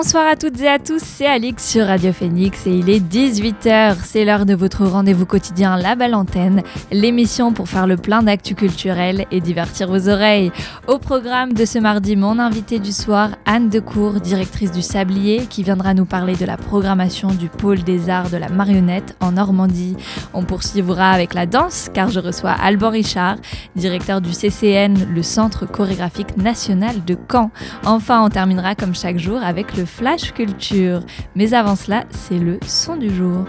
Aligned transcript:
Bonsoir 0.00 0.28
à 0.28 0.36
toutes 0.36 0.60
et 0.60 0.68
à 0.68 0.78
tous, 0.78 1.02
c'est 1.02 1.26
Alix 1.26 1.68
sur 1.68 1.84
Radio 1.86 2.12
Phoenix 2.12 2.68
et 2.68 2.70
il 2.70 2.88
est 2.88 3.00
18h. 3.00 3.96
C'est 4.04 4.24
l'heure 4.24 4.46
de 4.46 4.54
votre 4.54 4.86
rendez-vous 4.86 5.26
quotidien 5.26 5.76
La 5.76 5.96
Belle 5.96 6.14
Antenne, 6.14 6.62
l'émission 6.92 7.52
pour 7.52 7.68
faire 7.68 7.88
le 7.88 7.96
plein 7.96 8.22
d'actu 8.22 8.54
culturel 8.54 9.26
et 9.32 9.40
divertir 9.40 9.88
vos 9.88 10.08
oreilles. 10.08 10.52
Au 10.86 10.98
programme 10.98 11.52
de 11.52 11.64
ce 11.64 11.80
mardi, 11.80 12.14
mon 12.14 12.38
invité 12.38 12.78
du 12.78 12.92
soir, 12.92 13.30
Anne 13.44 13.70
Decour, 13.70 14.20
directrice 14.20 14.70
du 14.70 14.82
Sablier, 14.82 15.46
qui 15.46 15.64
viendra 15.64 15.94
nous 15.94 16.04
parler 16.04 16.36
de 16.36 16.44
la 16.44 16.56
programmation 16.56 17.30
du 17.30 17.48
pôle 17.48 17.82
des 17.82 18.08
arts 18.08 18.30
de 18.30 18.36
la 18.36 18.50
marionnette 18.50 19.16
en 19.18 19.32
Normandie. 19.32 19.96
On 20.32 20.44
poursuivra 20.44 21.10
avec 21.10 21.34
la 21.34 21.46
danse 21.46 21.88
car 21.92 22.08
je 22.08 22.20
reçois 22.20 22.52
Alban 22.52 22.90
Richard, 22.90 23.38
directeur 23.74 24.20
du 24.20 24.30
CCN, 24.30 24.94
le 25.12 25.24
Centre 25.24 25.66
chorégraphique 25.66 26.36
national 26.36 27.04
de 27.04 27.16
Caen. 27.28 27.50
Enfin, 27.84 28.24
on 28.24 28.28
terminera 28.28 28.76
comme 28.76 28.94
chaque 28.94 29.18
jour 29.18 29.42
avec 29.42 29.76
le 29.76 29.87
Flash 29.88 30.32
Culture. 30.32 31.00
Mais 31.34 31.54
avant 31.54 31.74
cela, 31.74 32.04
c'est 32.10 32.38
le 32.38 32.58
son 32.66 32.96
du 32.96 33.12
jour. 33.14 33.44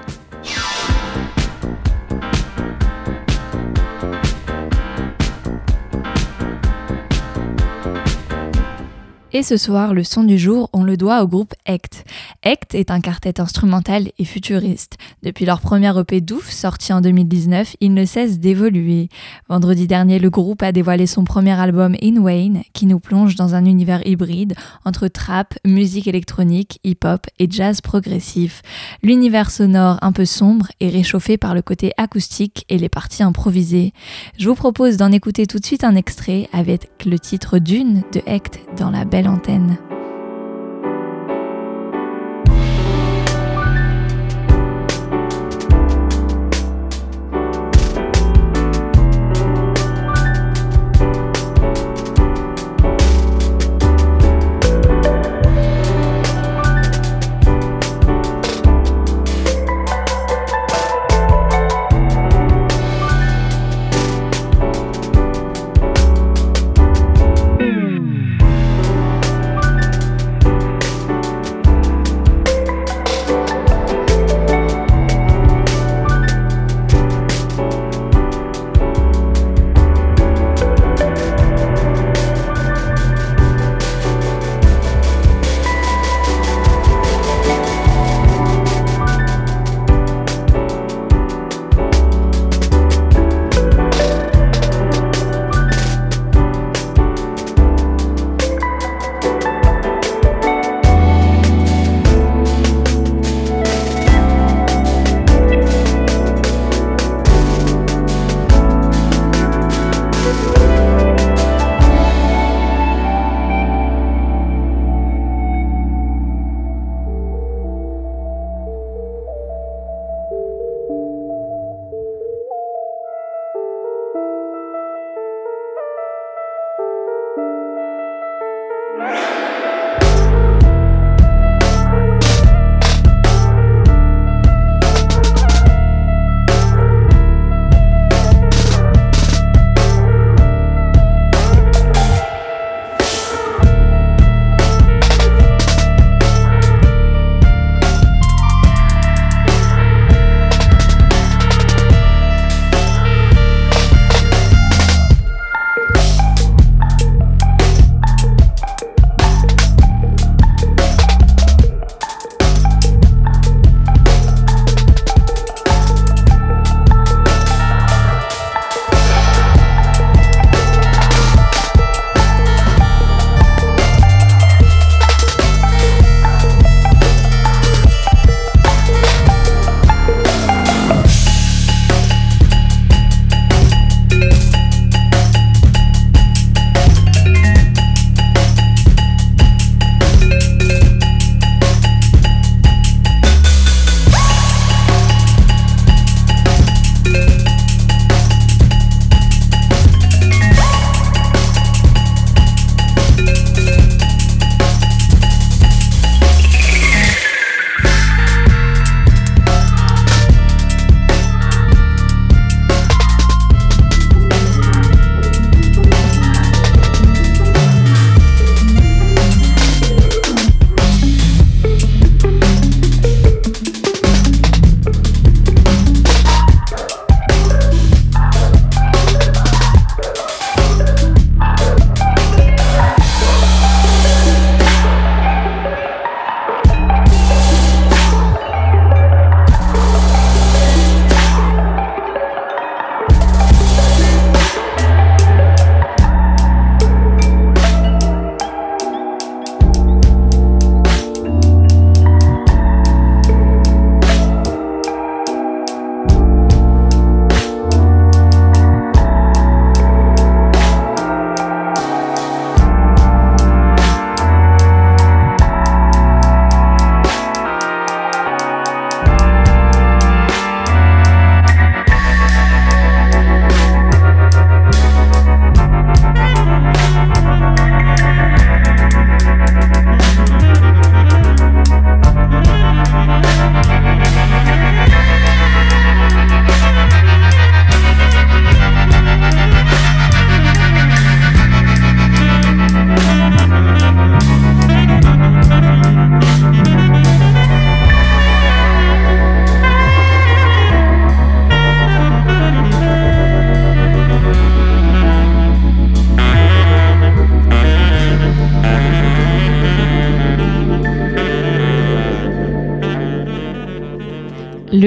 Et 9.32 9.44
ce 9.44 9.58
soir, 9.58 9.94
le 9.94 10.04
son 10.04 10.24
du 10.24 10.40
jour, 10.40 10.72
on 10.74 10.84
le 10.84 10.98
doit 10.98 11.22
au 11.22 11.28
groupe 11.28 11.54
Ect. 11.68 12.04
Ect 12.44 12.74
est 12.74 12.90
un 12.90 13.00
quartet 13.00 13.40
instrumental 13.40 14.10
et 14.18 14.26
futuriste. 14.26 14.98
Depuis 15.22 15.46
leur 15.46 15.62
premier 15.62 15.96
EP 16.00 16.20
Douf, 16.20 16.50
sorti 16.50 16.94
en 16.94 17.02
2019, 17.02 17.76
ils 17.80 17.94
ne 17.94 18.06
cessent 18.06 18.40
d'évoluer. 18.40 19.08
Vendredi 19.48 19.86
dernier, 19.86 20.18
le 20.18 20.32
groupe 20.32 20.64
a 20.64 20.72
dévoilé 20.72 21.06
son 21.06 21.26
premier 21.26 21.52
album 21.52 21.96
In 22.02 22.18
Wayne, 22.18 22.64
qui 22.74 22.88
nous 22.88 23.00
plonge 23.00 23.36
dans 23.36 23.54
un 23.54 23.66
univers 23.66 24.02
hybride 24.08 24.56
entre 24.84 25.08
trap, 25.08 25.54
musique 25.64 26.08
électronique, 26.08 26.80
hip-hop 26.84 27.28
et 27.38 27.46
jazz 27.48 27.82
progressif. 27.82 28.64
L'univers 29.04 29.52
sonore 29.52 30.00
un 30.02 30.12
peu 30.12 30.26
sombre 30.26 30.70
est 30.80 30.90
réchauffé 30.90 31.38
par 31.38 31.54
le 31.54 31.62
côté 31.62 31.92
acoustique 31.98 32.66
et 32.68 32.80
les 32.80 32.90
parties 32.90 33.22
improvisées. 33.22 33.94
Je 34.40 34.50
vous 34.50 34.56
propose 34.56 34.98
d'en 34.98 35.12
écouter 35.12 35.46
tout 35.46 35.60
de 35.60 35.66
suite 35.66 35.84
un 35.84 35.96
extrait 35.96 36.50
avec 36.52 36.90
le 37.06 37.20
titre 37.20 37.60
Dune 37.60 38.02
de 38.12 38.24
Ect 38.26 38.60
dans 38.76 38.90
la 38.90 39.06
belle 39.06 39.19
antenne. 39.28 39.89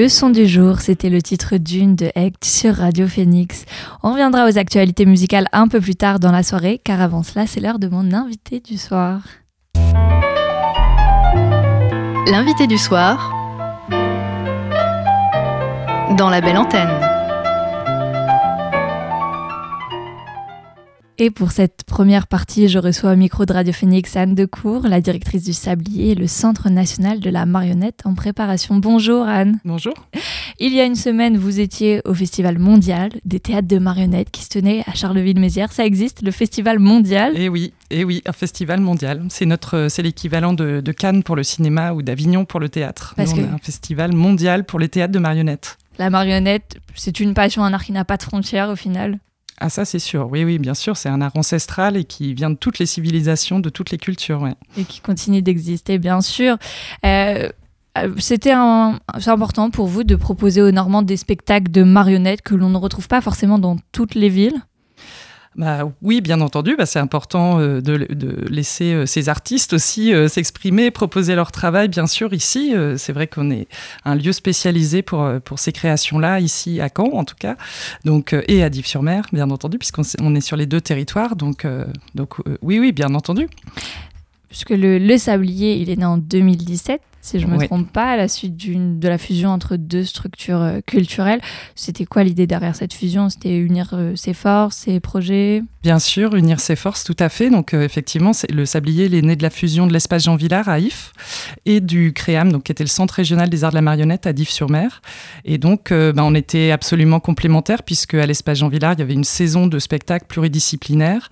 Le 0.03 0.09
son 0.09 0.31
du 0.31 0.49
jour, 0.49 0.81
c'était 0.81 1.11
le 1.11 1.23
titre 1.23 1.59
d'une 1.59 1.95
de 1.95 2.11
Act 2.17 2.45
sur 2.45 2.75
Radio 2.75 3.07
Phoenix. 3.07 3.67
On 4.03 4.11
reviendra 4.11 4.49
aux 4.49 4.59
actualités 4.59 5.07
musicales 5.07 5.47
un 5.53 5.69
peu 5.69 5.81
plus 5.81 5.95
tard 5.95 6.19
dans 6.19 6.33
la 6.33 6.43
soirée, 6.43 6.81
car 6.83 7.01
avant 7.01 7.23
cela, 7.23 7.47
c'est 7.47 7.61
l'heure 7.61 7.79
de 7.79 7.87
mon 7.87 8.13
invité 8.13 8.59
du 8.59 8.79
soir. 8.79 9.23
L'invité 12.27 12.67
du 12.67 12.79
soir 12.79 13.31
dans 16.19 16.31
la 16.31 16.41
belle 16.41 16.59
antenne. 16.59 17.12
Et 21.25 21.31
pour 21.31 21.53
cette 21.53 21.85
première 21.85 22.27
partie, 22.27 22.67
je 22.67 22.81
reçois 22.81 23.13
au 23.13 23.15
micro 23.15 23.47
de 23.47 23.53
Radio 23.53 23.73
Phoenix 23.73 24.17
Anne 24.17 24.35
Decour, 24.35 24.89
la 24.89 25.01
directrice 25.01 25.45
du 25.45 25.53
Sablier 25.53 26.11
et 26.11 26.15
le 26.17 26.27
Centre 26.27 26.69
national 26.69 27.21
de 27.21 27.31
la 27.31 27.47
marionnette 27.47 28.01
en 28.05 28.15
préparation. 28.15 28.75
Bonjour 28.75 29.29
Anne. 29.29 29.61
Bonjour. 29.65 29.95
Il 30.59 30.75
y 30.75 30.81
a 30.81 30.85
une 30.85 30.97
semaine, 30.97 31.37
vous 31.37 31.61
étiez 31.61 32.01
au 32.05 32.13
Festival 32.13 32.59
mondial 32.59 33.13
des 33.25 33.39
théâtres 33.39 33.69
de 33.69 33.79
marionnettes 33.79 34.33
qui 34.33 34.43
se 34.43 34.49
tenait 34.49 34.83
à 34.89 34.95
Charleville-Mézières. 34.95 35.71
Ça 35.71 35.87
existe, 35.87 36.23
le 36.23 36.33
Festival 36.33 36.81
mondial? 36.81 37.35
Eh 37.37 37.49
oui, 37.49 37.73
eh 37.91 38.03
oui, 38.03 38.21
un 38.27 38.33
festival 38.33 38.81
mondial. 38.81 39.25
C'est 39.29 39.47
notre, 39.47 39.87
c'est 39.89 40.03
l'équivalent 40.03 40.55
de, 40.55 40.83
Cannes 40.91 41.23
pour 41.23 41.37
le 41.37 41.45
cinéma 41.45 41.93
ou 41.93 42.03
d'Avignon 42.03 42.45
pour 42.45 42.59
le 42.59 42.69
théâtre. 42.69 43.15
Parce 43.17 43.33
un 43.35 43.59
festival 43.59 44.13
mondial 44.13 44.65
pour 44.65 44.81
les 44.81 44.89
théâtres 44.89 45.13
de 45.13 45.21
marionnettes. 45.21 45.79
La 46.01 46.11
marionnette, 46.11 46.79
c'est 46.97 47.21
une 47.21 47.33
passion, 47.33 47.63
un 47.63 47.73
art 47.73 47.85
qui 47.85 47.93
n'a 47.93 48.05
pas 48.05 48.17
de 48.17 48.25
frontières 48.25 48.71
au 48.71 48.77
final. 48.77 49.21
Ah 49.59 49.69
ça 49.69 49.85
c'est 49.85 49.99
sûr, 49.99 50.29
oui 50.31 50.45
oui 50.45 50.59
bien 50.59 50.75
sûr, 50.75 50.97
c'est 50.97 51.09
un 51.09 51.21
art 51.21 51.37
ancestral 51.37 51.97
et 51.97 52.05
qui 52.05 52.35
vient 52.35 52.51
de 52.51 52.57
toutes 52.57 52.79
les 52.79 52.87
civilisations, 52.87 53.61
de 53.61 53.69
toutes 53.69 53.91
les 53.91 53.99
cultures. 53.99 54.49
Et 54.77 54.85
qui 54.85 55.01
continue 55.01 55.43
d'exister 55.43 55.99
bien 55.99 56.21
sûr. 56.21 56.57
Euh, 57.05 57.49
euh, 57.99 58.15
c'était 58.19 58.53
important 58.53 59.71
pour 59.71 59.87
vous 59.87 60.03
de 60.03 60.17
proposer 60.17 60.63
aux 60.63 60.71
Normands 60.71 61.03
des 61.03 61.17
spectacles 61.17 61.71
de 61.71 61.83
marionnettes 61.83 62.43
que 62.43 62.55
l'on 62.55 62.71
ne 62.71 62.79
retrouve 62.79 63.07
pas 63.07 63.21
forcément 63.21 63.59
dans 63.59 63.77
toutes 63.93 64.15
les 64.15 64.29
villes? 64.31 64.63
Bah, 65.55 65.93
oui, 66.01 66.23
bien 66.23 66.41
entendu, 66.41 66.77
bah, 66.77 66.87
c'est 66.87 66.99
important 66.99 67.61
euh, 67.61 67.83
de, 67.83 68.07
laisser 68.49 68.95
euh, 68.95 69.07
ces 69.07 69.29
artistes 69.29 69.75
aussi 69.75 70.15
euh, 70.15 70.27
s'exprimer, 70.27 70.91
proposer 70.91 71.35
leur 71.35 71.53
travail. 71.53 71.89
Bien 71.89 72.07
sûr, 72.07 72.33
ici, 72.33 72.75
c'est 72.97 73.13
vrai 73.13 73.27
qu'on 73.27 73.51
est 73.51 73.69
un 74.05 74.15
lieu 74.15 74.33
spécialisé 74.33 75.03
pour, 75.03 75.29
pour 75.45 75.59
ces 75.59 75.73
créations-là, 75.73 76.41
ici 76.41 76.81
à 76.81 76.89
Caen 76.95 77.11
en 77.13 77.25
tout 77.25 77.35
cas, 77.39 77.57
donc, 78.05 78.35
et 78.49 78.63
à 78.63 78.71
Dives-sur-Mer, 78.71 79.27
bien 79.33 79.51
entendu, 79.51 79.79
puisqu'on 79.79 80.35
est 80.35 80.41
sur 80.41 80.57
les 80.57 80.67
deux 80.67 80.81
territoires. 80.81 81.37
Donc, 81.37 81.67
donc 82.15 82.37
oui, 82.63 82.79
oui, 82.79 82.93
bien 82.93 83.15
entendu. 83.15 83.49
Puisque 84.49 84.71
le, 84.71 84.99
le 84.99 85.19
Sablier, 85.19 85.77
il 85.77 85.91
est 85.91 85.97
né 85.97 86.05
en 86.05 86.19
2017 86.19 87.01
si 87.23 87.39
je 87.39 87.47
ne 87.47 87.53
me 87.53 87.67
trompe 87.67 87.91
pas, 87.91 88.11
à 88.11 88.17
la 88.17 88.27
suite 88.27 88.57
de 88.57 89.09
la 89.09 89.17
fusion 89.17 89.51
entre 89.51 89.77
deux 89.77 90.03
structures 90.03 90.61
euh, 90.61 90.81
culturelles. 90.85 91.41
C'était 91.77 92.05
quoi 92.05 92.25
l'idée 92.25 92.49
derrière 92.49 92.75
cette 92.75 92.93
fusion? 92.93 93.29
C'était 93.29 93.57
unir 93.57 93.91
euh, 93.93 94.17
ses 94.17 94.35
forces, 94.35 94.77
ses 94.77 94.99
projets? 94.99 95.63
Bien 95.85 96.01
sûr, 96.01 96.35
unir 96.35 96.59
ses 96.59 96.75
forces, 96.75 97.05
tout 97.05 97.17
à 97.21 97.29
fait. 97.29 97.49
Donc 97.49 97.75
euh, 97.75 97.83
effectivement, 97.83 98.33
le 98.53 98.67
Sablier 98.67 99.05
est 99.17 99.23
né 99.23 99.37
de 99.37 99.43
la 99.43 99.51
fusion 99.51 99.87
de 99.87 99.93
l'espace 99.93 100.25
Jean 100.25 100.35
Villard 100.35 100.69
à 100.69 100.81
If 100.81 101.13
et 101.65 101.81
du 101.81 102.13
CREAM, 102.13 102.51
donc, 102.51 102.65
qui 102.65 102.73
était 102.73 102.83
le 102.83 102.89
Centre 102.89 103.15
régional 103.15 103.49
des 103.49 103.63
arts 103.63 103.71
de 103.71 103.77
la 103.77 103.83
marionnette 103.83 104.27
à 104.27 104.33
Dives-sur-Mer. 104.33 105.01
Et 105.45 105.59
donc, 105.59 105.91
ben, 105.91 106.23
on 106.23 106.35
était 106.35 106.73
absolument 106.73 107.21
complémentaires 107.21 107.85
puisque 107.85 108.15
à 108.15 108.27
l'espace 108.27 108.59
Jean 108.59 108.69
Villard, 108.69 108.95
il 108.95 108.99
y 108.99 109.03
avait 109.03 109.15
une 109.15 109.25
saison 109.25 109.69
de 109.69 109.79
spectacles 109.79 110.27
pluridisciplinaires 110.27 111.31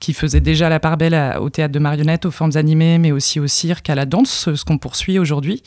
qui 0.00 0.12
faisait 0.12 0.40
déjà 0.40 0.68
la 0.68 0.80
part 0.80 0.96
belle 0.96 1.36
au 1.40 1.48
théâtre 1.50 1.72
de 1.72 1.78
marionnettes, 1.78 2.26
aux 2.26 2.30
formes 2.30 2.56
animées, 2.56 2.98
mais 2.98 3.12
aussi 3.12 3.40
au 3.40 3.46
cirque, 3.46 3.88
à 3.88 3.94
la 3.94 4.04
danse, 4.04 4.54
ce 4.54 4.64
qu'on 4.64 4.78
poursuit 4.82 5.18
aujourd'hui. 5.18 5.62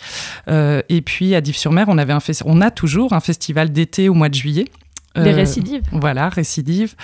Euh, 0.48 0.84
et 0.90 1.02
puis 1.02 1.34
à 1.34 1.42
Dives-sur-Mer, 1.42 1.86
on, 1.88 1.98
on 1.98 2.62
a 2.62 2.72
toujours 2.72 3.14
un 3.14 3.22
festival 3.22 3.72
d'été 3.72 4.10
au 4.10 4.14
mois 4.14 4.30
de 4.30 4.36
juillet 4.36 4.66
des 5.16 5.32
euh, 5.32 5.36
récidives. 5.36 5.84
Voilà, 5.92 6.30
récidives. 6.30 6.96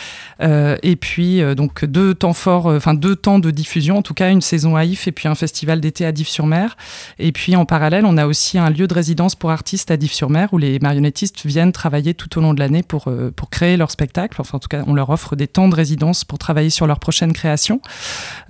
Euh, 0.41 0.77
et 0.83 0.95
puis, 0.95 1.41
euh, 1.41 1.55
donc, 1.55 1.85
deux 1.85 2.13
temps 2.13 2.33
forts, 2.33 2.65
enfin, 2.65 2.93
deux 2.93 3.15
temps 3.15 3.39
de 3.39 3.51
diffusion, 3.51 3.97
en 3.97 4.01
tout 4.01 4.13
cas, 4.13 4.29
une 4.29 4.41
saison 4.41 4.75
à 4.75 4.83
If 4.83 5.07
et 5.07 5.11
puis 5.11 5.27
un 5.27 5.35
festival 5.35 5.79
d'été 5.79 6.05
à 6.05 6.11
Dives-sur-Mer. 6.11 6.75
Et 7.19 7.31
puis, 7.31 7.55
en 7.55 7.65
parallèle, 7.65 8.05
on 8.05 8.17
a 8.17 8.25
aussi 8.25 8.57
un 8.57 8.69
lieu 8.69 8.87
de 8.87 8.93
résidence 8.93 9.35
pour 9.35 9.51
artistes 9.51 9.91
à 9.91 9.97
Dives-sur-Mer 9.97 10.49
où 10.51 10.57
les 10.57 10.79
marionnettistes 10.79 11.45
viennent 11.45 11.71
travailler 11.71 12.13
tout 12.13 12.37
au 12.37 12.41
long 12.41 12.53
de 12.53 12.59
l'année 12.59 12.83
pour, 12.83 13.11
pour 13.35 13.49
créer 13.49 13.77
leur 13.77 13.91
spectacle. 13.91 14.41
Enfin, 14.41 14.57
en 14.57 14.59
tout 14.59 14.67
cas, 14.67 14.83
on 14.87 14.93
leur 14.93 15.09
offre 15.09 15.35
des 15.35 15.47
temps 15.47 15.69
de 15.69 15.75
résidence 15.75 16.25
pour 16.25 16.37
travailler 16.37 16.69
sur 16.69 16.87
leur 16.87 16.99
prochaine 16.99 17.33
création. 17.33 17.81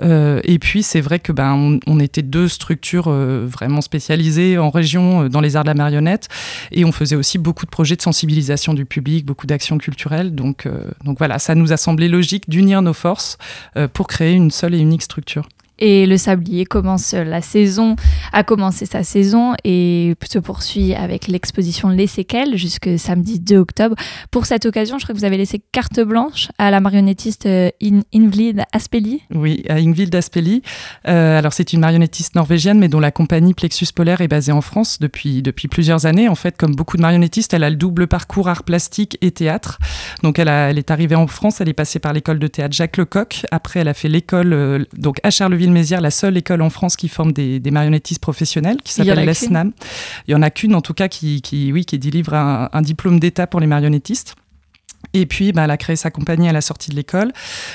et 0.01 0.59
puis, 0.59 0.83
c'est 0.83 1.01
vrai 1.01 1.19
que 1.19 1.31
ben, 1.31 1.53
on, 1.53 1.79
on, 1.88 2.00
était 2.00 2.21
deux 2.21 2.47
structures 2.47 3.09
vraiment 3.09 3.81
spécialisées 3.81 4.57
en 4.57 4.69
région 4.69 5.27
dans 5.27 5.41
les 5.41 5.55
arts 5.55 5.63
de 5.63 5.69
la 5.69 5.75
marionnette. 5.75 6.29
Et 6.71 6.86
on 6.86 6.91
faisait 6.91 7.15
aussi 7.15 7.38
beaucoup 7.38 7.65
de 7.65 7.71
projets 7.71 7.95
de 7.95 8.01
sensibilisation 8.01 8.74
du 8.74 8.86
public, 8.86 9.25
beaucoup 9.25 9.47
culturelle. 9.58 10.36
Donc, 10.36 10.65
euh, 10.65 10.91
donc 11.03 11.17
voilà, 11.17 11.39
ça 11.39 11.55
nous 11.55 11.72
a 11.72 11.77
semblé 11.77 12.08
logique 12.08 12.50
d'unir 12.50 12.81
nos 12.81 12.93
forces 12.93 13.38
euh, 13.77 13.88
pour 13.88 14.08
créer 14.08 14.34
une 14.34 14.51
seule 14.51 14.75
et 14.75 14.79
unique 14.79 15.01
structure. 15.01 15.48
Et 15.81 16.05
le 16.05 16.15
sablier 16.15 16.65
commence 16.65 17.13
la 17.13 17.41
saison, 17.41 17.95
a 18.31 18.43
commencé 18.43 18.85
sa 18.85 19.03
saison 19.03 19.53
et 19.63 20.15
se 20.31 20.39
poursuit 20.39 20.93
avec 20.93 21.27
l'exposition 21.27 21.89
Les 21.89 22.07
Séquelles 22.07 22.55
jusque 22.55 22.89
samedi 22.97 23.39
2 23.39 23.57
octobre. 23.57 23.95
Pour 24.29 24.45
cette 24.45 24.65
occasion, 24.65 24.97
je 24.97 25.03
crois 25.03 25.13
que 25.13 25.19
vous 25.19 25.25
avez 25.25 25.38
laissé 25.38 25.61
carte 25.71 26.00
blanche 26.00 26.50
à 26.57 26.71
la 26.71 26.79
marionnettiste 26.79 27.47
euh, 27.47 27.69
Ingvild 28.13 28.63
Aspeli. 28.71 29.23
Oui, 29.33 29.63
à 29.67 29.75
Ingvild 29.75 30.13
Aspeli. 30.15 30.61
Euh, 31.07 31.38
alors 31.38 31.51
c'est 31.51 31.73
une 31.73 31.79
marionnettiste 31.79 32.35
norvégienne, 32.35 32.79
mais 32.79 32.88
dont 32.88 33.00
la 33.00 33.11
compagnie 33.11 33.53
Plexus 33.53 33.88
Polaire 33.93 34.21
est 34.21 34.27
basée 34.27 34.51
en 34.51 34.61
France 34.61 35.00
depuis, 35.00 35.41
depuis 35.41 35.67
plusieurs 35.67 36.05
années. 36.05 36.29
En 36.29 36.35
fait, 36.35 36.55
comme 36.57 36.75
beaucoup 36.75 36.95
de 36.95 37.01
marionnettistes, 37.01 37.53
elle 37.53 37.63
a 37.63 37.69
le 37.69 37.75
double 37.75 38.07
parcours 38.07 38.47
art 38.47 38.63
plastique 38.63 39.17
et 39.21 39.31
théâtre. 39.31 39.79
Donc 40.23 40.39
elle, 40.39 40.47
est 40.47 40.91
arrivée 40.91 41.15
en 41.15 41.27
France, 41.27 41.59
elle 41.59 41.69
est 41.69 41.73
passée 41.73 42.00
par 42.00 42.13
l'école 42.13 42.39
de 42.39 42.47
théâtre 42.47 42.75
Jacques 42.75 42.97
Lecoq. 42.97 43.45
Après, 43.51 43.79
elle 43.79 43.88
a 43.88 43.93
fait 43.93 44.09
l'école 44.09 44.53
euh, 44.53 44.85
à 45.23 45.31
Charleville 45.31 45.70
mézières 45.71 46.01
la 46.01 46.11
seule 46.11 46.37
école 46.37 46.61
en 46.61 46.69
France 46.69 46.95
qui 46.95 47.07
forme 47.07 47.31
des, 47.31 47.61
marionettistes 47.71 48.21
professionnels, 48.21 48.77
qui 48.83 48.93
s'appelle 48.93 49.25
l'ESNAM. 49.25 49.71
Il 50.27 50.31
y 50.31 50.35
en 50.35 50.41
a 50.41 50.49
qu'une, 50.49 50.75
en 50.75 50.81
tout 50.81 50.93
cas, 50.93 51.07
qui, 51.07 51.41
oui, 51.73 51.85
qui 51.85 51.99
délivre 51.99 52.33
un 52.33 52.81
diplôme 52.81 53.19
d'État 53.19 53.47
pour 53.47 53.59
les 53.59 53.67
marionnettistes. 53.67 54.35
Et 55.13 55.25
puis, 55.25 55.51
bah, 55.51 55.63
elle 55.65 55.72
a 55.72 55.77
créé 55.77 55.96
sa 55.96 56.10
compagnie 56.10 56.48
à 56.48 56.53
la 56.53 56.62
sortie 56.62 56.91
de 56.91 56.96
l'école. 56.96 57.31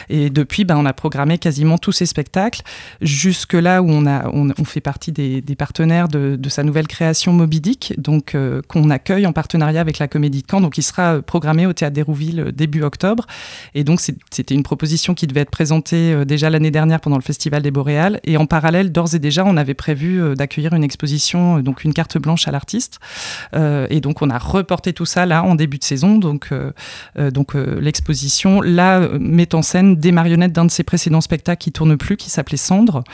Et 0.09 0.31
depuis, 0.31 0.65
bah, 0.65 0.75
on 0.79 0.87
a 0.87 0.93
programmé 0.93 1.39
quasiment 1.39 1.79
tous 1.79 1.93
ses 1.93 2.07
spectacles. 2.07 2.63
Jusque 3.01 3.53
là 3.53 3.83
où 3.83 3.91
on, 3.91 4.07
a, 4.07 4.29
on, 4.29 4.65
fait 4.65 4.81
partie 4.81 5.13
des, 5.13 5.43
partenaires 5.57 6.09
de, 6.09 6.39
sa 6.49 6.63
nouvelle 6.63 6.87
création 6.87 7.33
Moby 7.33 7.57
donc 7.99 8.35
euh, 8.35 8.63
qu'on 8.69 8.91
accueille 8.91 9.27
en 9.27 9.33
partenariat 9.33 9.81
avec 9.81 9.99
la 9.99 10.09
Comédie 10.09 10.43
de 10.43 10.47
Caen. 10.51 10.61
Donc, 10.61 10.79
il 10.79 10.83
sera 10.83 11.17
euh, 11.17 11.23
programmé 11.23 11.67
au 11.67 11.73
Théâtre 11.73 11.95
d'Hérouville 11.95 12.41
euh, 12.41 12.53
début 12.53 12.83
octobre. 12.83 13.27
Et 13.75 13.85
donc, 13.85 14.01
c'était 14.01 14.55
une 14.55 14.63
proposition 14.63 15.15
qui 15.15 15.27
devait 15.27 15.41
être 15.41 15.51
présentée 15.51 16.25
déjà 16.25 16.51
l'année 16.51 16.71
dernière 16.71 17.01
pendant 17.01 17.17
le 17.17 17.23
Festival 17.23 17.63
des 17.63 17.71
Boréales. 17.71 18.21
Et 18.25 18.37
en 18.37 18.47
parallèle, 18.47 18.93
d'ores 18.93 19.15
et 19.15 19.19
déjà, 19.19 19.45
on 19.45 19.57
avait 19.57 19.75
prévu 19.75 20.35
d'accueillir 20.37 20.73
une 20.75 20.85
exposition, 20.85 21.61
donc 21.61 21.85
une 21.85 21.93
carte 21.93 22.19
blanche 22.19 22.49
à 22.49 22.51
l'artiste. 22.51 22.99
et 23.55 24.01
donc, 24.01 24.23
on 24.23 24.31
a 24.31 24.39
reporté 24.39 24.93
tout 24.93 25.07
ça 25.07 25.27
là 25.27 25.43
en 25.43 25.55
début 25.55 25.79
de 25.79 25.85
saison. 25.85 26.19
Donc, 26.19 26.51
donc 27.31 27.55
euh, 27.55 27.81
l'exposition, 27.81 28.61
là, 28.61 29.01
euh, 29.01 29.19
met 29.19 29.55
en 29.55 29.63
scène 29.63 29.97
des 29.97 30.13
marionnettes 30.13 30.53
d'un 30.53 30.65
de 30.65 30.71
ses 30.71 30.85
précédents 30.85 31.21
spectacles 31.21 31.63
qui 31.63 31.73
tourne 31.73 31.97
plus, 31.97 32.17
qui 32.17 32.31
s'appelait 32.31 32.57
Cendre, 32.57 33.05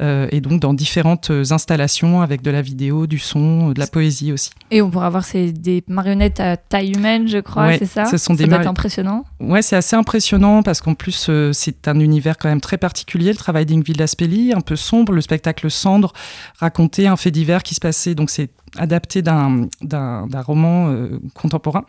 et 0.00 0.40
donc 0.40 0.60
dans 0.60 0.72
différentes 0.72 1.30
installations 1.50 2.22
avec 2.22 2.42
de 2.42 2.50
la 2.50 2.62
vidéo, 2.62 3.06
du 3.06 3.18
son, 3.18 3.70
de 3.70 3.78
la 3.78 3.86
poésie 3.86 4.32
aussi. 4.32 4.50
Et 4.70 4.80
on 4.80 4.90
pourra 4.90 5.10
voir 5.10 5.24
c'est 5.24 5.52
des 5.52 5.84
marionnettes 5.88 6.40
à 6.40 6.56
taille 6.56 6.92
humaine, 6.92 7.28
je 7.28 7.38
crois, 7.38 7.76
c'est 7.76 7.86
ça 7.86 8.06
Ce 8.06 8.16
sont 8.16 8.34
ça 8.34 8.44
des 8.44 8.48
doit 8.48 8.60
être 8.60 8.66
impressionnant. 8.66 9.24
Ouais, 9.40 9.62
c'est 9.62 9.76
assez 9.76 9.96
impressionnant 9.96 10.62
parce 10.62 10.80
qu'en 10.80 10.94
plus 10.94 11.30
c'est 11.52 11.88
un 11.88 12.00
univers 12.00 12.38
quand 12.38 12.48
même 12.48 12.60
très 12.60 12.78
particulier, 12.78 13.30
le 13.30 13.36
travail 13.36 13.66
d'Ingvild 13.66 14.00
Aspeli, 14.00 14.52
un 14.54 14.60
peu 14.60 14.76
sombre, 14.76 15.12
le 15.12 15.20
spectacle 15.20 15.70
Cendre 15.70 16.12
racontait 16.58 17.06
un 17.06 17.16
fait 17.16 17.30
divers 17.30 17.62
qui 17.62 17.74
se 17.74 17.80
passait, 17.80 18.14
donc 18.14 18.30
c'est 18.30 18.50
adapté 18.76 19.22
d'un 19.22 19.68
roman 20.46 20.90
euh, 20.90 21.20
contemporain 21.34 21.84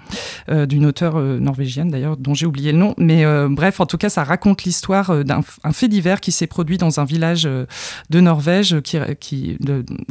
euh, 0.50 0.66
d'une 0.66 0.86
auteure 0.86 1.18
euh, 1.18 1.40
norvégienne 1.40 1.90
d'ailleurs 1.90 2.18
dont 2.18 2.34
j'ai 2.34 2.46
oublié 2.46 2.72
le 2.72 2.78
nom. 2.78 2.94
Mais 2.98 3.26
bref 3.50 3.80
en 3.80 3.86
tout 3.86 3.98
cas 3.98 4.10
ça 4.10 4.24
raconte 4.24 4.64
l'histoire 4.64 5.24
d'un 5.24 5.42
fait 5.72 5.88
divers 5.88 6.22
qui 6.22 6.32
s'est 6.32 6.48
produit 6.48 6.78
dans 6.78 7.00
un 7.00 7.06
village 7.06 7.44
de 7.44 8.20
Norvège 8.20 8.82
qui, 8.82 8.98
qui 9.20 9.58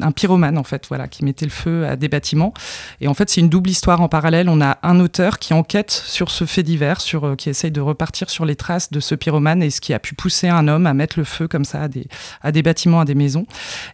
un 0.00 0.12
pyromane 0.12 0.58
en 0.58 0.62
fait 0.62 0.86
voilà 0.88 1.08
qui 1.08 1.24
mettait 1.24 1.44
le 1.44 1.50
feu 1.50 1.86
à 1.86 1.96
des 1.96 2.08
bâtiments. 2.08 2.52
Et 3.00 3.08
en 3.08 3.14
fait 3.14 3.30
c'est 3.30 3.40
une 3.40 3.48
double 3.48 3.70
histoire 3.70 4.00
en 4.00 4.08
parallèle. 4.08 4.48
On 4.48 4.60
a 4.60 4.78
un 4.82 5.00
auteur 5.00 5.38
qui 5.38 5.54
enquête 5.54 5.90
sur 5.90 6.30
ce 6.30 6.44
fait 6.44 6.62
divers 6.62 7.00
sur 7.00 7.36
qui 7.36 7.48
essaye 7.48 7.70
de 7.70 7.80
repartir 7.80 8.30
sur 8.30 8.44
les 8.44 8.56
traces 8.56 8.90
de 8.90 9.00
ce 9.00 9.14
pyromane 9.14 9.62
et 9.62 9.70
ce 9.70 9.80
qui 9.80 9.92
a 9.92 9.98
pu 9.98 10.14
pousser 10.14 10.48
un 10.48 10.68
homme 10.68 10.86
à 10.86 10.94
mettre 10.94 11.18
le 11.18 11.24
feu 11.24 11.48
comme 11.48 11.64
ça 11.64 11.82
à 11.82 11.88
des 11.88 12.06
à 12.42 12.52
des 12.52 12.62
bâtiments 12.62 13.00
à 13.00 13.04
des 13.04 13.14
maisons. 13.14 13.46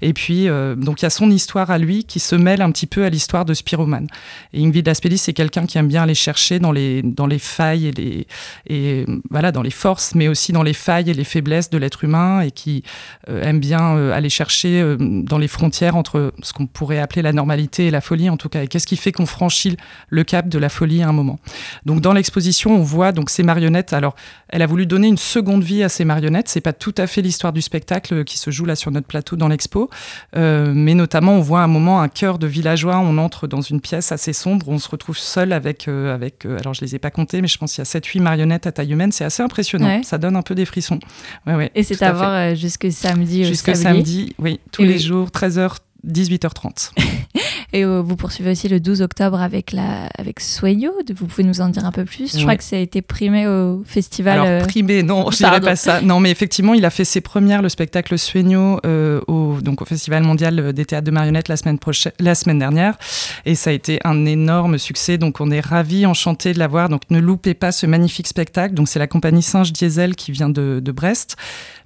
Et 0.03 0.13
puis 0.13 0.47
donc 0.77 1.03
il 1.03 1.05
y 1.05 1.07
a 1.07 1.11
son 1.11 1.31
histoire 1.31 1.71
à 1.71 1.79
lui 1.79 2.05
qui 2.05 2.21
se 2.21 2.37
mêle 2.37 2.63
un 2.67 2.71
petit 2.71 2.87
peu 2.87 3.05
à 3.05 3.11
l'histoire 3.11 3.45
de 3.45 3.55
Spiroman. 3.55 4.07
Et 4.53 4.65
Ingrid 4.65 4.89
Aspelli, 4.89 5.19
c'est 5.19 5.33
quelqu'un 5.33 5.67
qui 5.67 5.79
aime 5.79 5.89
bien 5.89 6.03
aller 6.03 6.15
chercher 6.15 6.59
dans 6.59 6.73
les, 6.73 7.03
dans 7.03 7.27
les 7.27 7.39
failles 7.39 7.87
et, 7.87 7.93
les, 7.93 8.27
et 8.69 9.07
voilà, 9.31 9.53
dans 9.53 9.63
les 9.63 9.71
forces, 9.71 10.15
mais 10.15 10.29
aussi 10.29 10.53
dans 10.53 10.63
les 10.63 10.75
failles 10.75 11.11
et 11.11 11.15
les 11.15 11.25
faiblesses 11.25 11.71
de 11.71 11.79
l'être 11.79 12.05
humain 12.05 12.41
et 12.41 12.51
qui 12.51 12.83
aime 13.27 13.61
bien 13.61 14.11
aller 14.11 14.31
chercher 14.31 14.97
dans 14.99 15.39
les 15.39 15.49
frontières 15.49 15.97
entre 15.97 16.33
ce 16.43 16.53
qu'on 16.53 16.67
pourrait 16.67 16.99
appeler 16.99 17.23
la 17.23 17.33
normalité 17.33 17.87
et 17.87 17.91
la 17.91 18.01
folie, 18.01 18.31
en 18.31 18.37
tout 18.37 18.49
cas. 18.49 18.63
Et 18.63 18.69
qu'est-ce 18.69 18.87
qui 18.87 18.97
fait 18.97 19.13
qu'on 19.13 19.27
franchit 19.27 19.77
le 20.09 20.25
cap 20.25 20.49
de 20.49 20.59
la 20.59 20.69
folie 20.69 21.03
à 21.03 21.09
un 21.09 21.13
moment 21.13 21.39
Donc, 21.85 22.01
dans 22.01 22.13
l'exposition, 22.13 22.75
on 22.77 22.83
voit 22.83 23.13
donc 23.13 23.31
ces 23.31 23.43
marionnettes. 23.43 23.93
Alors, 23.93 24.15
elle 24.49 24.63
a 24.63 24.67
voulu 24.67 24.87
donner 24.87 25.09
une 25.09 25.19
seconde 25.19 25.63
vie 25.63 25.83
à 25.83 25.89
ces 25.89 26.05
marionnettes. 26.05 26.49
C'est 26.49 26.61
pas 26.61 26.73
tout 26.73 26.95
à 26.99 27.07
fait 27.07 27.23
l'histoire 27.23 27.53
du 27.53 27.63
spectacle 27.63 28.25
qui 28.25 28.39
se 28.39 28.51
joue 28.51 28.65
là 28.65 28.77
sur 28.77 28.91
notre 28.91 29.07
plateau 29.07 29.37
dans 29.37 29.49
l'expo, 29.49 29.91
euh, 30.37 30.73
mais 30.75 30.95
notamment 30.95 31.33
on 31.33 31.41
voit 31.41 31.63
un 31.63 31.67
moment 31.67 32.01
un 32.01 32.09
cœur 32.09 32.39
de 32.39 32.47
villageois. 32.57 32.99
On 32.99 33.19
entre 33.19 33.47
dans 33.47 33.61
une 33.61 33.81
pièce 33.81 34.13
assez 34.13 34.33
sombre, 34.33 34.69
on 34.69 34.79
se 34.79 34.89
retrouve 34.89 35.17
seul 35.17 35.53
avec, 35.53 35.89
euh, 35.89 36.15
avec 36.15 36.45
euh, 36.45 36.59
alors 36.59 36.75
je 36.75 36.81
les 36.83 36.95
ai 36.95 36.99
pas 36.99 37.11
comptées, 37.11 37.41
mais 37.41 37.49
je 37.49 37.59
pense 37.59 37.75
qu'il 37.75 37.83
y 37.85 37.87
a 37.87 38.01
7-8 38.01 38.21
marionnettes 38.21 38.67
à 38.67 38.73
taille 38.73 38.93
humaine. 38.93 39.13
C'est 39.13 39.25
assez 39.25 39.43
impressionnant. 39.43 40.03
Ça 40.03 40.19
donne 40.19 40.37
un 40.37 40.43
peu 40.43 40.55
des 40.55 40.65
frissons. 40.65 40.99
Ouais, 41.47 41.55
ouais, 41.55 41.71
Et 41.75 41.83
c'est 41.83 42.03
à, 42.03 42.13
voir 42.13 42.55
jusque 42.55 42.91
samedi. 42.91 43.45
Jusque 43.45 43.75
samedi, 43.77 44.35
oui, 44.39 44.61
tous 44.73 44.83
les 44.83 44.99
jours, 44.99 45.29
13h, 45.29 45.77
18h30. 46.07 46.93
Et 47.73 47.85
euh, 47.85 48.01
vous 48.01 48.17
poursuivez 48.17 48.53
aussi 48.53 48.69
le 48.69 48.81
12 48.81 49.03
octobre 49.03 49.41
avec, 49.41 49.73
la, 49.73 50.07
avec. 50.17 50.41
Vous 50.41 51.27
pouvez 51.27 51.45
nous 51.45 51.61
en 51.61 51.69
dire 51.69 51.85
un 51.85 51.93
peu 51.93 52.05
plus? 52.05 52.37
Je 52.37 52.43
crois 52.43 52.57
que 52.57 52.65
ça 52.65 52.77
a 52.77 52.79
été 52.79 53.03
primé 53.03 53.47
au 53.47 53.83
festival. 53.85 54.35
Alors, 54.35 54.47
euh, 54.47 54.61
primé, 54.65 55.03
non, 55.03 55.31
je 55.31 55.39
dirais 55.39 55.61
pas 55.61 55.77
ça. 55.77 56.01
Non, 56.01 56.21
mais 56.21 56.31
effectivement, 56.31 56.75
il 56.75 56.85
a 56.85 56.91
fait 56.91 57.05
ses 57.05 57.21
premières, 57.21 57.63
le 57.63 57.69
spectacle 57.69 58.19
Sueño, 58.19 58.81
euh, 58.87 59.21
au, 59.27 59.59
donc 59.61 59.83
au 59.83 59.85
Festival 59.85 60.23
mondial 60.23 60.73
des 60.73 60.85
théâtres 60.85 61.07
de 61.07 61.11
marionnettes 61.11 61.49
la 61.49 61.57
semaine, 61.57 61.79
prochaine, 61.79 62.13
la 62.21 62.35
semaine 62.35 62.59
dernière. 62.59 62.97
Et 63.45 63.55
ça 63.55 63.71
a 63.71 63.73
été 63.73 63.99
un 64.05 64.25
énorme 64.27 64.79
succès. 64.79 65.19
Donc, 65.19 65.41
on 65.41 65.51
est 65.51 65.61
ravis, 65.61 66.07
enchantés 66.07 66.53
de 66.53 66.59
l'avoir. 66.59 66.89
Donc, 66.89 67.03
ne 67.11 67.19
loupez 67.19 67.55
pas 67.55 67.73
ce 67.73 67.87
magnifique 67.87 68.29
spectacle. 68.29 68.75
Donc, 68.75 68.89
c'est 68.89 68.99
la 68.99 69.09
compagnie 69.09 69.43
Singe 69.43 69.73
Diesel 69.73 70.15
qui 70.15 70.33
vient 70.33 70.49
de, 70.49 70.81
de 70.83 70.93
Brest. 70.93 71.37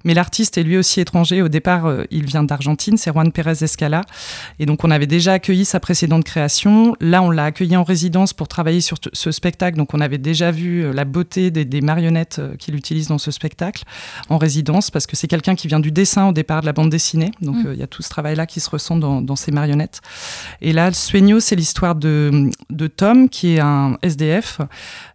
Mais 0.03 0.13
l'artiste 0.13 0.57
est 0.57 0.63
lui 0.63 0.77
aussi 0.77 0.99
étranger. 0.99 1.41
Au 1.41 1.47
départ, 1.47 1.85
euh, 1.85 2.03
il 2.11 2.25
vient 2.25 2.43
d'Argentine, 2.43 2.97
c'est 2.97 3.11
Juan 3.11 3.31
Pérez 3.31 3.63
Escala. 3.63 4.01
Et 4.59 4.65
donc, 4.65 4.83
on 4.83 4.91
avait 4.91 5.07
déjà 5.07 5.33
accueilli 5.33 5.65
sa 5.65 5.79
précédente 5.79 6.23
création. 6.23 6.95
Là, 6.99 7.21
on 7.21 7.29
l'a 7.29 7.45
accueilli 7.45 7.75
en 7.75 7.83
résidence 7.83 8.33
pour 8.33 8.47
travailler 8.47 8.81
sur 8.81 8.97
ce 9.13 9.31
spectacle. 9.31 9.77
Donc, 9.77 9.93
on 9.93 9.99
avait 9.99 10.17
déjà 10.17 10.51
vu 10.51 10.83
euh, 10.83 10.93
la 10.93 11.05
beauté 11.05 11.51
des, 11.51 11.81
marionnettes 11.81 12.39
euh, 12.39 12.55
qu'il 12.57 12.75
utilise 12.75 13.07
dans 13.07 13.17
ce 13.17 13.31
spectacle 13.31 13.83
en 14.29 14.37
résidence, 14.37 14.91
parce 14.91 15.07
que 15.07 15.15
c'est 15.15 15.27
quelqu'un 15.27 15.55
qui 15.55 15.67
vient 15.67 15.79
du 15.79 15.91
dessin 15.91 16.27
au 16.27 16.31
départ 16.31 16.61
de 16.61 16.65
la 16.65 16.73
bande 16.73 16.89
dessinée. 16.89 17.31
Donc, 17.41 17.55
mm. 17.55 17.73
il 17.73 17.79
y 17.79 17.83
a 17.83 17.87
tout 17.87 18.01
ce 18.01 18.09
travail-là 18.09 18.45
qui 18.45 18.59
se 18.59 18.69
ressent 18.69 18.97
dans, 18.97 19.21
dans, 19.21 19.35
ces 19.35 19.51
marionnettes. 19.51 20.01
Et 20.61 20.73
là, 20.73 20.91
Sueño, 20.91 21.39
c'est 21.39 21.55
l'histoire 21.55 21.95
de, 21.95 22.49
de 22.69 22.87
Tom, 22.87 23.29
qui 23.29 23.55
est 23.55 23.59
un 23.59 23.97
SDF 24.03 24.61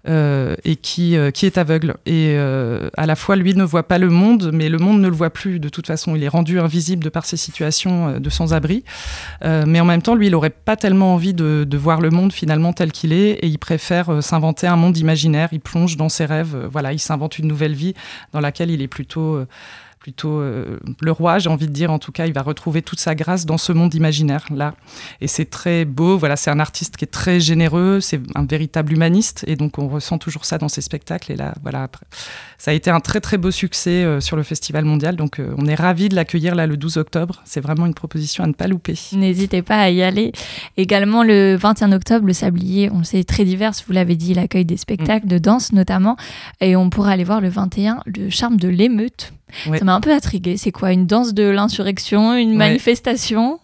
et 0.09 0.77
qui, 0.77 1.17
qui 1.35 1.47
est 1.47 1.59
aveugle. 1.59 1.97
Et 2.07 2.37
à 2.37 3.07
la 3.07 3.17
fois, 3.17 3.37
lui 3.37 3.55
ne 3.55 3.65
voit 3.65 3.87
pas 3.87 3.99
le 3.99 4.09
monde, 4.09 4.51
mais 4.53 4.69
le 4.69 4.76
le 4.77 4.85
monde 4.85 5.01
ne 5.01 5.09
le 5.09 5.15
voit 5.15 5.31
plus 5.31 5.59
de 5.59 5.69
toute 5.69 5.87
façon. 5.87 6.15
Il 6.17 6.23
est 6.23 6.29
rendu 6.29 6.61
invisible 6.61 7.03
de 7.03 7.09
par 7.09 7.25
ses 7.25 7.37
situations 7.37 8.09
euh, 8.09 8.19
de 8.19 8.31
sans-abri. 8.31 8.85
Euh, 9.45 9.65
mais 9.67 9.81
en 9.81 9.85
même 9.85 10.03
temps, 10.03 10.15
lui, 10.15 10.27
il 10.27 10.33
n'aurait 10.33 10.51
pas 10.51 10.77
tellement 10.77 11.15
envie 11.15 11.35
de, 11.35 11.77
voir 11.77 12.01
le 12.01 12.11
monde 12.11 12.33
finalement 12.33 12.73
tel 12.73 12.91
qu'il 12.91 13.13
est 13.13 13.33
et 13.33 13.47
il 13.47 13.59
préfère 13.59 14.11
euh, 14.11 14.21
s'inventer 14.21 14.67
un 14.67 14.77
monde 14.77 14.97
imaginaire. 14.97 15.49
Il 15.53 15.61
plonge 15.61 15.97
dans 15.97 16.09
ses 16.09 16.25
rêves. 16.25 16.69
voilà, 16.71 16.93
il 16.93 16.99
s'invente 16.99 17.39
une 17.39 17.47
nouvelle 17.47 17.75
vie 17.75 17.95
dans 18.33 18.41
laquelle 18.41 18.71
il 18.71 18.83
est 18.83 18.89
plutôt 18.89 19.45
plutôt 20.07 20.39
euh, 20.39 20.79
le 21.01 21.11
roi, 21.11 21.41
j'ai 21.41 21.51
envie 21.51 21.67
de 21.67 21.73
dire. 21.73 21.91
En 21.91 21.99
tout 21.99 22.13
cas, 22.13 22.27
il 22.27 22.33
va 22.33 22.43
retrouver 22.43 22.81
toute 22.81 23.01
sa 23.01 23.17
grâce 23.17 23.45
dans 23.45 23.59
ce 23.59 23.73
monde 23.73 23.93
imaginaire 23.93 24.47
là. 24.55 24.75
Et 25.21 25.27
c'est 25.27 25.47
très 25.47 25.85
beau. 25.85 26.17
Voilà, 26.17 26.37
c'est 26.37 26.49
un 26.53 26.61
artiste 26.61 26.97
qui 26.97 27.05
est 27.05 27.09
très 27.09 27.41
généreux. 27.41 27.99
C'est 28.01 28.21
un 28.37 28.45
véritable 28.45 28.93
humaniste. 28.93 29.43
Et 29.49 29.57
donc, 29.57 29.81
on 29.81 29.89
ressent 29.89 30.19
toujours 30.19 30.45
ça 30.45 30.59
dans 30.59 30.69
ses 30.69 30.81
spectacles. 30.81 31.33
Et 31.33 31.35
là, 31.35 31.55
voilà, 31.61 31.83
après, 31.83 32.07
ça 32.57 32.71
a 32.71 32.75
été 32.75 32.89
un 32.89 33.01
très 33.01 33.21
très 33.21 33.37
beau 33.37 33.51
succès 33.51 34.05
euh, 34.05 34.21
sur 34.21 34.37
le 34.37 34.45
Festival 34.45 34.85
mondial. 34.85 35.17
Donc, 35.17 35.41
euh, 35.41 35.53
on 35.59 35.67
est 35.67 35.75
ravis 35.75 36.09
de 36.09 36.15
l'accueillir 36.15 36.55
là 36.55 36.69
le 36.69 36.77
12 36.77 36.99
octobre. 36.99 37.43
C'est 37.45 37.61
vraiment 37.61 37.87
une 37.87 37.95
proposition 37.95 38.45
à 38.45 38.47
ne 38.47 38.53
pas 38.53 38.69
louper. 38.69 38.95
N'hésitez 39.11 39.63
pas 39.63 39.81
à 39.81 39.91
y 39.91 40.05
aller. 40.05 40.31
Également 40.77 41.25
le 41.25 41.57
21 41.57 41.91
octobre, 41.91 42.29
le 42.29 42.33
Sablier, 42.33 42.91
on 42.93 42.99
le 42.99 43.05
sait, 43.05 43.25
très 43.25 43.45
divers. 43.45 43.73
Vous 43.85 43.93
l'avez 43.93 44.15
dit, 44.15 44.31
il 44.31 44.39
accueille 44.39 44.65
des 44.65 44.77
spectacles 44.77 45.27
de 45.27 45.39
danse 45.39 45.73
notamment. 45.73 46.17
Et 46.61 46.77
on 46.77 46.91
pourra 46.91 47.11
aller 47.11 47.25
voir 47.25 47.41
le 47.41 47.49
21 47.49 48.03
le 48.07 48.31
charme 48.31 48.57
de 48.57 48.69
l'émeute 48.69 49.33
ça 49.65 49.85
m'a 49.85 49.95
un 49.95 50.01
peu 50.01 50.13
intrigué. 50.13 50.57
C'est 50.57 50.73
quoi 50.73 50.93
Une 50.93 51.07
danse 51.07 51.35
de 51.35 51.45
l'insurrection 51.45 52.35
Une 52.35 52.55
manifestation? 52.55 53.61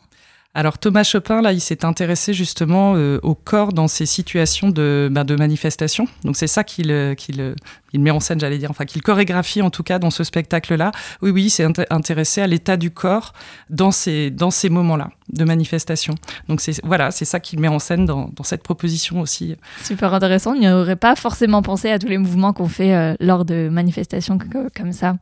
Alors 0.55 0.79
Thomas 0.79 1.05
Chopin, 1.05 1.41
là, 1.41 1.53
il 1.53 1.61
s'est 1.61 1.85
intéressé 1.85 2.35
justement 2.35 2.95
euh, 2.95 3.19
au 3.23 3.35
corps 3.35 3.73
dans 3.73 3.89
ces 3.89 4.05
situations 4.05 4.69
de, 4.69 5.09
ben, 5.11 5.25
de 5.25 5.35
manifestation. 5.35 6.07
Donc 6.25 6.37
c'est 6.37 6.47
ça 6.47 6.63
qu'il 6.63 6.91
euh, 6.91 7.15
qu'il 7.15 7.55
il 7.93 8.01
met 8.01 8.11
en 8.11 8.21
scène, 8.21 8.41
j'allais 8.41 8.59
dire, 8.59 8.71
enfin 8.71 8.85
qu'il 8.85 9.03
chorégraphie 9.03 9.63
en 9.63 9.71
tout 9.71 9.83
cas 9.83 9.99
dans 9.99 10.11
ce 10.11 10.25
spectacle-là. 10.25 10.93
Oui, 11.21 11.31
oui, 11.31 11.45
il 11.45 11.51
s'est 11.51 11.67
intéressé 11.91 12.41
à 12.41 12.47
l'état 12.47 12.77
du 12.77 12.91
corps 12.91 13.33
dans 13.71 13.91
ces, 13.91 14.31
dans 14.31 14.51
ces 14.51 14.71
moments-là 14.71 15.11
de 15.33 15.45
manifestation. 15.45 16.15
Donc 16.49 16.61
c'est 16.61 16.85
voilà, 16.85 17.11
c'est 17.11 17.25
ça 17.25 17.41
qu'il 17.41 17.61
met 17.61 17.69
en 17.69 17.79
scène 17.79 18.05
dans, 18.05 18.31
dans, 18.35 18.45
cette 18.45 18.63
proposition 18.63 19.21
aussi. 19.21 19.57
Super 19.83 20.13
intéressant. 20.15 20.55
Il 20.55 20.61
n'y 20.61 20.71
aurait 20.71 20.97
pas 20.97 21.17
forcément 21.17 21.63
pensé 21.63 21.91
à 21.91 21.99
tous 21.99 22.09
les 22.09 22.19
mouvements 22.19 22.53
qu'on 22.53 22.69
fait 22.69 22.95
euh, 22.95 23.15
lors 23.21 23.45
de 23.45 23.69
manifestations 23.71 24.39
comme 24.75 24.93
ça. 24.93 25.17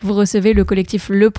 Vous 0.00 0.14
recevez 0.14 0.52
le 0.52 0.64
collectif 0.64 1.08
Le 1.08 1.30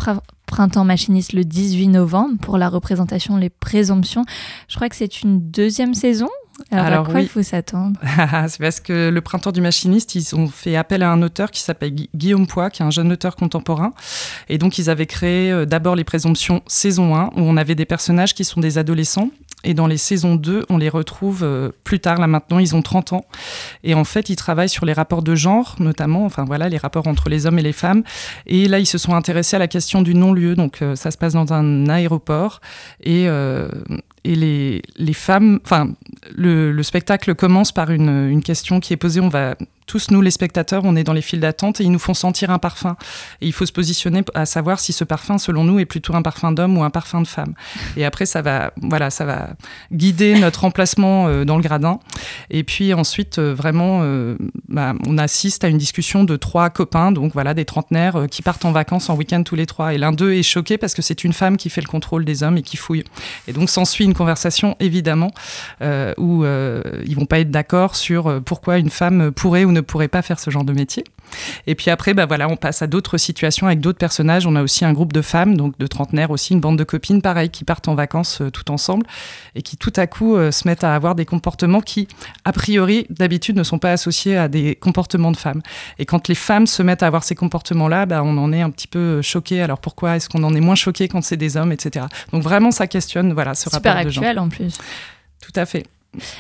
Printemps 0.46 0.84
Machiniste 0.84 1.34
le 1.34 1.44
18 1.44 1.90
novembre 1.90 2.38
pour 2.42 2.58
la 2.58 2.70
représentation 2.70 3.38
Les 3.38 3.50
Présomptions. 3.50 4.26
Je 4.68 4.76
crois 4.76 4.90
que 4.90 4.96
c'est 4.96 5.22
une 5.22 5.50
deuxième 5.50 5.94
saison 5.94 6.30
alors, 6.72 7.08
à 7.08 7.12
quoi 7.12 7.22
il 7.22 7.28
faut 7.28 7.44
s'attendre? 7.44 8.00
C'est 8.48 8.60
parce 8.60 8.80
que 8.80 9.10
le 9.10 9.22
printemps 9.22 9.52
du 9.52 9.62
machiniste, 9.62 10.16
ils 10.16 10.36
ont 10.36 10.48
fait 10.48 10.76
appel 10.76 11.04
à 11.04 11.12
un 11.12 11.22
auteur 11.22 11.52
qui 11.52 11.62
s'appelle 11.62 11.94
Guillaume 12.16 12.48
Poix, 12.48 12.70
qui 12.70 12.82
est 12.82 12.86
un 12.86 12.92
jeune 12.92 13.12
auteur 13.12 13.36
contemporain. 13.36 13.94
Et 14.50 14.58
donc, 14.58 14.78
ils 14.78 14.90
avaient 14.90 15.06
créé 15.06 15.52
euh, 15.52 15.66
d'abord 15.66 15.96
les 15.96 16.04
présomptions 16.04 16.62
saison 16.68 17.16
1, 17.16 17.26
où 17.36 17.42
on 17.42 17.58
avait 17.58 17.76
des 17.76 17.86
personnages 17.86 18.34
qui 18.34 18.44
sont 18.44 18.62
des 18.62 18.78
adolescents. 18.78 19.30
Et 19.66 19.74
dans 19.74 19.88
les 19.88 19.98
saisons 19.98 20.36
2, 20.36 20.66
on 20.70 20.78
les 20.78 20.88
retrouve 20.88 21.44
euh, 21.44 21.72
plus 21.84 22.00
tard, 22.00 22.18
là 22.18 22.28
maintenant, 22.28 22.60
ils 22.60 22.76
ont 22.76 22.82
30 22.82 23.14
ans. 23.14 23.26
Et 23.84 23.94
en 23.94 24.06
fait, 24.06 24.30
ils 24.30 24.38
travaillent 24.38 24.70
sur 24.70 24.86
les 24.86 24.94
rapports 24.94 25.22
de 25.22 25.36
genre, 25.36 25.76
notamment, 25.80 26.24
enfin 26.24 26.46
voilà, 26.46 26.70
les 26.70 26.78
rapports 26.78 27.08
entre 27.08 27.28
les 27.28 27.46
hommes 27.46 27.60
et 27.60 27.62
les 27.62 27.74
femmes. 27.74 28.04
Et 28.46 28.70
là, 28.70 28.80
ils 28.80 28.86
se 28.86 28.98
sont 28.98 29.16
intéressés 29.16 29.58
à 29.58 29.60
la 29.60 29.68
question 29.68 30.02
du 30.02 30.16
non-lieu. 30.16 30.56
Donc, 30.56 30.82
euh, 30.82 30.96
ça 30.96 31.12
se 31.12 31.18
passe 31.18 31.34
dans 31.34 31.52
un 31.52 31.90
aéroport. 31.90 32.62
Et, 33.04 33.28
et 34.24 34.36
les, 34.36 35.14
femmes, 35.14 35.60
enfin, 35.64 35.92
le, 36.36 36.72
le, 36.72 36.84
spectacle 36.84 37.36
commence 37.36 37.72
par 37.72 37.92
une, 37.92 38.30
une, 38.30 38.44
question 38.44 38.80
qui 38.80 38.94
est 38.94 38.98
posée. 38.98 39.22
On 39.22 39.30
va 39.30 39.56
tous 39.90 40.12
nous 40.12 40.22
les 40.22 40.30
spectateurs, 40.30 40.84
on 40.86 40.96
est 40.96 41.04
dans 41.04 41.14
les 41.14 41.22
files 41.24 41.40
d'attente 41.40 41.82
et 41.82 41.84
ils 41.84 41.92
nous 41.92 41.98
font 41.98 42.14
sentir 42.14 42.52
un 42.52 42.60
parfum. 42.60 42.96
Et 43.42 43.48
il 43.48 43.54
faut 43.54 43.66
se 43.66 43.72
positionner 43.72 44.22
à 44.36 44.46
savoir 44.46 44.80
si 44.80 44.94
ce 44.94 45.04
parfum, 45.04 45.40
selon 45.40 45.64
nous, 45.64 45.80
est 45.80 45.88
plutôt 45.88 46.14
un 46.14 46.22
parfum 46.22 46.52
d'homme 46.52 46.78
ou 46.78 46.84
un 46.84 46.92
parfum 46.92 47.22
de 47.22 47.28
femme. 47.28 47.56
Et 47.98 48.06
après, 48.06 48.28
ça 48.28 48.44
va, 48.44 48.72
voilà, 48.80 49.10
ça 49.10 49.26
va 49.26 49.50
guider 49.92 50.40
notre 50.40 50.64
emplacement 50.64 51.28
euh, 51.28 51.44
dans 51.44 51.56
le 51.56 51.64
gradin. 51.64 52.00
Et 52.52 52.64
puis 52.64 52.94
ensuite, 52.94 53.40
euh, 53.40 53.56
vraiment, 53.56 54.02
euh, 54.04 54.38
bah, 54.68 54.94
on 55.08 55.18
assiste 55.18 55.64
à 55.64 55.70
une 55.70 55.80
discussion 55.80 56.24
de 56.24 56.36
trois 56.36 56.70
copains, 56.70 57.12
donc 57.12 57.34
voilà, 57.34 57.56
des 57.56 57.66
trentenaires 57.66 58.28
qui 58.30 58.44
partent 58.44 58.66
en 58.66 58.72
vacances 58.72 59.10
en 59.10 59.16
week-end 59.16 59.42
tous 59.42 59.56
les 59.56 59.66
trois. 59.66 59.96
Et 59.96 59.98
l'un 59.98 60.12
d'eux 60.12 60.34
est 60.34 60.44
choqué 60.44 60.78
parce 60.78 60.94
que 60.94 61.02
c'est 61.02 61.24
une 61.24 61.34
femme 61.34 61.58
qui 61.58 61.72
fait 61.72 61.82
le 61.82 61.88
contrôle 61.88 62.26
des 62.26 62.44
hommes 62.44 62.58
et 62.58 62.62
qui 62.62 62.78
fouille. 62.78 63.06
Et 63.48 63.54
donc 63.54 63.72
s'ensuit 63.72 64.06
une 64.06 64.14
conversation, 64.14 64.76
évidemment, 64.80 65.32
où 65.82 66.46
ils 66.46 67.16
vont 67.16 67.26
pas 67.26 67.40
être 67.40 67.50
d'accord 67.50 67.96
sur 67.96 68.40
pourquoi 68.44 68.78
une 68.78 68.92
femme 68.92 69.32
pourrait 69.32 69.64
ou 69.66 69.72
ne 69.72 69.79
ne 69.80 69.86
pourrait 69.86 70.08
pas 70.08 70.22
faire 70.22 70.40
ce 70.40 70.50
genre 70.50 70.64
de 70.64 70.74
métier. 70.74 71.04
Et 71.68 71.76
puis 71.76 71.92
après, 71.92 72.14
bah 72.14 72.26
voilà, 72.26 72.48
on 72.50 72.56
passe 72.56 72.82
à 72.82 72.88
d'autres 72.88 73.18
situations 73.18 73.68
avec 73.68 73.80
d'autres 73.80 73.98
personnages. 73.98 74.48
On 74.48 74.56
a 74.56 74.64
aussi 74.64 74.86
un 74.86 74.94
groupe 74.94 75.14
de 75.14 75.22
femmes, 75.22 75.58
donc 75.58 75.78
de 75.78 75.88
trentenaires 75.88 76.32
aussi, 76.32 76.54
une 76.54 76.60
bande 76.60 76.78
de 76.78 76.84
copines, 76.84 77.22
pareil, 77.22 77.50
qui 77.50 77.64
partent 77.64 77.88
en 77.88 77.96
vacances 77.96 78.42
euh, 78.42 78.50
tout 78.50 78.72
ensemble 78.72 79.06
et 79.56 79.62
qui 79.62 79.78
tout 79.78 79.94
à 79.96 80.08
coup 80.08 80.36
euh, 80.36 80.52
se 80.52 80.68
mettent 80.68 80.84
à 80.84 80.96
avoir 80.96 81.16
des 81.16 81.26
comportements 81.26 81.82
qui, 81.82 82.08
a 82.46 82.52
priori, 82.52 83.06
d'habitude, 83.10 83.56
ne 83.56 83.64
sont 83.64 83.80
pas 83.80 83.92
associés 83.92 84.38
à 84.38 84.48
des 84.48 84.76
comportements 84.76 85.32
de 85.32 85.38
femmes. 85.38 85.62
Et 85.98 86.06
quand 86.06 86.28
les 86.28 86.36
femmes 86.36 86.68
se 86.68 86.82
mettent 86.84 87.04
à 87.04 87.08
avoir 87.08 87.24
ces 87.24 87.36
comportements-là, 87.36 88.06
bah, 88.06 88.22
on 88.24 88.38
en 88.38 88.52
est 88.52 88.62
un 88.62 88.70
petit 88.70 88.88
peu 88.88 89.22
choqué. 89.22 89.62
Alors 89.62 89.80
pourquoi 89.80 90.16
est-ce 90.16 90.30
qu'on 90.30 90.44
en 90.44 90.54
est 90.56 90.62
moins 90.62 90.76
choqué 90.76 91.08
quand 91.08 91.22
c'est 91.24 91.38
des 91.38 91.58
hommes, 91.58 91.72
etc. 91.72 92.06
Donc 92.32 92.44
vraiment, 92.44 92.72
ça 92.72 92.88
questionne 92.88 93.34
voilà, 93.34 93.54
ce 93.56 93.70
Super 93.70 93.94
rapport 93.94 94.06
de 94.06 94.10
genre. 94.10 94.24
actuel 94.24 94.40
en 94.40 94.50
plus. 94.50 94.78
Tout 95.42 95.54
à 95.56 95.66
fait. 95.66 95.86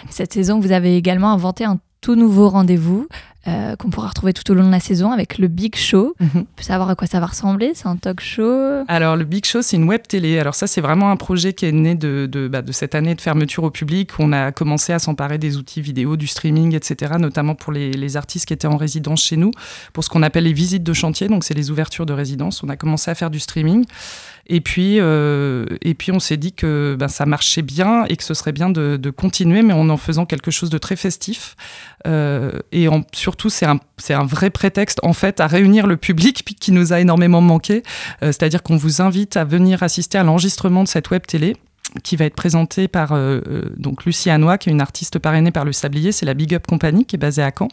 Cette 0.10 0.34
saison, 0.34 0.60
vous 0.60 0.72
avez 0.72 0.96
également 0.98 1.32
inventé 1.32 1.64
un 1.64 1.80
tout 2.02 2.16
nouveau 2.16 2.50
rendez-vous 2.50 3.08
euh, 3.48 3.78
qu'on 3.78 3.90
pourra 3.90 4.10
retrouver 4.10 4.34
tout 4.34 4.52
au 4.52 4.54
long 4.54 4.66
de 4.66 4.72
la 4.72 4.82
saison 4.82 5.12
avec 5.12 5.38
le 5.38 5.48
Big 5.48 5.74
Show. 5.76 6.14
Mhm. 6.20 6.30
On 6.36 6.44
peut 6.44 6.64
savoir 6.64 6.90
à 6.90 6.96
quoi 6.96 7.08
ça 7.08 7.22
va 7.22 7.28
ressembler 7.28 7.72
C'est 7.74 7.88
un 7.88 7.96
talk 7.96 8.20
show 8.20 8.84
Alors, 8.90 9.16
le 9.16 9.24
Big 9.24 9.46
Show, 9.46 9.62
c'est 9.62 9.78
une 9.78 9.86
web 9.86 10.02
télé. 10.06 10.40
Alors, 10.40 10.56
ça, 10.56 10.68
c'est 10.68 10.82
vraiment 10.82 11.10
un 11.10 11.16
projet 11.16 11.54
qui 11.54 11.66
est 11.66 11.72
né 11.72 11.96
de, 11.96 12.28
de, 12.30 12.50
bah, 12.50 12.62
de, 12.62 12.74
cette 12.74 12.96
année 12.96 13.16
de 13.16 13.22
fermeture 13.22 13.64
au 13.64 13.72
public. 13.72 14.12
On 14.20 14.34
a 14.34 14.52
commencé 14.52 14.92
à 14.92 15.00
s'emparer 15.00 15.38
des 15.38 15.56
outils 15.56 15.80
vidéo, 15.80 16.18
du 16.18 16.28
streaming, 16.28 16.76
etc., 16.76 17.14
notamment 17.18 17.56
pour 17.56 17.72
les, 17.72 17.92
les, 17.92 18.18
artistes 18.18 18.46
qui 18.46 18.54
étaient 18.54 18.68
en 18.68 18.76
résidence 18.76 19.24
chez 19.24 19.38
nous, 19.38 19.52
pour 19.94 20.04
ce 20.04 20.10
qu'on 20.10 20.22
appelle 20.22 20.44
les 20.44 20.54
visites 20.54 20.84
de 20.84 20.94
chantier. 20.94 21.30
Donc, 21.30 21.46
c'est 21.46 21.54
les 21.54 21.72
ouvertures 21.72 22.06
de 22.06 22.14
résidence. 22.14 22.62
On 22.62 22.68
a 22.68 22.76
commencé 22.76 23.10
à 23.10 23.16
faire 23.16 23.30
du 23.30 23.40
streaming. 23.40 23.86
Et 24.50 24.62
puis, 24.62 24.98
et 24.98 25.94
puis 25.94 26.12
on 26.12 26.20
s'est 26.20 26.38
dit 26.38 26.54
que 26.54 26.96
ben, 27.00 27.08
ça 27.08 27.26
marchait 27.26 27.62
bien 27.62 28.06
et 28.06 28.18
que 28.18 28.24
ce 28.24 28.34
serait 28.34 28.52
bien 28.52 28.70
de, 28.70 29.10
continuer, 29.10 29.62
mais 29.62 29.74
en 29.74 29.90
en 29.90 29.98
faisant 29.98 30.26
quelque 30.26 30.52
chose 30.52 30.70
de 30.70 30.78
très 30.78 30.96
festif. 30.96 31.56
et 32.06 32.88
en, 32.88 33.04
surtout, 33.14 33.50
c'est 33.50 33.66
un, 33.66 33.80
un, 34.10 34.26
vrai 34.26 34.50
prétexte 34.50 35.00
en 35.04 35.14
fait 35.14 35.40
à 35.40 35.48
réunir 35.48 35.88
le 35.88 35.98
public 35.98 36.44
qui 36.60 36.72
nous 36.72 36.94
a 36.94 37.00
énormément 37.00 37.42
manqué. 37.42 37.84
C'est-à-dire 38.22 38.64
qu'on 38.64 38.78
vous 38.78 39.02
invite 39.02 39.38
à 39.38 39.44
venir 39.44 39.84
assister 39.84 40.18
à 40.18 40.24
l'enregistrement 40.24 40.84
de 40.84 40.88
cette 40.88 41.12
web 41.12 41.26
télé 41.26 41.56
qui 42.04 42.16
va 42.16 42.26
être 42.26 42.36
présentée 42.36 42.88
par 42.88 43.14
euh, 43.14 43.42
euh, 43.48 43.62
donc 43.78 44.06
Lucie 44.06 44.30
Hanois, 44.30 44.58
qui 44.58 44.70
est 44.70 44.72
une 44.72 44.82
artiste 44.82 45.20
parrainée 45.20 45.52
par 45.52 45.66
le 45.66 45.72
Sablier. 45.72 46.12
C'est 46.12 46.26
la 46.26 46.34
Big 46.34 46.54
Up 46.54 46.66
Company 46.68 47.06
qui 47.06 47.16
est 47.16 47.20
basée 47.20 47.42
à 47.42 47.52
Caen. 47.58 47.70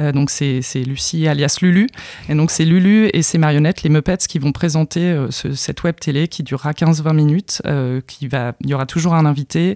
Euh, 0.00 0.12
donc 0.12 0.30
c'est 0.30 0.60
Lucie 0.86 1.26
alias 1.26 1.58
Lulu. 1.62 1.88
Et 2.28 2.34
donc 2.34 2.50
c'est 2.50 2.64
Lulu 2.64 3.10
et 3.12 3.22
ses 3.22 3.38
marionnettes, 3.38 3.82
les 3.82 3.90
Muppets, 3.90 4.18
qui 4.28 4.38
vont 4.38 4.52
présenter 4.52 5.16
cette 5.30 5.82
web 5.82 5.96
télé 6.00 6.28
qui 6.28 6.42
durera 6.42 6.72
15-20 6.72 7.14
minutes. 7.14 7.62
qui 8.06 8.28
va, 8.28 8.52
il 8.60 8.70
y 8.70 8.74
aura 8.74 8.86
toujours 8.86 9.14
un 9.14 9.26
invité. 9.26 9.74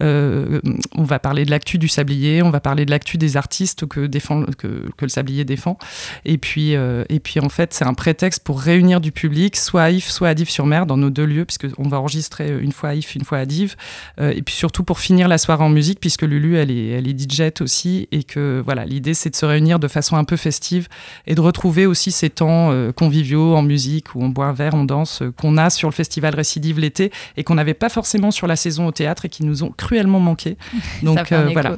on 0.00 0.60
va 1.04 1.18
parler 1.18 1.44
de 1.44 1.50
l'actu 1.50 1.78
du 1.78 1.88
Sablier, 1.88 2.42
on 2.42 2.50
va 2.50 2.60
parler 2.60 2.84
de 2.84 2.90
l'actu 2.90 3.18
des 3.18 3.36
artistes 3.36 3.86
que, 3.86 4.06
défend, 4.06 4.44
que, 4.44 4.88
que, 4.96 5.04
le 5.04 5.08
Sablier 5.08 5.44
défend. 5.44 5.78
Et 6.24 6.38
puis, 6.38 6.72
et 6.72 7.20
puis 7.20 7.40
en 7.40 7.48
fait, 7.48 7.72
c'est 7.72 7.84
un 7.84 7.94
prétexte 7.94 8.44
pour 8.44 8.60
réunir 8.60 9.00
du 9.00 9.12
public, 9.12 9.56
soit 9.56 9.82
à 9.82 9.90
If, 9.90 10.08
soit 10.08 10.28
à 10.28 10.34
Dives-sur-Mer, 10.34 10.86
dans 10.86 10.96
nos 10.96 11.10
deux 11.10 11.26
lieux, 11.26 11.44
puisqu'on 11.44 11.88
va 11.88 12.00
enregistrer 12.00 12.58
une 12.60 12.72
fois 12.72 12.90
à 12.90 12.94
If 12.94 13.11
une 13.14 13.24
fois 13.24 13.38
à 13.38 13.46
Div. 13.46 13.76
Euh, 14.20 14.32
et 14.34 14.42
puis 14.42 14.54
surtout 14.54 14.84
pour 14.84 14.98
finir 14.98 15.28
la 15.28 15.38
soirée 15.38 15.64
en 15.64 15.68
musique, 15.68 16.00
puisque 16.00 16.22
Lulu, 16.22 16.56
elle 16.56 16.70
est, 16.70 16.88
elle 16.88 17.08
est 17.08 17.18
DJ 17.18 17.42
aussi. 17.60 18.08
Et 18.12 18.24
que 18.24 18.62
voilà, 18.64 18.84
l'idée, 18.84 19.14
c'est 19.14 19.30
de 19.30 19.36
se 19.36 19.46
réunir 19.46 19.78
de 19.78 19.88
façon 19.88 20.16
un 20.16 20.24
peu 20.24 20.36
festive 20.36 20.88
et 21.26 21.34
de 21.34 21.40
retrouver 21.40 21.86
aussi 21.86 22.10
ces 22.10 22.30
temps 22.30 22.70
euh, 22.70 22.92
conviviaux 22.92 23.54
en 23.54 23.62
musique 23.62 24.14
où 24.14 24.22
on 24.22 24.28
boit 24.28 24.46
un 24.46 24.52
verre, 24.52 24.74
on 24.74 24.84
danse, 24.84 25.22
euh, 25.22 25.32
qu'on 25.32 25.56
a 25.56 25.70
sur 25.70 25.88
le 25.88 25.94
festival 25.94 26.34
Récidive 26.34 26.78
l'été 26.78 27.12
et 27.36 27.44
qu'on 27.44 27.54
n'avait 27.54 27.74
pas 27.74 27.88
forcément 27.88 28.30
sur 28.30 28.46
la 28.46 28.56
saison 28.56 28.86
au 28.86 28.92
théâtre 28.92 29.24
et 29.24 29.28
qui 29.28 29.44
nous 29.44 29.62
ont 29.64 29.72
cruellement 29.76 30.20
manqué. 30.20 30.56
Donc 31.02 31.32
voilà. 31.52 31.76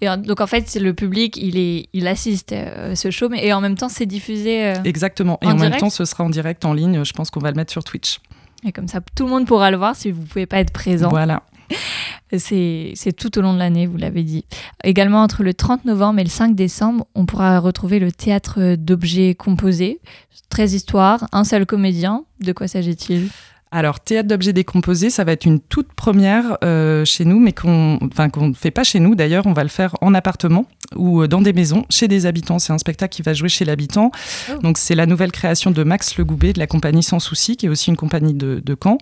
Et 0.00 0.06
donc 0.16 0.40
en 0.40 0.46
fait, 0.46 0.74
le 0.80 0.92
public, 0.92 1.36
il, 1.36 1.56
est, 1.56 1.88
il 1.92 2.06
assiste 2.06 2.52
à 2.52 2.96
ce 2.96 3.10
show, 3.10 3.28
mais 3.28 3.44
et 3.46 3.52
en 3.52 3.60
même 3.60 3.76
temps, 3.76 3.88
c'est 3.88 4.06
diffusé. 4.06 4.72
Exactement. 4.84 5.38
Et 5.42 5.46
en, 5.46 5.56
même 5.56 5.76
temps, 5.76 5.90
ce 5.90 6.04
sera 6.04 6.24
en 6.24 6.30
direct 6.30 6.64
en 6.64 6.74
ligne. 6.74 7.04
Je 7.04 7.12
pense 7.12 7.30
qu'on 7.30 7.40
va 7.40 7.50
le 7.50 7.56
mettre 7.56 7.72
sur 7.72 7.84
Twitch. 7.84 8.20
Et 8.64 8.72
comme 8.72 8.88
ça, 8.88 9.00
tout 9.14 9.24
le 9.24 9.30
monde 9.30 9.46
pourra 9.46 9.70
le 9.70 9.76
voir 9.76 9.96
si 9.96 10.10
vous 10.10 10.22
ne 10.22 10.26
pouvez 10.26 10.46
pas 10.46 10.58
être 10.58 10.72
présent. 10.72 11.08
Voilà. 11.08 11.42
C'est 12.38 13.14
tout 13.16 13.38
au 13.38 13.42
long 13.42 13.52
de 13.52 13.58
l'année, 13.58 13.86
vous 13.86 13.98
l'avez 13.98 14.22
dit. 14.22 14.44
Également, 14.84 15.22
entre 15.22 15.42
le 15.42 15.52
30 15.52 15.84
novembre 15.84 16.20
et 16.20 16.24
le 16.24 16.30
5 16.30 16.54
décembre, 16.54 17.06
on 17.14 17.26
pourra 17.26 17.58
retrouver 17.58 17.98
le 17.98 18.10
théâtre 18.10 18.76
d'objets 18.76 19.34
composés. 19.34 20.00
13 20.48 20.74
histoires, 20.74 21.26
un 21.32 21.44
seul 21.44 21.66
comédien. 21.66 22.24
De 22.40 22.52
quoi 22.52 22.68
s'agit-il? 22.68 23.28
Alors, 23.70 24.00
théâtre 24.00 24.28
d'objets 24.28 24.52
décomposés, 24.52 25.08
ça 25.08 25.24
va 25.24 25.32
être 25.32 25.46
une 25.46 25.58
toute 25.60 25.92
première 25.94 26.58
euh, 26.62 27.06
chez 27.06 27.24
nous, 27.24 27.40
mais 27.40 27.52
qu'on 27.52 27.98
enfin, 28.02 28.28
ne 28.36 28.52
fait 28.52 28.70
pas 28.70 28.84
chez 28.84 29.00
nous. 29.00 29.14
D'ailleurs, 29.14 29.46
on 29.46 29.54
va 29.54 29.62
le 29.62 29.70
faire 29.70 29.94
en 30.02 30.12
appartement 30.12 30.66
ou 30.96 31.22
euh, 31.22 31.28
dans 31.28 31.40
des 31.40 31.52
maisons, 31.52 31.84
chez 31.90 32.08
des 32.08 32.26
habitants. 32.26 32.58
C'est 32.58 32.72
un 32.72 32.78
spectacle 32.78 33.14
qui 33.14 33.22
va 33.22 33.34
jouer 33.34 33.48
chez 33.48 33.64
l'habitant. 33.64 34.10
Oh. 34.50 34.58
Donc, 34.62 34.78
c'est 34.78 34.94
la 34.94 35.06
nouvelle 35.06 35.32
création 35.32 35.70
de 35.70 35.82
Max 35.82 36.16
Le 36.16 36.24
Goubet 36.24 36.52
de 36.52 36.58
la 36.58 36.66
compagnie 36.66 37.02
Sans 37.02 37.18
Souci, 37.18 37.56
qui 37.56 37.66
est 37.66 37.68
aussi 37.68 37.90
une 37.90 37.96
compagnie 37.96 38.34
de, 38.34 38.62
de 38.64 38.76
Caen. 38.80 38.98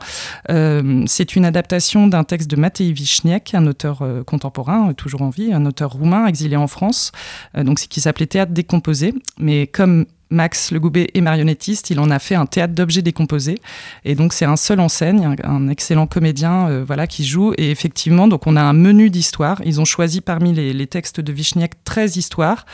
Euh, 0.50 1.04
c'est 1.06 1.36
une 1.36 1.44
adaptation 1.44 2.06
d'un 2.06 2.24
texte 2.24 2.50
de 2.50 2.56
Matei 2.56 2.92
Vichniak, 2.92 3.54
un 3.54 3.66
auteur 3.66 4.02
contemporain, 4.26 4.92
toujours 4.94 5.22
en 5.22 5.30
vie, 5.30 5.52
un 5.52 5.66
auteur 5.66 5.92
roumain 5.92 6.26
exilé 6.26 6.56
en 6.56 6.66
France, 6.66 7.12
donc 7.56 7.78
qui 7.78 8.00
s'appelait 8.00 8.26
Théâtre 8.26 8.52
décomposé. 8.52 9.14
Mais 9.38 9.66
comme 9.66 10.06
Max 10.30 10.70
Le 10.70 10.80
Goubet 10.80 11.08
est 11.14 11.20
marionnettiste, 11.20 11.90
il 11.90 11.98
en 12.00 12.10
a 12.10 12.18
fait 12.18 12.34
un 12.34 12.46
théâtre 12.46 12.74
d'objets 12.74 13.02
décomposés. 13.02 13.58
Et 14.04 14.14
donc, 14.14 14.32
c'est 14.32 14.44
un 14.44 14.56
seul 14.56 14.80
en 14.80 14.88
scène, 14.88 15.36
un, 15.42 15.68
excellent 15.68 16.06
comédien 16.06 16.68
euh, 16.68 16.84
voilà, 16.86 17.06
qui 17.06 17.24
joue. 17.24 17.52
Et 17.58 17.70
effectivement, 17.70 18.28
donc 18.28 18.46
on 18.46 18.56
a 18.56 18.62
un 18.62 18.72
menu 18.72 19.10
d'histoires. 19.10 19.60
Ils 19.64 19.80
ont 19.80 19.84
choisi 19.84 20.20
parmi 20.20 20.52
les, 20.52 20.86
textes 20.86 21.20
de 21.20 21.32
Vichniac 21.32 21.72
13 21.84 22.16
histoires. 22.16 22.66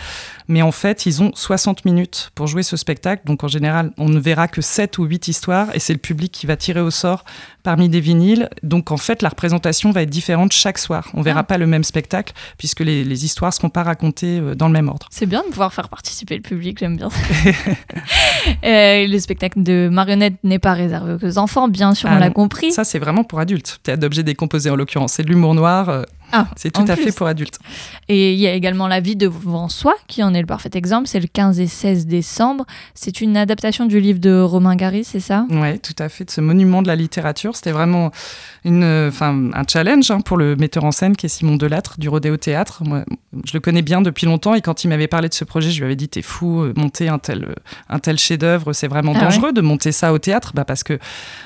Mais 0.48 0.62
en 0.62 0.72
fait, 0.72 1.06
ils 1.06 1.22
ont 1.22 1.32
60 1.34 1.84
minutes 1.84 2.30
pour 2.34 2.46
jouer 2.46 2.62
ce 2.62 2.76
spectacle. 2.76 3.22
Donc, 3.26 3.42
en 3.42 3.48
général, 3.48 3.92
on 3.98 4.08
ne 4.08 4.18
verra 4.18 4.48
que 4.48 4.60
7 4.60 4.98
ou 4.98 5.04
8 5.04 5.28
histoires. 5.28 5.74
Et 5.74 5.80
c'est 5.80 5.92
le 5.92 5.98
public 5.98 6.32
qui 6.32 6.46
va 6.46 6.56
tirer 6.56 6.80
au 6.80 6.90
sort 6.90 7.24
parmi 7.66 7.88
des 7.88 7.98
vinyles. 7.98 8.48
Donc, 8.62 8.92
en 8.92 8.96
fait, 8.96 9.22
la 9.22 9.28
représentation 9.28 9.90
va 9.90 10.02
être 10.02 10.10
différente 10.10 10.52
chaque 10.52 10.78
soir. 10.78 11.10
On 11.14 11.22
verra 11.22 11.40
ah. 11.40 11.42
pas 11.42 11.58
le 11.58 11.66
même 11.66 11.82
spectacle 11.82 12.32
puisque 12.58 12.78
les, 12.78 13.02
les 13.02 13.24
histoires 13.24 13.52
seront 13.52 13.70
pas 13.70 13.82
racontées 13.82 14.38
euh, 14.38 14.54
dans 14.54 14.68
le 14.68 14.72
même 14.72 14.88
ordre. 14.88 15.08
C'est 15.10 15.26
bien 15.26 15.42
de 15.42 15.48
pouvoir 15.48 15.74
faire 15.74 15.88
participer 15.88 16.36
le 16.36 16.42
public, 16.42 16.78
j'aime 16.78 16.96
bien. 16.96 17.08
Euh, 18.64 19.06
le 19.08 19.18
spectacle 19.18 19.60
de 19.60 19.88
marionnettes 19.90 20.36
n'est 20.44 20.60
pas 20.60 20.72
réservé 20.72 21.16
aux 21.20 21.38
enfants, 21.38 21.66
bien 21.66 21.94
sûr, 21.94 22.08
on 22.08 22.12
ah 22.12 22.18
l'a 22.20 22.30
compris. 22.30 22.70
Ça, 22.70 22.84
c'est 22.84 23.00
vraiment 23.00 23.24
pour 23.24 23.40
adultes. 23.40 23.80
Théâtre 23.82 24.00
d'objets 24.00 24.22
décomposés 24.22 24.70
en 24.70 24.76
l'occurrence. 24.76 25.14
C'est 25.14 25.24
de 25.24 25.28
l'humour 25.28 25.54
noir. 25.54 26.04
Euh, 26.34 26.38
ah, 26.38 26.48
c'est 26.56 26.70
tout 26.70 26.84
à 26.86 26.96
fait 26.96 27.12
pour 27.12 27.26
adultes. 27.26 27.58
Et 28.08 28.32
il 28.32 28.38
y 28.38 28.46
a 28.46 28.52
également 28.52 28.88
La 28.88 29.00
vie 29.00 29.16
devant 29.16 29.68
soi, 29.68 29.94
qui 30.06 30.22
en 30.22 30.34
est 30.34 30.40
le 30.40 30.46
parfait 30.46 30.70
exemple. 30.74 31.08
C'est 31.08 31.20
le 31.20 31.28
15 31.28 31.60
et 31.60 31.66
16 31.66 32.06
décembre. 32.06 32.64
C'est 32.94 33.20
une 33.20 33.36
adaptation 33.36 33.86
du 33.86 34.00
livre 34.00 34.18
de 34.18 34.40
Romain 34.40 34.76
Gary, 34.76 35.04
c'est 35.04 35.20
ça? 35.20 35.46
Oui, 35.50 35.78
tout 35.80 35.94
à 35.98 36.08
fait, 36.08 36.24
de 36.24 36.30
ce 36.30 36.40
monument 36.40 36.82
de 36.82 36.88
la 36.88 36.96
littérature. 36.96 37.56
C'était 37.56 37.72
vraiment 37.72 38.10
une, 38.64 38.82
un 38.82 39.62
challenge 39.68 40.10
hein, 40.10 40.20
pour 40.20 40.36
le 40.36 40.56
metteur 40.56 40.84
en 40.84 40.92
scène 40.92 41.16
qui 41.16 41.26
est 41.26 41.28
Simon 41.28 41.56
Delattre 41.56 41.98
du 41.98 42.08
Rodéo 42.08 42.36
Théâtre. 42.36 42.82
Moi, 42.84 43.04
je 43.44 43.52
le 43.54 43.60
connais 43.60 43.82
bien 43.82 44.02
depuis 44.02 44.26
longtemps 44.26 44.54
et 44.54 44.60
quand 44.60 44.84
il 44.84 44.88
m'avait 44.88 45.08
parlé 45.08 45.28
de 45.28 45.34
ce 45.34 45.44
projet, 45.44 45.70
je 45.70 45.78
lui 45.78 45.84
avais 45.84 45.96
dit 45.96 46.08
T'es 46.08 46.22
fou, 46.22 46.62
euh, 46.62 46.72
monter 46.76 47.08
un 47.08 47.18
tel, 47.18 47.54
un 47.88 47.98
tel 47.98 48.18
chef-d'œuvre, 48.18 48.72
c'est 48.72 48.88
vraiment 48.88 49.12
ah 49.16 49.20
dangereux 49.20 49.52
de 49.52 49.60
monter 49.60 49.92
ça 49.92 50.12
au 50.12 50.18
théâtre 50.18 50.52
bah 50.54 50.64
parce 50.64 50.82
que 50.82 50.98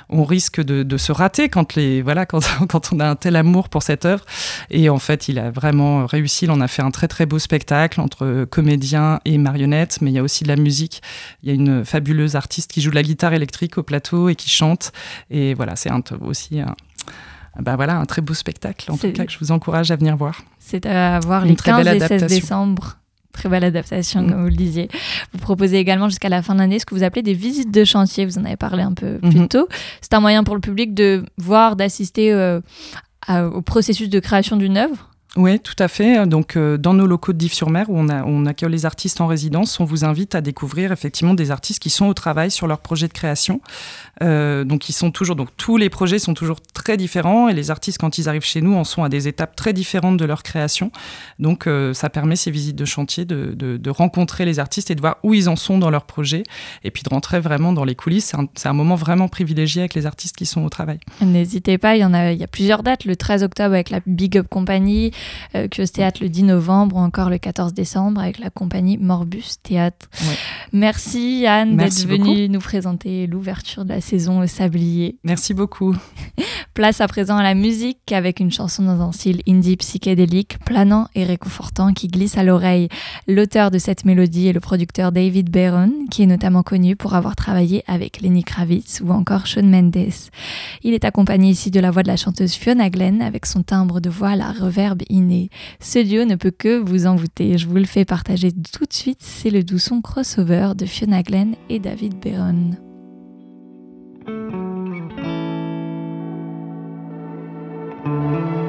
on 0.09 0.25
risque 0.25 0.61
de, 0.61 0.83
de, 0.83 0.97
se 0.97 1.13
rater 1.13 1.49
quand, 1.49 1.75
les, 1.77 2.03
voilà, 2.03 2.27
quand, 2.27 2.41
quand 2.69 2.93
on 2.93 3.01
a 3.01 3.09
un 3.09 3.17
tel 3.17 3.37
amour 3.37 3.69
pour 3.69 3.83
cette 3.83 4.05
œuvre. 4.05 4.25
Et 4.71 4.89
en 4.89 4.99
fait, 4.99 5.29
il 5.29 5.39
a 5.39 5.51
vraiment 5.51 6.07
réussi. 6.07 6.45
Il 6.45 6.51
en 6.51 6.61
a 6.61 6.69
fait 6.69 6.83
un 6.83 6.91
très 6.91 7.09
très 7.09 7.27
beau 7.27 7.39
spectacle 7.39 8.01
entre 8.01 8.45
comédiens 8.45 9.21
et 9.25 9.39
marionnettes, 9.39 9.99
mais 10.01 10.11
il 10.11 10.15
y 10.15 10.19
a 10.19 10.23
aussi 10.23 10.45
de 10.45 10.49
la 10.49 10.57
musique. 10.57 11.03
Il 11.43 11.49
y 11.49 11.53
a 11.53 11.55
une 11.55 11.85
fabuleuse 11.85 12.37
artiste 12.37 12.71
qui 12.71 12.81
joue 12.81 12.91
de 12.91 12.95
la 12.95 13.03
guitare 13.03 13.33
électrique 13.33 13.79
au 13.79 13.83
plateau 13.83 14.29
et 14.29 14.35
qui 14.35 14.51
chante. 14.51 14.93
Et 15.31 15.55
voilà, 15.55 15.77
c'est 15.77 15.91
aussi 16.21 16.61
un, 16.61 16.75
bah 17.59 17.77
voilà, 17.77 17.97
un 17.97 18.07
très 18.07 18.23
beau 18.23 18.35
spectacle, 18.35 18.91
en 18.91 18.97
tout 18.97 19.13
cas, 19.13 19.25
que 19.25 19.33
je 19.33 19.39
vous 19.39 19.51
encourage 19.51 19.91
à 19.91 19.97
venir 19.97 20.17
voir. 20.17 20.43
C'est 20.59 20.87
à 20.87 21.19
voir 21.21 21.45
les 21.45 21.57
15 21.57 21.87
et 21.87 22.01
16 22.01 22.27
décembre. 22.27 22.97
Très 23.33 23.49
belle 23.49 23.63
adaptation, 23.63 24.23
mm. 24.23 24.31
comme 24.31 24.43
vous 24.43 24.49
le 24.49 24.57
disiez. 24.57 24.89
Vous 25.33 25.39
proposez 25.39 25.79
également 25.79 26.09
jusqu'à 26.09 26.29
la 26.29 26.43
fin 26.43 26.55
de 26.55 26.59
l'année 26.59 26.81
ce 26.81 26.87
que 26.87 26.97
vous 26.97 27.05
appelez 27.05 27.23
des 27.23 27.35
visites 27.35 27.71
de 27.71 27.85
chantier. 27.85 28.27
Vous 28.27 28.39
en 28.39 28.45
avez 28.45 28.57
parlé 28.57 28.83
un 28.83 28.93
peu 28.93 29.19
plus 29.19 29.31
mm-hmm. 29.31 29.49
tôt. 29.49 29.69
C'est 30.01 30.15
un 30.15 30.21
moyen 30.21 30.43
pour 30.43 30.57
le 30.57 30.61
public 30.61 30.95
de 30.95 31.25
voir, 31.39 31.77
d'assister 31.77 32.33
euh, 32.33 32.61
au 33.39 33.63
processus 33.63 34.09
de 34.09 34.21
création 34.21 34.57
d'une 34.57 34.77
œuvre 34.77 35.10
oui, 35.37 35.61
tout 35.61 35.77
à 35.79 35.87
fait. 35.87 36.27
Donc, 36.27 36.57
euh, 36.57 36.77
dans 36.77 36.93
nos 36.93 37.07
locaux 37.07 37.33
de 37.33 37.39
Dives-sur-Mer, 37.39 37.89
où 37.89 37.97
on, 37.97 38.47
accueille 38.47 38.71
les 38.71 38.85
artistes 38.85 39.21
en 39.21 39.29
résidence, 39.29 39.79
on 39.79 39.85
vous 39.85 40.05
invite 40.05 40.35
à 40.35 40.41
découvrir 40.41 40.91
effectivement 40.91 41.35
des 41.35 41.53
artistes 41.53 41.81
qui 41.81 41.91
sont 41.91 42.07
au 42.07 42.15
travail 42.15 42.51
sur 42.51 42.67
leur 42.67 42.81
projet 42.81 43.07
de 43.07 43.13
création. 43.13 43.61
Euh, 44.25 44.65
donc, 44.65 44.89
ils 44.89 44.93
sont 44.93 45.13
toujours, 45.13 45.37
donc 45.37 45.51
tous 45.57 45.77
les 45.77 45.89
projets 45.89 46.19
sont 46.19 46.35
toujours 46.35 46.61
très 46.75 46.97
différents 46.97 47.49
et 47.49 47.55
les 47.55 47.71
artistes, 47.71 47.99
quand 47.99 48.19
ils 48.19 48.29
arrivent 48.29 48.45
chez 48.45 48.61
nous, 48.61 48.75
en 48.75 48.83
sont 48.83 49.05
à 49.05 49.09
des 49.09 49.29
étapes 49.29 49.55
très 49.55 49.73
différentes 49.73 50.17
de 50.17 50.25
leur 50.25 50.43
création. 50.43 50.91
Donc, 51.39 51.69
euh, 51.69 51.95
ça 51.95 52.11
permet 52.11 52.35
ces 52.35 52.51
visites 52.51 52.77
de 52.77 52.85
chantier 52.85 53.25
de, 53.25 53.55
de, 53.55 53.91
rencontrer 53.91 54.45
les 54.45 54.59
artistes 54.59 54.91
et 54.91 54.95
de 54.97 55.01
voir 55.01 55.19
où 55.23 55.35
ils 55.35 55.49
en 55.49 55.57
sont 55.57 55.79
dans 55.79 55.91
leur 55.91 56.07
projet 56.07 56.43
et 56.85 56.91
puis 56.91 57.03
de 57.03 57.09
rentrer 57.09 57.39
vraiment 57.39 57.73
dans 57.73 57.85
les 57.85 57.95
coulisses. 57.95 58.33
C'est 58.33 58.37
un, 58.37 58.71
un, 58.71 58.73
moment 58.73 58.95
vraiment 58.97 59.29
privilégié 59.29 59.83
avec 59.83 59.95
les 59.95 60.07
artistes 60.07 60.37
qui 60.37 60.47
sont 60.47 60.65
au 60.65 60.69
travail. 60.69 60.99
N'hésitez 61.21 61.79
pas, 61.79 61.97
il 61.97 62.01
y 62.01 62.05
en 62.05 62.15
a, 62.15 62.33
il 62.33 62.39
y 62.39 62.45
a 62.45 62.49
plusieurs 62.49 62.83
dates. 62.83 63.05
Le 63.05 63.15
13 63.15 63.45
octobre 63.45 63.75
avec 63.75 63.91
la 63.91 64.01
Big 64.07 64.37
Up 64.37 64.47
Company 64.49 65.13
euh, 65.55 65.69
Théâtre 65.69 66.23
le 66.23 66.29
10 66.29 66.45
novembre 66.45 66.97
ou 66.97 66.99
encore 67.01 67.31
le 67.31 67.39
14 67.39 67.75
décembre 67.75 68.21
avec 68.21 68.39
la 68.39 68.51
compagnie 68.51 68.99
Morbus 68.99 69.57
Théâtre. 69.63 70.09
Merci 70.73 71.47
Anne 71.47 71.77
d'être 71.77 72.07
venue 72.07 72.49
nous 72.49 72.61
présenter 72.61 73.27
l'ouverture 73.27 73.85
de 73.85 73.91
la 73.91 74.01
saison 74.01 74.41
au 74.41 74.47
Sablier. 74.47 75.17
Merci 75.25 75.55
beaucoup. 75.55 75.97
Place 76.75 77.01
à 77.01 77.09
présent 77.09 77.37
à 77.37 77.43
la 77.43 77.55
musique 77.55 78.13
avec 78.13 78.41
une 78.41 78.53
chanson 78.53 78.83
dans 78.85 79.01
un 79.01 79.13
style 79.13 79.43
indie 79.49 79.77
psychédélique, 79.77 80.59
planant 80.65 81.09
et 81.15 81.25
réconfortant 81.25 81.93
qui 81.93 82.09
glisse 82.09 82.39
à 82.39 82.45
l'oreille. 82.45 82.89
L'auteur 83.27 83.71
de 83.71 83.79
cette 83.79 84.05
mélodie 84.05 84.49
est 84.49 84.53
le 84.53 84.61
producteur 84.61 85.13
David 85.13 85.51
Barron, 85.51 85.93
qui 86.11 86.23
est 86.23 86.27
notamment 86.27 86.63
connu 86.63 86.97
pour 86.97 87.15
avoir 87.15 87.37
travaillé 87.37 87.83
avec 87.87 88.21
Lenny 88.21 88.45
Kravitz 88.45 89.01
ou 89.05 89.11
encore 89.11 89.47
Shawn 89.47 89.69
Mendes. 89.69 90.13
Il 90.83 90.95
est 90.95 91.05
accompagné 91.05 91.51
ici 91.51 91.71
de 91.71 91.81
la 91.81 91.91
voix 91.91 92.03
de 92.03 92.09
la 92.09 92.17
chanteuse 92.17 92.55
Fiona 92.55 92.91
Glenn 92.91 93.23
avec 93.23 93.47
son 93.47 93.63
timbre 93.63 94.01
de 94.01 94.11
voix 94.11 94.31
à 94.31 94.37
la 94.37 94.53
reverb 94.53 95.03
Ce 95.81 95.99
duo 95.99 96.25
ne 96.25 96.37
peut 96.37 96.51
que 96.51 96.79
vous 96.79 97.07
envoûter. 97.07 97.59
Je 97.59 97.67
vous 97.67 97.77
le 97.77 97.85
fais 97.85 98.05
partager 98.05 98.53
tout 98.53 98.85
de 98.85 98.93
suite. 98.93 99.21
C'est 99.21 99.51
le 99.51 99.63
doux 99.63 99.79
son 99.79 100.01
crossover 100.01 100.73
de 100.77 100.87
Fiona 100.87 101.23
Glenn 101.23 101.55
et 101.69 101.79
David 101.79 102.15
Barron. 102.21 102.77
to 108.05 108.60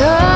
come 0.00 0.29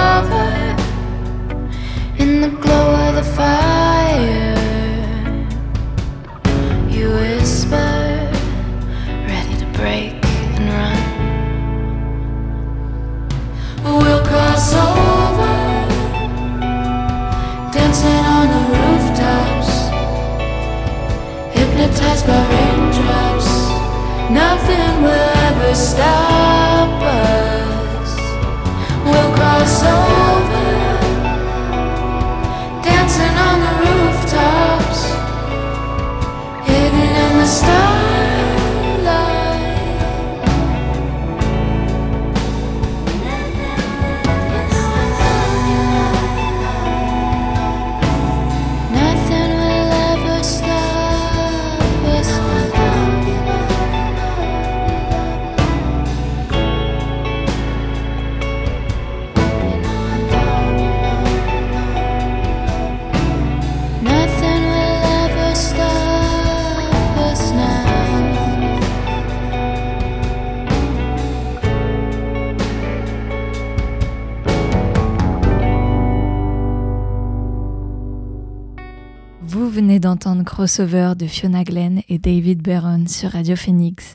Crossover 80.54 81.14
de 81.18 81.26
Fiona 81.26 81.64
Glenn 81.64 82.02
et 82.08 82.18
David 82.18 82.62
Barron 82.62 83.08
sur 83.08 83.30
Radio 83.30 83.56
Phoenix. 83.56 84.14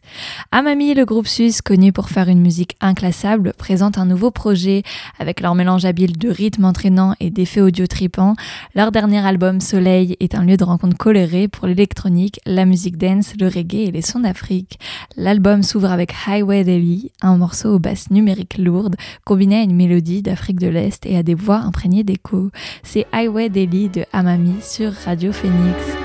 Amami, 0.54 0.94
le 0.94 1.04
groupe 1.04 1.28
suisse 1.28 1.62
connu 1.62 1.92
pour 1.92 2.08
faire 2.08 2.30
une 2.30 2.40
musique 2.40 2.78
inclassable, 2.80 3.52
présente 3.58 3.98
un 3.98 4.06
nouveau 4.06 4.32
projet 4.32 4.84
avec 5.20 5.42
leur 5.42 5.54
mélange 5.54 5.84
habile 5.84 6.18
de 6.18 6.30
rythmes 6.30 6.64
entraînants 6.64 7.14
et 7.20 7.30
d'effets 7.30 7.60
audio 7.60 7.88
tripants. 7.88 8.36
Leur 8.74 8.94
dernier 8.94 9.20
album 9.20 9.60
Soleil 9.60 10.16
est 10.22 10.34
un 10.34 10.46
lieu 10.46 10.56
de 10.56 10.64
rencontre 10.64 10.96
coloré 10.96 11.50
pour 11.50 11.68
l'électronique, 11.68 12.40
la 12.46 12.64
musique 12.64 12.96
dance, 12.96 13.34
le 13.38 13.48
reggae 13.48 13.90
et 13.90 13.92
les 13.92 14.02
sons 14.02 14.22
d'Afrique. 14.22 14.80
L'album 15.18 15.62
s'ouvre 15.62 15.92
avec 15.92 16.14
Highway 16.26 16.64
Daily, 16.64 17.12
un 17.22 17.36
morceau 17.36 17.76
aux 17.76 17.80
basses 17.80 18.12
numériques 18.12 18.58
lourdes 18.58 18.96
combiné 19.26 19.58
à 19.58 19.64
une 19.64 19.76
mélodie 19.76 20.22
d'Afrique 20.22 20.60
de 20.60 20.70
l'Est 20.70 21.06
et 21.06 21.18
à 21.18 21.24
des 21.24 21.36
voix 21.36 21.58
imprégnées 21.58 22.06
d'écho. 22.06 22.50
C'est 22.84 23.08
Highway 23.12 23.50
Daily 23.50 23.90
de 23.90 24.06
Amami 24.14 24.56
sur 24.62 24.94
Radio 25.06 25.34
Phoenix. 25.34 25.99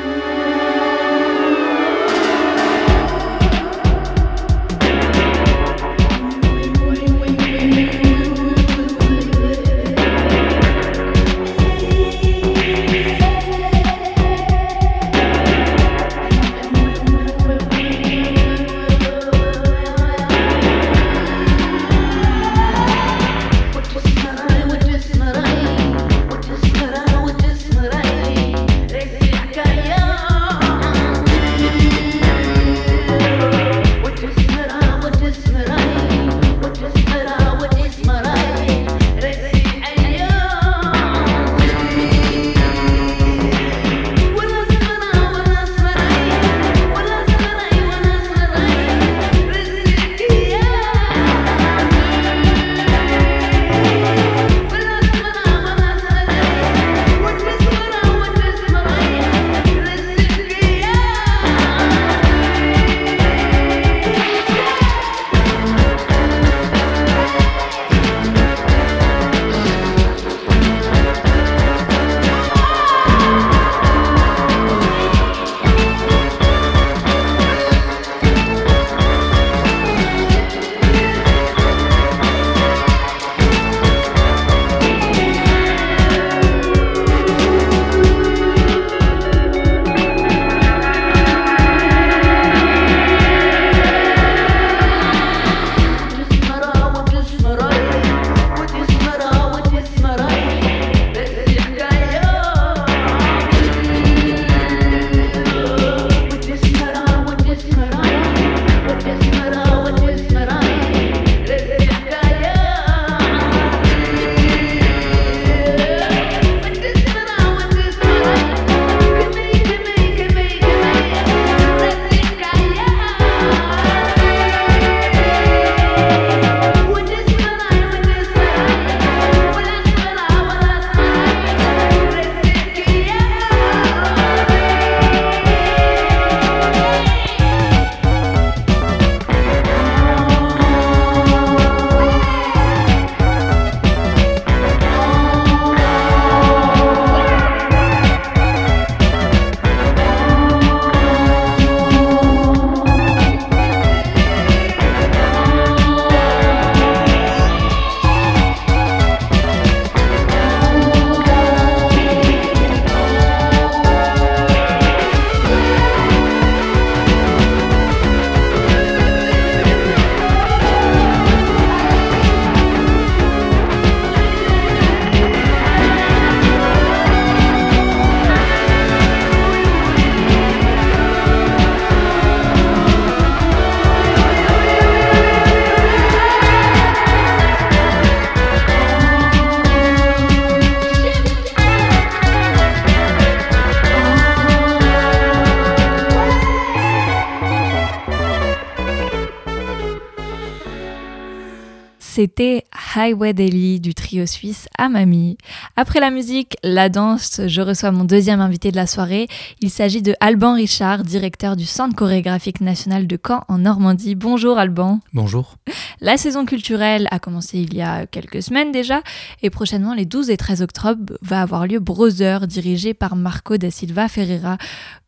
Highway 202.97 203.33
Daily 203.33 203.81
du 203.81 203.93
trio 203.95 204.25
suisse 204.27 204.69
Amami. 204.79 205.37
Après 205.77 205.99
la 205.99 206.11
musique, 206.11 206.57
la 206.63 206.89
danse, 206.89 207.41
je 207.47 207.61
reçois 207.61 207.91
mon 207.91 208.05
deuxième 208.05 208.41
invité 208.41 208.71
de 208.71 208.77
la 208.77 208.87
soirée. 208.87 209.27
Il 209.61 209.71
s'agit 209.71 210.03
de 210.03 210.15
Alban 210.21 210.55
Richard, 210.55 211.03
directeur 211.03 211.57
du 211.57 211.65
Centre 211.65 211.97
chorégraphique 211.97 212.61
national 212.61 213.07
de 213.07 213.19
Caen 213.27 213.45
en 213.49 213.59
Normandie. 213.59 214.15
Bonjour 214.15 214.59
Alban. 214.59 215.01
Bonjour. 215.13 215.57
La 216.01 216.17
saison 216.17 216.45
culturelle 216.45 217.09
a 217.11 217.19
commencé 217.19 217.59
il 217.59 217.75
y 217.75 217.83
a 217.83 218.07
quelques 218.07 218.43
semaines 218.43 218.71
déjà 218.71 219.03
et 219.43 219.51
prochainement 219.51 219.95
les 219.95 220.07
12 220.07 220.31
et 220.31 220.37
13 220.37 220.63
octobre 220.63 221.15
va 221.23 221.43
avoir 221.43 221.67
lieu 221.67 221.81
Brother 221.81 222.47
dirigé 222.47 222.95
par 222.95 223.17
Marco 223.17 223.57
da 223.57 223.71
Silva 223.71 224.09
Ferreira. 224.09 224.57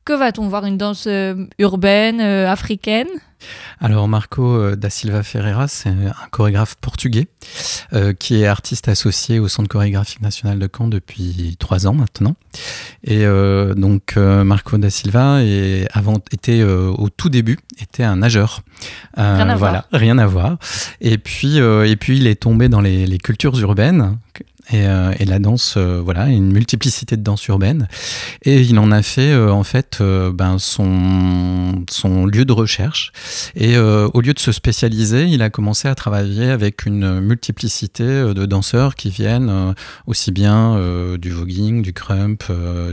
Que 0.07 0.13
va-t-on 0.13 0.47
voir 0.47 0.65
Une 0.65 0.79
danse 0.79 1.09
euh, 1.09 1.47
urbaine, 1.59 2.21
euh, 2.21 2.49
africaine? 2.49 3.09
Alors 3.81 4.07
Marco 4.07 4.57
euh, 4.57 4.77
da 4.77 4.89
Silva 4.89 5.25
Ferreira, 5.25 5.67
c'est 5.67 5.89
un 5.89 6.13
chorégraphe 6.31 6.77
portugais 6.77 7.27
qui 8.21 8.41
est 8.41 8.47
artiste 8.47 8.89
associé 8.89 9.41
au 9.41 9.49
Centre 9.49 9.69
chorégraphique 9.69 10.21
national 10.21 10.61
de 10.61 10.69
Caen 10.73 10.87
depuis 10.87 11.57
trois 11.59 11.89
ans 11.89 11.95
maintenant. 11.95 12.37
Et 13.05 13.25
donc 13.77 14.17
Marco 14.17 14.77
da 14.79 14.91
Silva 14.91 15.43
est, 15.45 15.87
avant, 15.93 16.17
était 16.33 16.63
au 16.65 17.09
tout 17.09 17.29
début 17.29 17.59
était 17.81 18.03
un 18.03 18.17
nageur. 18.17 18.63
rien 19.17 19.49
à 19.49 19.57
voilà, 19.57 19.87
voir. 19.91 20.01
rien 20.01 20.19
à 20.19 20.27
voir. 20.27 20.59
Et 21.01 21.19
puis 21.19 21.59
et 21.59 21.97
puis 21.97 22.17
il 22.17 22.27
est 22.27 22.43
tombé 22.43 22.69
dans 22.69 22.81
les, 22.81 23.07
les 23.07 23.19
cultures 23.19 23.57
urbaines 23.61 24.19
et, 24.71 24.87
euh, 24.87 25.13
et, 25.19 25.25
la 25.25 25.39
danse, 25.39 25.75
euh, 25.77 26.01
voilà, 26.05 26.27
une 26.27 26.53
multiplicité 26.53 27.17
de 27.17 27.23
danses 27.23 27.47
urbaines. 27.47 27.87
Et 28.43 28.63
il 28.63 28.79
en 28.81 28.91
a 28.91 29.03
fait 29.03 29.31
euh, 29.31 29.51
en 29.51 29.63
fait 29.63 30.03
ben, 30.03 30.59
son, 30.59 31.85
son 31.89 32.27
lieu 32.27 32.45
de 32.45 32.53
recherche. 32.53 33.13
Et 33.55 33.79
au 33.79 34.21
lieu 34.21 34.35
de 34.35 34.39
se 34.39 34.53
spécialiser, 34.53 35.25
il 35.25 35.43
a 35.43 35.51
commencé 35.51 35.89
à 35.89 35.95
travailler 35.95 36.51
avec 36.51 36.87
une 36.87 37.21
multiplicité 37.21 38.05
de 38.05 38.47
danseurs 38.47 38.95
qui 38.95 39.11
viennent 39.11 39.75
aussi 40.07 40.33
bien 40.33 40.79
du 41.19 41.31
voguing, 41.31 41.83
du 41.83 41.93
crump, 41.93 42.45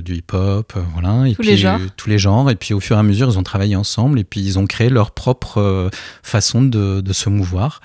du 0.03 0.15
hip-hop, 0.15 0.73
voilà, 0.93 1.27
et 1.27 1.35
tous 1.35 1.41
puis 1.41 1.51
les 1.51 1.57
genres. 1.57 1.79
tous 1.97 2.09
les 2.09 2.17
genres. 2.19 2.49
Et 2.49 2.55
puis 2.55 2.73
au 2.73 2.79
fur 2.79 2.97
et 2.97 2.99
à 2.99 3.03
mesure, 3.03 3.29
ils 3.29 3.37
ont 3.37 3.43
travaillé 3.43 3.75
ensemble 3.75 4.19
et 4.19 4.23
puis 4.23 4.41
ils 4.41 4.59
ont 4.59 4.65
créé 4.65 4.89
leur 4.89 5.11
propre 5.11 5.89
façon 6.21 6.61
de, 6.61 7.01
de 7.01 7.13
se 7.13 7.29
mouvoir. 7.29 7.81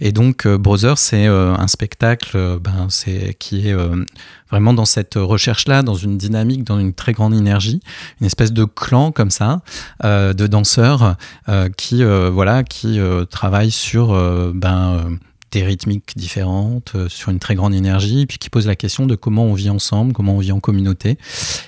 Et 0.00 0.12
donc 0.12 0.46
Brother, 0.46 0.98
c'est 0.98 1.26
un 1.26 1.68
spectacle, 1.68 2.58
ben 2.60 2.86
c'est 2.88 3.31
qui 3.32 3.68
est 3.68 3.72
euh, 3.72 4.04
vraiment 4.50 4.74
dans 4.74 4.84
cette 4.84 5.14
recherche-là, 5.14 5.82
dans 5.82 5.94
une 5.94 6.18
dynamique, 6.18 6.64
dans 6.64 6.78
une 6.78 6.92
très 6.92 7.12
grande 7.12 7.34
énergie, 7.34 7.80
une 8.20 8.26
espèce 8.26 8.52
de 8.52 8.64
clan 8.64 9.12
comme 9.12 9.30
ça, 9.30 9.60
euh, 10.04 10.32
de 10.32 10.46
danseurs 10.46 11.16
euh, 11.48 11.68
qui, 11.76 12.02
voilà, 12.04 12.62
qui 12.64 12.98
travaillent 13.30 13.70
sur 13.70 14.12
ben, 14.54 15.18
des 15.52 15.62
rythmiques 15.62 16.16
différentes, 16.16 16.92
euh, 16.94 17.08
sur 17.08 17.30
une 17.30 17.38
très 17.38 17.54
grande 17.54 17.74
énergie, 17.74 18.22
et 18.22 18.26
puis 18.26 18.38
qui 18.38 18.50
pose 18.50 18.66
la 18.66 18.76
question 18.76 19.06
de 19.06 19.14
comment 19.14 19.44
on 19.44 19.54
vit 19.54 19.70
ensemble, 19.70 20.12
comment 20.12 20.34
on 20.34 20.38
vit 20.38 20.52
en 20.52 20.60
communauté. 20.60 21.18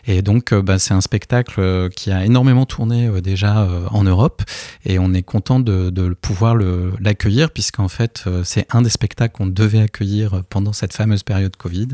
Et 0.07 0.23
donc, 0.23 0.53
euh, 0.53 0.63
bah, 0.63 0.79
c'est 0.79 0.95
un 0.95 1.01
spectacle 1.01 1.61
euh, 1.61 1.89
qui 1.89 2.11
a 2.11 2.25
énormément 2.25 2.67
tourné 2.67 3.11
déjà 3.21 3.69
en 3.91 4.05
Europe, 4.05 4.43
et 4.85 4.99
on 4.99 5.13
est 5.15 5.23
content 5.23 5.61
de, 5.61 5.91
pouvoir 6.21 6.57
l'accueillir, 7.01 7.51
puisqu'en 7.51 7.89
fait, 7.89 8.25
c'est 8.45 8.67
un 8.71 8.83
des 8.83 8.91
spectacles 8.91 9.37
qu'on 9.37 9.47
devait 9.47 9.81
accueillir 9.81 10.43
pendant 10.49 10.73
cette 10.73 10.93
fameuse 10.93 11.23
période 11.23 11.57
Covid, 11.57 11.89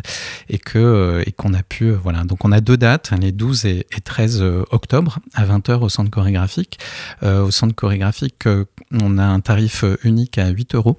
et 0.48 0.61
euh, 0.76 1.22
et 1.26 1.33
qu'on 1.33 1.55
a 1.55 1.62
pu, 1.62 1.90
voilà. 1.90 2.24
Donc, 2.24 2.44
on 2.44 2.53
a 2.53 2.61
deux 2.61 2.76
dates, 2.76 3.11
hein, 3.12 3.18
les 3.20 3.33
12 3.33 3.64
et, 3.66 3.87
et 3.96 4.00
13 4.00 4.40
euh, 4.40 4.64
octobre, 4.70 5.18
à 5.35 5.44
20h 5.44 5.81
au 5.81 5.88
centre 5.88 6.11
chorégraphique. 6.11 6.79
Au 7.22 7.50
centre 7.50 7.74
chorégraphique, 7.74 8.46
on 8.92 9.18
a 9.18 9.24
un 9.24 9.40
tarif 9.40 9.85
unique 10.05 10.38
à 10.38 10.48
8 10.48 10.74
euros. 10.74 10.98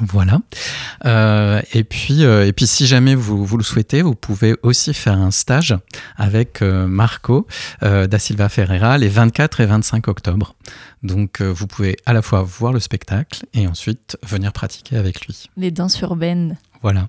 Voilà. 0.00 0.40
Euh, 1.04 1.60
et 1.72 1.84
puis, 1.84 2.24
euh, 2.24 2.46
et 2.46 2.52
puis, 2.52 2.66
si 2.66 2.86
jamais 2.86 3.14
vous, 3.14 3.44
vous 3.44 3.56
le 3.56 3.62
souhaitez, 3.62 4.02
vous 4.02 4.14
pouvez 4.14 4.54
aussi 4.62 4.94
faire 4.94 5.18
un 5.18 5.30
stage 5.30 5.76
avec 6.16 6.62
euh, 6.62 6.86
Marco 6.86 7.46
da 7.80 8.18
Silva 8.18 8.48
Ferreira 8.48 8.98
les 8.98 9.08
24 9.08 9.60
et 9.60 9.66
25 9.66 10.08
octobre. 10.08 10.54
Donc, 11.02 11.40
vous 11.42 11.66
pouvez 11.66 11.96
à 12.06 12.12
la 12.12 12.22
fois 12.22 12.42
voir 12.42 12.72
le 12.72 12.80
spectacle 12.80 13.46
et 13.54 13.66
ensuite 13.66 14.16
venir 14.22 14.52
pratiquer 14.52 14.96
avec 14.96 15.26
lui. 15.26 15.46
Les 15.56 15.70
danses 15.70 16.00
urbaines. 16.00 16.56
Voilà. 16.82 17.08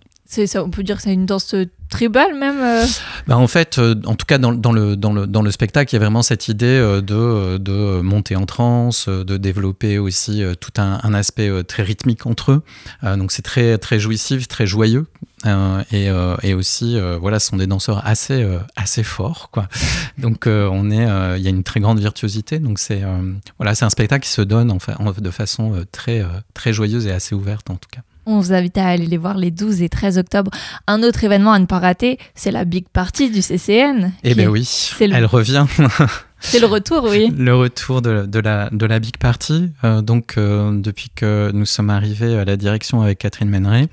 On 0.55 0.69
peut 0.69 0.83
dire 0.83 0.97
que 0.97 1.01
c'est 1.03 1.13
une 1.13 1.25
danse 1.25 1.55
tribale 1.89 2.33
même. 2.35 2.59
euh, 2.61 2.85
Bah, 3.27 3.37
en 3.37 3.47
fait, 3.47 3.77
euh, 3.77 3.95
en 4.05 4.15
tout 4.15 4.25
cas, 4.25 4.37
dans, 4.37 4.53
dans 4.53 4.71
le, 4.71 4.95
dans, 4.95 5.11
le, 5.11 5.27
dans 5.27 5.41
le 5.41 5.51
spectacle, 5.51 5.93
il 5.93 5.95
y 5.95 5.97
a 5.97 5.99
vraiment 5.99 6.21
cette 6.23 6.47
idée 6.47 6.65
euh, 6.67 7.01
de, 7.01 7.57
de 7.57 8.01
monter 8.01 8.35
en 8.35 8.45
transe, 8.45 9.07
euh, 9.09 9.23
de 9.25 9.37
développer 9.37 9.97
aussi 9.97 10.41
euh, 10.43 10.53
tout 10.55 10.71
un, 10.77 10.99
un 11.03 11.13
aspect 11.13 11.49
euh, 11.49 11.63
très 11.63 11.83
rythmique 11.83 12.25
entre 12.25 12.53
eux. 12.53 12.63
Euh, 13.03 13.17
donc, 13.17 13.31
c'est 13.31 13.41
très, 13.41 13.77
très 13.77 13.99
jouissif, 13.99 14.47
très 14.47 14.65
joyeux. 14.65 15.05
Euh, 15.45 15.81
et, 15.91 16.09
euh, 16.09 16.35
et 16.43 16.53
aussi, 16.53 16.97
euh, 16.97 17.17
voilà, 17.19 17.39
ce 17.39 17.47
sont 17.47 17.57
des 17.57 17.67
danseurs 17.67 18.05
assez, 18.05 18.41
euh, 18.43 18.59
assez 18.75 19.03
forts, 19.03 19.49
quoi. 19.51 19.67
Donc, 20.17 20.47
euh, 20.47 20.69
on 20.71 20.91
est, 20.91 21.05
euh, 21.09 21.37
il 21.37 21.43
y 21.43 21.47
a 21.47 21.49
une 21.49 21.63
très 21.63 21.79
grande 21.79 21.99
virtuosité. 21.99 22.59
Donc, 22.59 22.79
c'est, 22.79 23.03
euh, 23.03 23.33
voilà, 23.57 23.75
c'est 23.75 23.85
un 23.85 23.89
spectacle 23.89 24.23
qui 24.23 24.31
se 24.31 24.41
donne 24.41 24.71
en 24.71 24.77
de 25.11 25.31
façon 25.31 25.73
euh, 25.75 25.83
très, 25.91 26.21
euh, 26.21 26.27
très 26.53 26.71
joyeuse 26.73 27.07
et 27.07 27.11
assez 27.11 27.35
ouverte, 27.35 27.69
en 27.69 27.75
tout 27.75 27.89
cas. 27.91 28.01
On 28.25 28.39
vous 28.39 28.53
invite 28.53 28.77
à 28.77 28.87
aller 28.87 29.05
les 29.07 29.17
voir 29.17 29.35
les 29.37 29.51
12 29.51 29.81
et 29.81 29.89
13 29.89 30.17
octobre. 30.17 30.51
Un 30.87 31.01
autre 31.03 31.23
événement 31.23 31.53
à 31.53 31.59
ne 31.59 31.65
pas 31.65 31.79
rater, 31.79 32.17
c'est 32.35 32.51
la 32.51 32.65
Big 32.65 32.85
Party 32.93 33.31
du 33.31 33.41
CCN. 33.41 34.11
Eh 34.23 34.35
ben 34.35 34.47
oui, 34.47 34.67
le- 34.99 35.13
elle 35.15 35.25
revient. 35.25 35.65
C'est 36.41 36.59
le 36.59 36.65
retour, 36.65 37.03
oui. 37.03 37.31
Le 37.37 37.55
retour 37.55 38.01
de, 38.01 38.25
de 38.25 38.39
la, 38.39 38.69
de 38.71 38.85
la 38.85 38.99
Big 38.99 39.17
Party. 39.17 39.71
Euh, 39.83 40.01
donc, 40.01 40.33
euh, 40.37 40.71
depuis 40.73 41.09
que 41.15 41.51
nous 41.53 41.65
sommes 41.65 41.89
arrivés 41.89 42.37
à 42.37 42.45
la 42.45 42.57
direction 42.57 43.01
avec 43.01 43.19
Catherine 43.19 43.49
Méneret, 43.49 43.87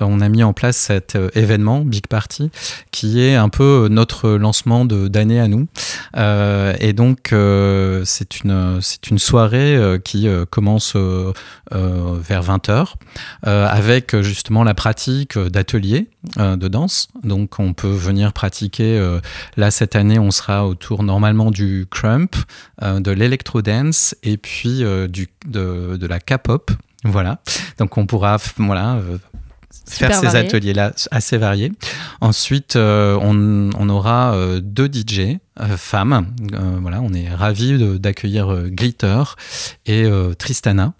euh, 0.00 0.06
on 0.06 0.20
a 0.20 0.28
mis 0.28 0.42
en 0.42 0.52
place 0.52 0.76
cet 0.76 1.16
euh, 1.16 1.28
événement, 1.34 1.80
Big 1.80 2.06
Party, 2.06 2.50
qui 2.92 3.20
est 3.20 3.34
un 3.34 3.48
peu 3.48 3.88
notre 3.90 4.30
lancement 4.30 4.84
d'année 4.84 5.40
à 5.40 5.48
nous. 5.48 5.66
Et 6.16 6.92
donc, 6.92 7.34
c'est 8.04 8.40
une, 8.40 8.80
une 9.10 9.18
soirée 9.18 9.98
qui 10.04 10.28
commence 10.50 10.96
vers 10.96 12.42
20h, 12.42 12.94
avec 13.42 14.20
justement 14.20 14.64
la 14.64 14.74
pratique 14.74 15.38
d'ateliers 15.38 16.08
de 16.36 16.68
danse. 16.68 17.08
Donc, 17.22 17.58
on 17.58 17.72
peut 17.72 17.88
venir 17.88 18.32
pratiquer. 18.32 19.18
là, 19.56 19.70
cette 19.70 19.96
année, 19.96 20.18
on 20.18 20.30
sera 20.30 20.66
autour 20.66 21.02
normalement 21.02 21.50
du 21.50 21.86
crump, 21.88 22.36
euh, 22.82 23.00
de 23.00 23.10
l'électro-dance 23.10 24.14
et 24.22 24.36
puis 24.36 24.84
euh, 24.84 25.08
du, 25.08 25.28
de, 25.46 25.96
de 25.96 26.06
la 26.06 26.20
K-pop. 26.20 26.70
Voilà. 27.04 27.40
Donc, 27.78 27.96
on 27.96 28.06
pourra 28.06 28.36
voilà, 28.56 28.96
euh, 28.96 29.18
faire 29.88 30.14
ces 30.14 30.36
ateliers-là 30.36 30.92
assez 31.10 31.38
variés. 31.38 31.72
Ensuite, 32.20 32.76
euh, 32.76 33.18
on, 33.20 33.70
on 33.78 33.88
aura 33.88 34.34
euh, 34.34 34.60
deux 34.62 34.86
DJ 34.86 35.38
euh, 35.60 35.76
femmes. 35.76 36.26
Voilà, 36.80 37.00
on 37.00 37.12
est 37.12 37.28
ravis 37.28 37.98
d'accueillir 37.98 38.68
Glitter 38.68 39.22
et 39.86 40.06
Tristana. 40.38 40.92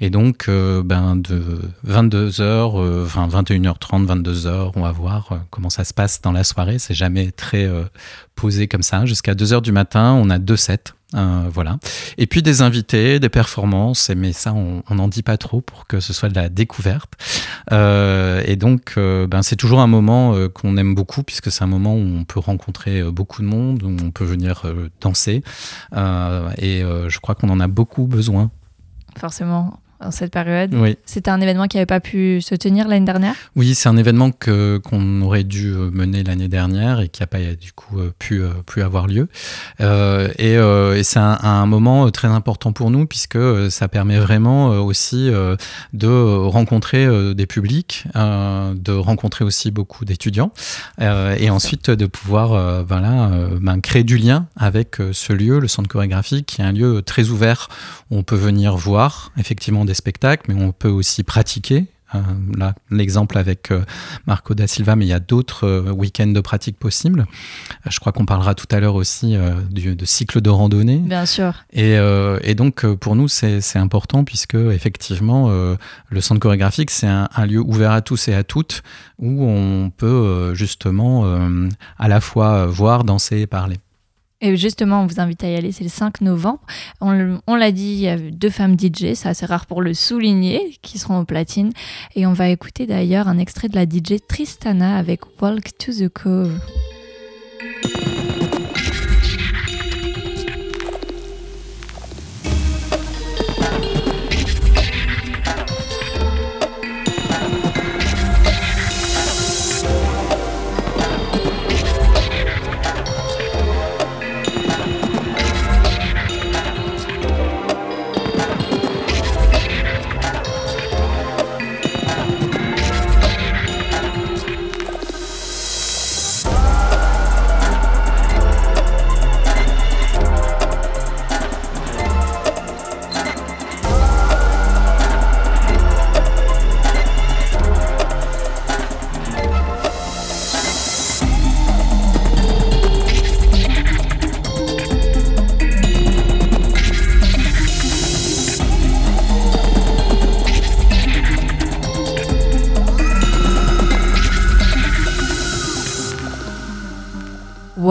Et 0.00 0.10
donc, 0.10 0.48
ben, 0.48 1.16
de 1.16 1.60
22h, 1.86 3.04
enfin 3.04 3.28
21h30, 3.28 4.06
22h, 4.06 4.72
on 4.74 4.82
va 4.82 4.92
voir 4.92 5.40
comment 5.50 5.70
ça 5.70 5.84
se 5.84 5.94
passe 5.94 6.20
dans 6.20 6.32
la 6.32 6.44
soirée. 6.44 6.78
C'est 6.78 6.94
jamais 6.94 7.30
très 7.30 7.68
posé 8.34 8.68
comme 8.68 8.82
ça. 8.82 9.04
Jusqu'à 9.04 9.34
2h 9.34 9.62
du 9.62 9.72
matin, 9.72 10.18
on 10.20 10.30
a 10.30 10.38
deux 10.38 10.56
sets. 10.56 10.95
Euh, 11.16 11.48
voilà. 11.50 11.78
Et 12.18 12.26
puis 12.26 12.42
des 12.42 12.62
invités, 12.62 13.18
des 13.18 13.28
performances, 13.28 14.10
mais 14.14 14.32
ça, 14.32 14.52
on 14.52 14.94
n'en 14.94 15.08
dit 15.08 15.22
pas 15.22 15.36
trop 15.36 15.60
pour 15.60 15.86
que 15.86 16.00
ce 16.00 16.12
soit 16.12 16.28
de 16.28 16.34
la 16.34 16.48
découverte. 16.48 17.12
Euh, 17.72 18.42
et 18.44 18.56
donc, 18.56 18.94
euh, 18.96 19.26
ben, 19.26 19.42
c'est 19.42 19.56
toujours 19.56 19.80
un 19.80 19.86
moment 19.86 20.34
qu'on 20.50 20.76
aime 20.76 20.94
beaucoup, 20.94 21.22
puisque 21.22 21.50
c'est 21.50 21.64
un 21.64 21.68
moment 21.68 21.94
où 21.94 22.00
on 22.00 22.24
peut 22.24 22.40
rencontrer 22.40 23.02
beaucoup 23.10 23.42
de 23.42 23.46
monde, 23.46 23.82
où 23.82 23.88
on 23.88 24.10
peut 24.10 24.24
venir 24.24 24.62
danser. 25.00 25.42
Et 25.92 26.82
je 26.82 27.18
crois 27.18 27.34
qu'on 27.34 27.50
en 27.50 27.60
a 27.60 27.68
beaucoup 27.68 28.06
besoin. 28.06 28.50
Forcément, 29.18 29.80
en 30.00 30.10
cette 30.10 30.32
période. 30.32 30.74
Oui, 30.74 30.96
C'était 31.06 31.30
un 31.30 31.40
événement 31.40 31.66
qui 31.66 31.76
n'avait 31.76 31.86
pas 31.86 32.00
pu 32.00 32.40
se 32.40 32.54
tenir 32.54 32.88
l'année 32.88 33.06
dernière? 33.06 33.34
oui 33.54 33.74
c'est 33.74 33.88
un 33.88 33.96
événement 33.96 34.30
que, 34.30 34.78
qu'on 34.78 35.22
aurait 35.22 35.44
dû 35.44 35.72
euh, 35.72 35.90
mener 35.90 36.22
l'année 36.22 36.48
dernière 36.48 37.00
et 37.00 37.08
qui 37.08 37.22
n'a 37.22 37.26
pas 37.26 37.38
euh, 37.38 37.54
du 37.54 37.72
coup 37.72 37.98
euh, 37.98 38.10
pu, 38.18 38.42
pu 38.66 38.82
avoir 38.82 39.06
lieu. 39.06 39.28
Euh, 39.80 40.28
et, 40.38 40.56
euh, 40.56 40.96
et 40.96 41.02
c'est 41.02 41.18
un, 41.18 41.38
un 41.42 41.66
moment 41.66 42.10
très 42.10 42.28
important 42.28 42.72
pour 42.72 42.90
nous, 42.90 43.06
puisque 43.06 43.38
ça 43.70 43.88
permet 43.88 44.18
vraiment 44.18 44.68
aussi 44.70 45.30
de 45.92 46.44
rencontrer 46.46 47.34
des 47.34 47.46
publics, 47.46 48.04
de 48.14 48.92
rencontrer 48.92 49.44
aussi 49.44 49.70
beaucoup 49.70 50.04
d'étudiants, 50.04 50.52
et 51.00 51.50
ensuite 51.50 51.90
de 51.90 52.06
pouvoir 52.06 52.84
voilà, 52.84 53.30
ben, 53.60 53.80
créer 53.80 54.04
du 54.04 54.16
lien 54.18 54.46
avec 54.56 54.96
ce 55.12 55.32
lieu, 55.32 55.58
le 55.58 55.68
centre 55.68 55.88
chorégraphique, 55.88 56.46
qui 56.46 56.60
est 56.60 56.64
un 56.64 56.72
lieu 56.72 57.02
très 57.02 57.28
ouvert. 57.28 57.68
où 58.10 58.18
On 58.18 58.22
peut 58.22 58.36
venir 58.36 58.76
voir 58.76 59.32
effectivement 59.38 59.84
des 59.86 59.94
spectacles, 59.94 60.52
mais 60.52 60.62
on 60.62 60.72
peut 60.72 60.88
aussi 60.88 61.22
pratiquer 61.22 61.86
Euh, 62.14 62.18
là, 62.56 62.74
l'exemple 62.90 63.36
avec 63.36 63.70
euh, 63.72 63.82
Marco 64.26 64.54
da 64.54 64.66
Silva, 64.66 64.94
mais 64.94 65.06
il 65.06 65.08
y 65.08 65.12
a 65.12 65.18
d'autres 65.18 65.66
euh, 65.66 65.90
week-ends 65.90 66.28
de 66.28 66.40
pratique 66.40 66.78
possibles. 66.78 67.26
je 67.88 67.98
crois 67.98 68.12
qu'on 68.12 68.26
parlera 68.26 68.54
tout 68.54 68.66
à 68.70 68.78
l'heure 68.78 68.94
aussi 68.94 69.36
du, 69.70 69.96
de 69.96 70.04
cycle 70.04 70.40
de 70.40 70.50
randonnée. 70.50 70.98
Bien 70.98 71.26
sûr. 71.26 71.64
Et, 71.72 71.96
et 72.42 72.54
donc, 72.54 72.86
pour 72.96 73.16
nous, 73.16 73.28
c'est 73.28 73.76
important 73.76 74.24
puisque, 74.24 74.54
effectivement, 74.54 75.50
le 76.08 76.20
centre 76.20 76.40
chorégraphique, 76.40 76.90
c'est 76.90 77.06
un, 77.06 77.28
un, 77.34 77.46
lieu 77.46 77.60
ouvert 77.60 77.92
à 77.92 78.00
tous 78.00 78.28
et 78.28 78.34
à 78.34 78.44
toutes 78.44 78.82
où 79.18 79.44
on 79.44 79.90
peut 79.90 80.52
justement 80.54 81.24
à 81.98 82.08
la 82.08 82.20
fois 82.20 82.66
voir, 82.66 83.04
danser 83.04 83.40
et 83.40 83.46
parler. 83.46 83.76
Et 84.40 84.56
justement, 84.56 85.02
on 85.02 85.06
vous 85.06 85.20
invite 85.20 85.42
à 85.44 85.48
y 85.48 85.56
aller, 85.56 85.72
c'est 85.72 85.84
le 85.84 85.90
5 85.90 86.20
novembre. 86.20 86.60
On, 87.00 87.54
l'a 87.54 87.72
dit, 87.72 87.92
il 87.92 88.00
y 88.00 88.08
a 88.08 88.18
deux 88.18 88.50
femmes 88.50 88.76
DJ, 88.78 89.14
c'est 89.14 89.28
assez 89.28 89.46
rare 89.46 89.66
pour 89.66 89.80
le 89.80 89.94
souligner, 89.94 90.76
qui 90.82 90.98
seront 90.98 91.20
au 91.20 91.24
platine. 91.24 91.72
Et 92.14 92.26
on 92.26 92.32
va 92.32 92.50
écouter 92.50 92.86
d'ailleurs 92.86 93.28
un 93.28 93.38
extrait 93.38 93.68
de 93.68 93.76
la 93.76 93.84
DJ 93.84 94.20
Tristana 94.28 94.96
avec 94.96 95.20
Walk 95.40 95.78
to 95.78 95.92
the 95.92 96.08
Cove. 96.08 96.60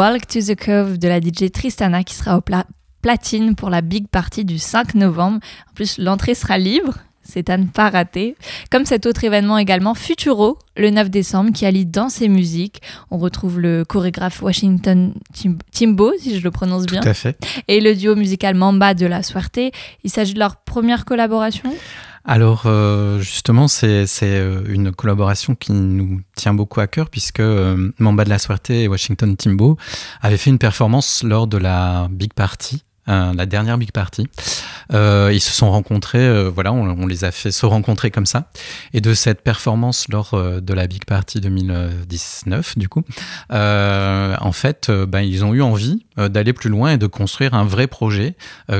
Walk 0.07 0.27
to 0.27 0.39
the 0.39 0.55
Cove 0.55 0.99
de 0.99 1.07
la 1.07 1.19
DJ 1.19 1.51
Tristana 1.51 2.03
qui 2.03 2.13
sera 2.13 2.37
au 2.37 2.43
platine 3.01 3.55
pour 3.55 3.71
la 3.71 3.81
big 3.81 4.07
party 4.07 4.45
du 4.45 4.59
5 4.59 4.93
novembre. 4.93 5.39
En 5.67 5.73
plus, 5.73 5.97
l'entrée 5.97 6.35
sera 6.35 6.59
libre. 6.59 6.93
C'est 7.23 7.49
à 7.49 7.57
ne 7.57 7.65
pas 7.65 7.89
rater. 7.89 8.35
Comme 8.69 8.85
cet 8.85 9.07
autre 9.07 9.23
événement 9.23 9.57
également, 9.57 9.95
Futuro, 9.95 10.59
le 10.77 10.91
9 10.91 11.09
décembre, 11.09 11.51
qui 11.53 11.65
allie 11.65 11.87
danse 11.87 12.21
et 12.21 12.27
musique. 12.27 12.83
On 13.09 13.17
retrouve 13.17 13.59
le 13.59 13.83
chorégraphe 13.83 14.43
Washington 14.43 15.15
Timbo, 15.71 16.13
si 16.19 16.37
je 16.37 16.43
le 16.43 16.51
prononce 16.51 16.85
bien. 16.85 17.01
Tout 17.01 17.09
à 17.09 17.15
fait. 17.15 17.35
Et 17.67 17.81
le 17.81 17.95
duo 17.95 18.15
musical 18.15 18.53
Mamba 18.53 18.93
de 18.93 19.07
la 19.07 19.23
Suerte. 19.23 19.57
Il 20.03 20.11
s'agit 20.11 20.35
de 20.35 20.39
leur 20.39 20.57
première 20.57 21.03
collaboration? 21.05 21.73
Alors 22.25 22.63
euh, 22.65 23.19
justement, 23.19 23.67
c'est 23.67 24.05
euh, 24.23 24.63
une 24.67 24.91
collaboration 24.91 25.55
qui 25.55 25.71
nous 25.71 26.21
tient 26.35 26.53
beaucoup 26.53 26.79
à 26.79 26.87
cœur 26.87 27.09
puisque 27.09 27.39
euh, 27.39 27.91
Mamba 27.99 28.23
de 28.25 28.29
la 28.29 28.39
Suerte 28.39 28.69
et 28.71 28.87
Washington 28.87 29.35
Timbo 29.37 29.77
avaient 30.21 30.37
fait 30.37 30.49
une 30.49 30.57
performance 30.57 31.23
lors 31.23 31.47
de 31.47 31.57
la 31.57 32.07
Big 32.09 32.33
Party 32.33 32.83
la 33.07 33.45
dernière 33.45 33.77
Big 33.77 33.91
Party. 33.91 34.27
Euh, 34.93 35.31
ils 35.33 35.41
se 35.41 35.51
sont 35.51 35.71
rencontrés, 35.71 36.25
euh, 36.25 36.49
voilà, 36.49 36.73
on, 36.73 37.07
les 37.07 37.23
a 37.23 37.31
fait 37.31 37.51
se 37.51 37.65
rencontrer 37.65 38.11
comme 38.11 38.25
ça. 38.25 38.49
Et 38.93 39.01
de 39.01 39.13
cette 39.13 39.41
performance 39.41 40.07
lors 40.09 40.33
euh, 40.33 40.59
de 40.59 40.73
la 40.73 40.87
Big 40.87 41.05
Party 41.05 41.41
2019, 41.41 42.77
du 42.77 42.89
coup, 42.89 43.03
en 43.49 44.51
fait, 44.51 44.91
ben, 44.91 45.21
ils 45.21 45.43
ont 45.43 45.53
eu 45.53 45.61
envie 45.61 46.04
d'aller 46.17 46.53
plus 46.53 46.69
loin 46.69 46.93
et 46.93 46.97
de 46.97 47.07
construire 47.07 47.53
un 47.53 47.65
vrai 47.65 47.87
projet 47.87 48.35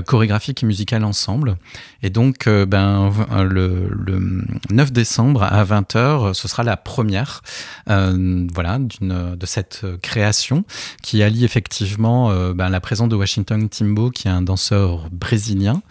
chorégraphique 0.06 0.64
et 0.64 0.66
musical 0.66 1.04
ensemble. 1.04 1.58
Et 2.02 2.10
donc, 2.10 2.48
ben, 2.48 3.12
le, 3.44 3.90
le, 3.90 4.44
9 4.70 4.92
décembre 4.92 5.44
à 5.44 5.64
20h, 5.64 6.34
ce 6.34 6.48
sera 6.48 6.64
la 6.64 6.78
première, 6.78 7.42
voilà, 7.88 8.80
de 9.02 9.46
cette 9.46 9.86
création 10.02 10.64
qui 11.02 11.24
allie 11.24 11.46
effectivement 11.46 12.34
ben, 12.54 12.70
la 12.70 12.80
présence 12.80 13.10
de 13.10 13.16
Washington 13.16 13.68
Timbo 13.70 14.12
qui 14.12 14.28
est 14.28 14.32
un 14.32 14.42
danseur 14.42 15.10
brésilien, 15.12 15.82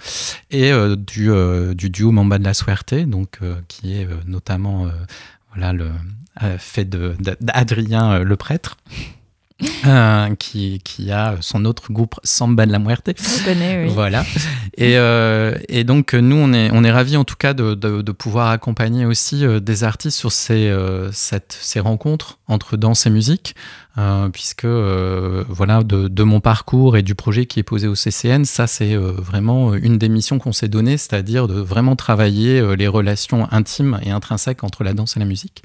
et 0.51 0.72
euh, 0.72 0.97
du, 0.97 1.30
euh, 1.30 1.74
du, 1.74 1.90
duo 1.90 2.11
Mamba 2.11 2.38
de 2.38 2.45
la 2.45 2.55
Suerte, 2.55 2.95
donc, 2.95 3.38
euh, 3.42 3.57
qui 3.68 3.99
est 3.99 4.09
notamment 4.26 4.86
voilà, 5.53 5.72
le, 5.72 5.90
fait 6.59 6.88
d'Adrien 6.88 8.20
le 8.20 8.36
prêtre. 8.36 8.76
qui, 10.38 10.80
qui, 10.82 11.12
a 11.12 11.36
son 11.40 11.64
autre 11.64 11.92
groupe 11.92 12.16
Samba 12.24 12.66
de 12.66 12.72
la 12.72 12.78
Muerte. 12.78 13.11
Je 13.16 13.44
connais, 13.44 13.84
oui. 13.84 13.92
Voilà. 13.94 14.24
Et, 14.76 14.94
et, 15.68 15.84
donc, 15.84 16.14
nous, 16.14 16.36
on 16.36 16.52
est, 16.52 16.70
on 16.72 16.82
est 16.82 16.90
ravis 16.90 17.16
en 17.16 17.24
tout 17.24 17.36
cas 17.36 17.55
de, 17.55 17.74
de, 17.74 18.12
pouvoir 18.12 18.50
accompagner 18.50 19.07
aussi 19.07 19.44
des 19.61 19.84
artistes 19.84 20.18
sur 20.18 20.32
ces, 20.32 20.74
cette, 21.12 21.57
ces 21.61 21.80
rencontres 21.80 22.38
entre 22.48 22.76
danse 22.76 23.07
et 23.07 23.11
musique. 23.11 23.55
Euh, 23.97 24.28
puisque 24.28 24.64
euh, 24.64 25.45
voilà 25.49 25.84
de, 25.84 26.22
mon 26.24 26.40
parcours 26.40 26.97
et 26.97 27.03
du 27.03 27.14
projet 27.14 27.47
qui 27.47 27.61
est 27.61 27.64
posé 27.64 27.86
au 27.86 27.95
CCN, 27.95 28.45
ça 28.45 28.66
c'est 28.66 28.95
euh, 28.95 29.12
vraiment 29.12 29.72
une 29.74 29.99
des 29.99 30.09
missions 30.09 30.40
qu'on 30.40 30.53
s'est 30.53 30.66
données, 30.66 30.97
c'est-à-dire 30.97 31.47
de 31.47 31.61
vraiment 31.61 31.95
travailler 31.95 32.74
les 32.76 32.88
relations 32.88 33.47
intimes 33.53 34.01
et 34.03 34.11
intrinsèques 34.11 34.64
entre 34.64 34.82
la 34.82 34.95
danse 34.95 35.16
et 35.16 35.20
la 35.20 35.26
musique. 35.26 35.62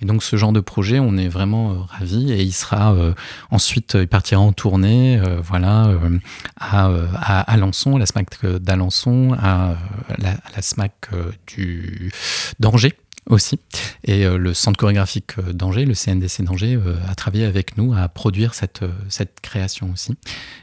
Et 0.00 0.06
donc 0.06 0.24
ce 0.24 0.34
genre 0.34 0.52
de 0.52 0.60
projet, 0.60 0.98
on 0.98 1.16
est 1.16 1.28
vraiment 1.28 1.86
ravis 1.88 2.32
et 2.32 2.42
il 2.42 2.52
sera 2.52 2.94
ensuite, 3.50 3.94
il 3.94 4.06
partira 4.06 4.40
en 4.40 4.52
tournée, 4.52 5.20
voilà, 5.42 5.92
à, 6.56 6.86
à 7.14 7.40
Alençon, 7.52 7.96
à 7.96 7.98
la 7.98 8.06
SMAC 8.06 8.46
d'Alençon, 8.60 9.36
à, 9.40 9.74
la, 10.18 10.30
à 10.30 10.50
la 10.54 10.62
SMAC 10.62 10.92
du 11.48 12.12
d'Angers 12.60 12.94
aussi. 13.28 13.58
Et 14.04 14.24
euh, 14.24 14.38
le 14.38 14.54
centre 14.54 14.78
chorégraphique 14.78 15.38
euh, 15.38 15.52
d'Angers, 15.52 15.84
le 15.84 15.94
CNDC 15.94 16.42
d'Angers, 16.42 16.74
euh, 16.74 16.96
a 17.08 17.14
travaillé 17.14 17.44
avec 17.44 17.76
nous 17.76 17.94
à 17.94 18.08
produire 18.08 18.54
cette, 18.54 18.80
cette 19.08 19.40
création 19.40 19.90
aussi. 19.92 20.14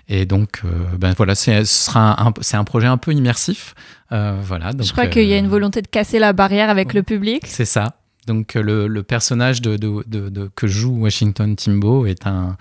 Et 0.07 0.25
donc, 0.25 0.61
ben 0.99 1.13
voilà, 1.17 1.33
c'est 1.33 1.63
un, 1.95 2.15
un 2.53 2.63
projet 2.63 2.87
un 2.87 2.97
peu 2.97 3.11
immersif. 3.11 3.73
voilà, 4.11 4.71
Je 4.79 4.91
crois 4.91 5.07
qu'il 5.07 5.25
y 5.25 5.33
a 5.33 5.37
une 5.37 5.47
volonté 5.47 5.81
de 5.81 5.87
casser 5.87 6.19
la 6.19 6.31
barrière 6.31 6.69
avec 6.69 6.93
le 6.93 7.01
public. 7.01 7.43
C'est 7.47 7.65
ça. 7.65 7.97
Donc 8.27 8.53
le, 8.53 8.87
le 8.87 9.03
personnage 9.03 9.61
de, 9.61 9.77
de, 9.77 10.03
de, 10.07 10.49
que 10.55 10.67
joue 10.67 10.91
Washington 10.91 11.55
Timbo 11.55 12.05
est 12.05 12.27
un, 12.27 12.55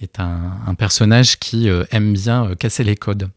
est 0.00 0.18
un, 0.18 0.52
un 0.66 0.74
personnage 0.74 1.38
qui 1.38 1.68
aime 1.92 2.14
bien 2.14 2.54
casser 2.58 2.82
les 2.82 2.96
codes. 2.96 3.30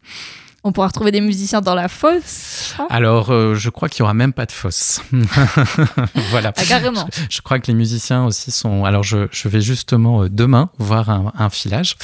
On 0.64 0.70
pourra 0.70 0.86
retrouver 0.86 1.10
des 1.10 1.20
musiciens 1.20 1.60
dans 1.60 1.74
la 1.74 1.88
fosse 1.88 2.76
Alors, 2.88 3.30
euh, 3.30 3.56
je 3.56 3.68
crois 3.68 3.88
qu'il 3.88 4.02
n'y 4.02 4.04
aura 4.04 4.14
même 4.14 4.32
pas 4.32 4.46
de 4.46 4.52
fosse. 4.52 5.02
voilà. 6.30 6.52
Ah, 6.56 6.62
carrément. 6.64 7.08
Je, 7.28 7.40
crois 7.40 7.58
que 7.58 7.66
les 7.66 7.74
musiciens 7.74 8.26
aussi 8.26 8.52
sont. 8.52 8.84
Alors, 8.84 9.02
je, 9.02 9.26
vais 9.48 9.60
justement 9.60 10.22
euh, 10.22 10.28
demain 10.28 10.70
voir 10.78 11.10
un, 11.10 11.50
filage. 11.50 11.96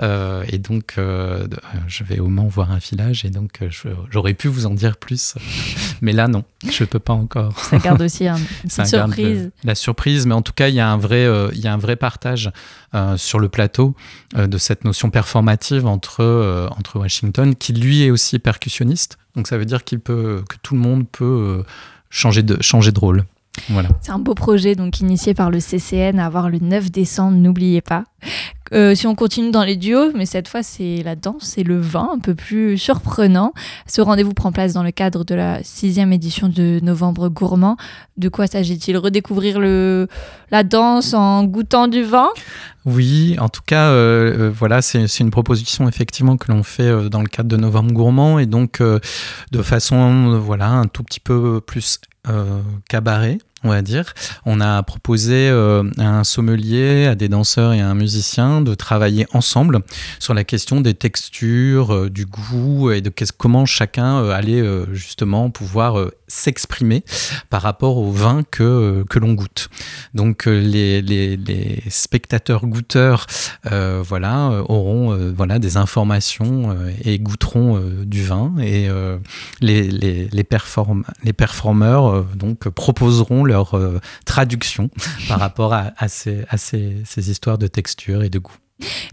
Euh, 0.00 0.44
et 0.48 0.56
donc, 0.56 0.94
je 0.96 2.04
vais 2.04 2.18
au 2.18 2.28
Mans 2.28 2.46
voir 2.46 2.72
un 2.72 2.80
filage. 2.80 3.26
Et 3.26 3.30
donc, 3.30 3.60
j'aurais 4.10 4.32
pu 4.32 4.48
vous 4.48 4.64
en 4.64 4.72
dire 4.72 4.96
plus. 4.96 5.34
mais 6.00 6.12
là, 6.12 6.26
non, 6.26 6.42
je 6.70 6.84
ne 6.84 6.86
peux 6.86 6.98
pas 6.98 7.12
encore. 7.12 7.58
Ça 7.64 7.76
garde 7.76 8.00
aussi 8.00 8.26
une 8.26 8.86
surprise. 8.86 9.50
la 9.62 9.74
surprise. 9.74 10.24
Mais 10.24 10.34
en 10.34 10.42
tout 10.42 10.54
cas, 10.54 10.68
il 10.68 10.74
y 10.74 10.80
a 10.80 10.88
un 10.88 10.96
vrai, 10.96 11.28
il 11.52 11.60
y 11.60 11.68
a 11.68 11.72
un 11.74 11.78
vrai 11.78 11.96
partage 11.96 12.50
sur 13.16 13.38
le 13.38 13.50
plateau 13.50 13.94
de 14.34 14.56
cette 14.56 14.86
notion 14.86 15.10
performative 15.10 15.84
entre, 15.84 16.70
entre 16.78 16.98
Washington, 16.98 17.54
qui 17.54 17.74
lui 17.74 18.05
aussi 18.10 18.38
percussionniste, 18.38 19.18
donc 19.34 19.48
ça 19.48 19.58
veut 19.58 19.64
dire 19.64 19.84
que 19.84 19.96
tout 20.62 20.74
le 20.74 20.80
monde 20.80 21.06
peut 21.08 21.24
euh, 21.24 21.62
changer 22.10 22.42
de 22.42 22.98
rôle. 22.98 23.24
Voilà. 23.68 23.88
C'est 24.00 24.12
un 24.12 24.18
beau 24.18 24.34
projet 24.34 24.74
donc 24.74 25.00
initié 25.00 25.34
par 25.34 25.50
le 25.50 25.60
CCN 25.60 26.18
à 26.18 26.26
avoir 26.26 26.50
le 26.50 26.58
9 26.58 26.90
décembre, 26.90 27.36
n'oubliez 27.36 27.80
pas. 27.80 28.04
Euh, 28.72 28.94
si 28.96 29.06
on 29.06 29.14
continue 29.14 29.50
dans 29.50 29.62
les 29.62 29.76
duos, 29.76 30.12
mais 30.14 30.26
cette 30.26 30.48
fois 30.48 30.62
c'est 30.62 31.02
la 31.04 31.14
danse 31.14 31.56
et 31.56 31.62
le 31.62 31.78
vin, 31.78 32.10
un 32.14 32.18
peu 32.18 32.34
plus 32.34 32.76
surprenant. 32.76 33.52
Ce 33.86 34.00
rendez-vous 34.00 34.34
prend 34.34 34.50
place 34.50 34.72
dans 34.72 34.82
le 34.82 34.90
cadre 34.90 35.24
de 35.24 35.34
la 35.34 35.62
sixième 35.62 36.12
édition 36.12 36.48
de 36.48 36.80
Novembre 36.82 37.28
Gourmand. 37.28 37.76
De 38.16 38.28
quoi 38.28 38.46
s'agit-il? 38.46 38.96
Redécouvrir 38.96 39.60
le, 39.60 40.08
la 40.50 40.64
danse 40.64 41.14
en 41.14 41.44
goûtant 41.44 41.86
du 41.86 42.02
vin? 42.02 42.28
Oui, 42.84 43.36
en 43.40 43.48
tout 43.48 43.62
cas, 43.64 43.90
euh, 43.90 44.46
euh, 44.46 44.50
voilà, 44.50 44.82
c'est 44.82 45.20
une 45.20 45.30
proposition 45.30 45.88
effectivement 45.88 46.36
que 46.36 46.50
l'on 46.50 46.62
fait 46.62 47.08
dans 47.08 47.20
le 47.20 47.28
cadre 47.28 47.48
de 47.48 47.56
Novembre 47.56 47.92
Gourmand 47.92 48.38
et 48.38 48.46
donc 48.46 48.82
de 48.82 49.62
façon, 49.62 50.38
voilà, 50.38 50.70
un 50.70 50.86
tout 50.86 51.04
petit 51.04 51.20
peu 51.20 51.60
plus 51.60 52.00
cabaret 52.88 53.38
on 53.66 53.70
va 53.70 53.82
dire. 53.82 54.14
On 54.44 54.60
a 54.60 54.82
proposé 54.82 55.48
à 55.48 56.08
un 56.08 56.24
sommelier, 56.24 57.06
à 57.06 57.14
des 57.14 57.28
danseurs 57.28 57.72
et 57.72 57.80
à 57.80 57.88
un 57.88 57.94
musicien 57.94 58.60
de 58.60 58.74
travailler 58.74 59.26
ensemble 59.32 59.80
sur 60.18 60.34
la 60.34 60.44
question 60.44 60.80
des 60.80 60.94
textures, 60.94 62.10
du 62.10 62.26
goût 62.26 62.90
et 62.90 63.00
de 63.00 63.12
comment 63.36 63.66
chacun 63.66 64.28
allait 64.30 64.62
justement 64.92 65.50
pouvoir 65.50 66.10
s'exprimer 66.28 67.04
par 67.50 67.62
rapport 67.62 67.96
au 67.98 68.10
vin 68.10 68.42
que, 68.42 69.04
que 69.08 69.18
l'on 69.18 69.34
goûte. 69.34 69.68
Donc 70.14 70.46
les, 70.46 71.02
les, 71.02 71.36
les 71.36 71.82
spectateurs 71.88 72.66
goûteurs 72.66 73.26
voilà, 73.64 74.62
auront 74.68 75.16
voilà, 75.34 75.58
des 75.58 75.76
informations 75.76 76.76
et 77.04 77.18
goûteront 77.18 77.80
du 78.04 78.22
vin 78.24 78.54
et 78.60 78.88
les, 79.60 79.90
les, 79.90 80.28
les, 80.28 80.44
les 81.22 81.32
performeurs 81.32 82.24
donc 82.34 82.68
proposeront 82.68 83.44
leur 83.44 83.78
traduction 84.24 84.90
par 85.28 85.40
rapport 85.40 85.72
à, 85.74 85.92
à, 85.96 86.08
ces, 86.08 86.44
à 86.48 86.56
ces, 86.56 87.02
ces 87.04 87.30
histoires 87.30 87.58
de 87.58 87.66
texture 87.66 88.22
et 88.22 88.30
de 88.30 88.38
goût. 88.38 88.56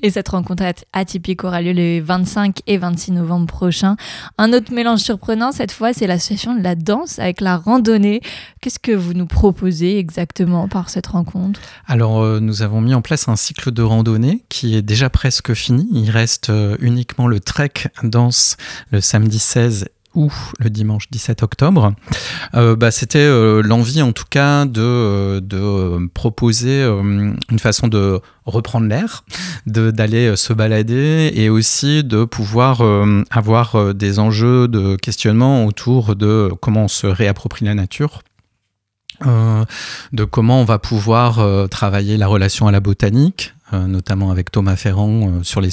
Et 0.02 0.10
cette 0.10 0.28
rencontre 0.30 0.64
atypique 0.92 1.44
aura 1.44 1.62
lieu 1.62 1.72
les 1.72 2.02
25 2.02 2.60
et 2.68 2.78
26 2.78 3.14
novembre 3.14 3.48
prochains. 3.48 3.96
Un 4.38 4.52
autre 4.52 4.74
mélange 4.74 5.00
surprenant, 5.00 5.52
cette 5.52 5.72
fois, 5.72 5.94
c'est 5.94 6.08
l'association 6.08 6.56
de 6.56 6.62
la 6.62 6.76
danse 6.76 7.20
avec 7.20 7.40
la 7.40 7.58
randonnée. 7.58 8.22
Qu'est-ce 8.62 8.80
que 8.80 8.92
vous 8.92 9.14
nous 9.14 9.26
proposez 9.26 9.98
exactement 9.98 10.68
par 10.68 10.90
cette 10.90 11.08
rencontre? 11.08 11.62
Alors, 11.88 12.22
euh, 12.22 12.40
nous 12.40 12.62
avons 12.62 12.82
mis 12.82 12.94
en 12.94 13.02
place 13.02 13.30
un 13.30 13.38
cycle 13.38 13.72
de 13.72 13.82
randonnée 13.82 14.44
qui 14.50 14.76
est 14.76 14.82
déjà 14.82 15.10
presque 15.10 15.54
fini. 15.54 15.88
Il 15.94 16.10
reste 16.10 16.50
euh, 16.50 16.76
uniquement 16.80 17.28
le 17.28 17.40
trek 17.40 17.72
danse 18.04 18.58
le 18.92 19.00
samedi 19.00 19.40
16 19.40 19.86
ou 20.16 20.32
le 20.60 20.70
dimanche 20.70 21.10
17 21.12 21.44
octobre, 21.44 21.94
euh, 22.56 22.76
bah, 22.76 22.92
c'était 22.92 23.20
euh, 23.20 23.62
l'envie 23.62 24.02
en 24.02 24.12
tout 24.12 24.26
cas 24.30 24.66
de, 24.66 24.82
euh, 24.82 26.08
proposer 26.14 26.84
une 26.84 27.60
façon 27.60 27.88
de 27.88 28.20
reprendre 28.46 28.88
l'air, 28.88 29.24
d'aller 29.66 30.36
se 30.36 30.54
balader 30.54 31.32
et 31.34 31.50
aussi 31.50 32.04
de 32.04 32.26
pouvoir 32.26 32.82
avoir 33.32 33.94
des 33.94 34.20
enjeux 34.20 34.68
de 34.68 34.96
questionnement 34.96 35.66
autour 35.66 36.16
de 36.16 36.52
comment 36.62 36.86
on 36.86 36.88
se 36.88 37.08
réapproprie 37.08 37.66
la 37.66 37.76
nature. 37.76 38.22
de 39.22 40.24
comment 40.26 40.60
on 40.62 40.66
va 40.66 40.80
pouvoir 40.80 41.70
travailler 41.70 42.18
la 42.18 42.28
relation 42.28 42.68
à 42.68 42.72
la 42.72 42.82
botanique, 42.82 43.54
notamment 43.80 44.32
avec 44.32 44.52
Thomas 44.52 44.76
Ferrand 44.76 45.22
euh, 45.22 45.44
sur 45.44 45.62
les, 45.62 45.72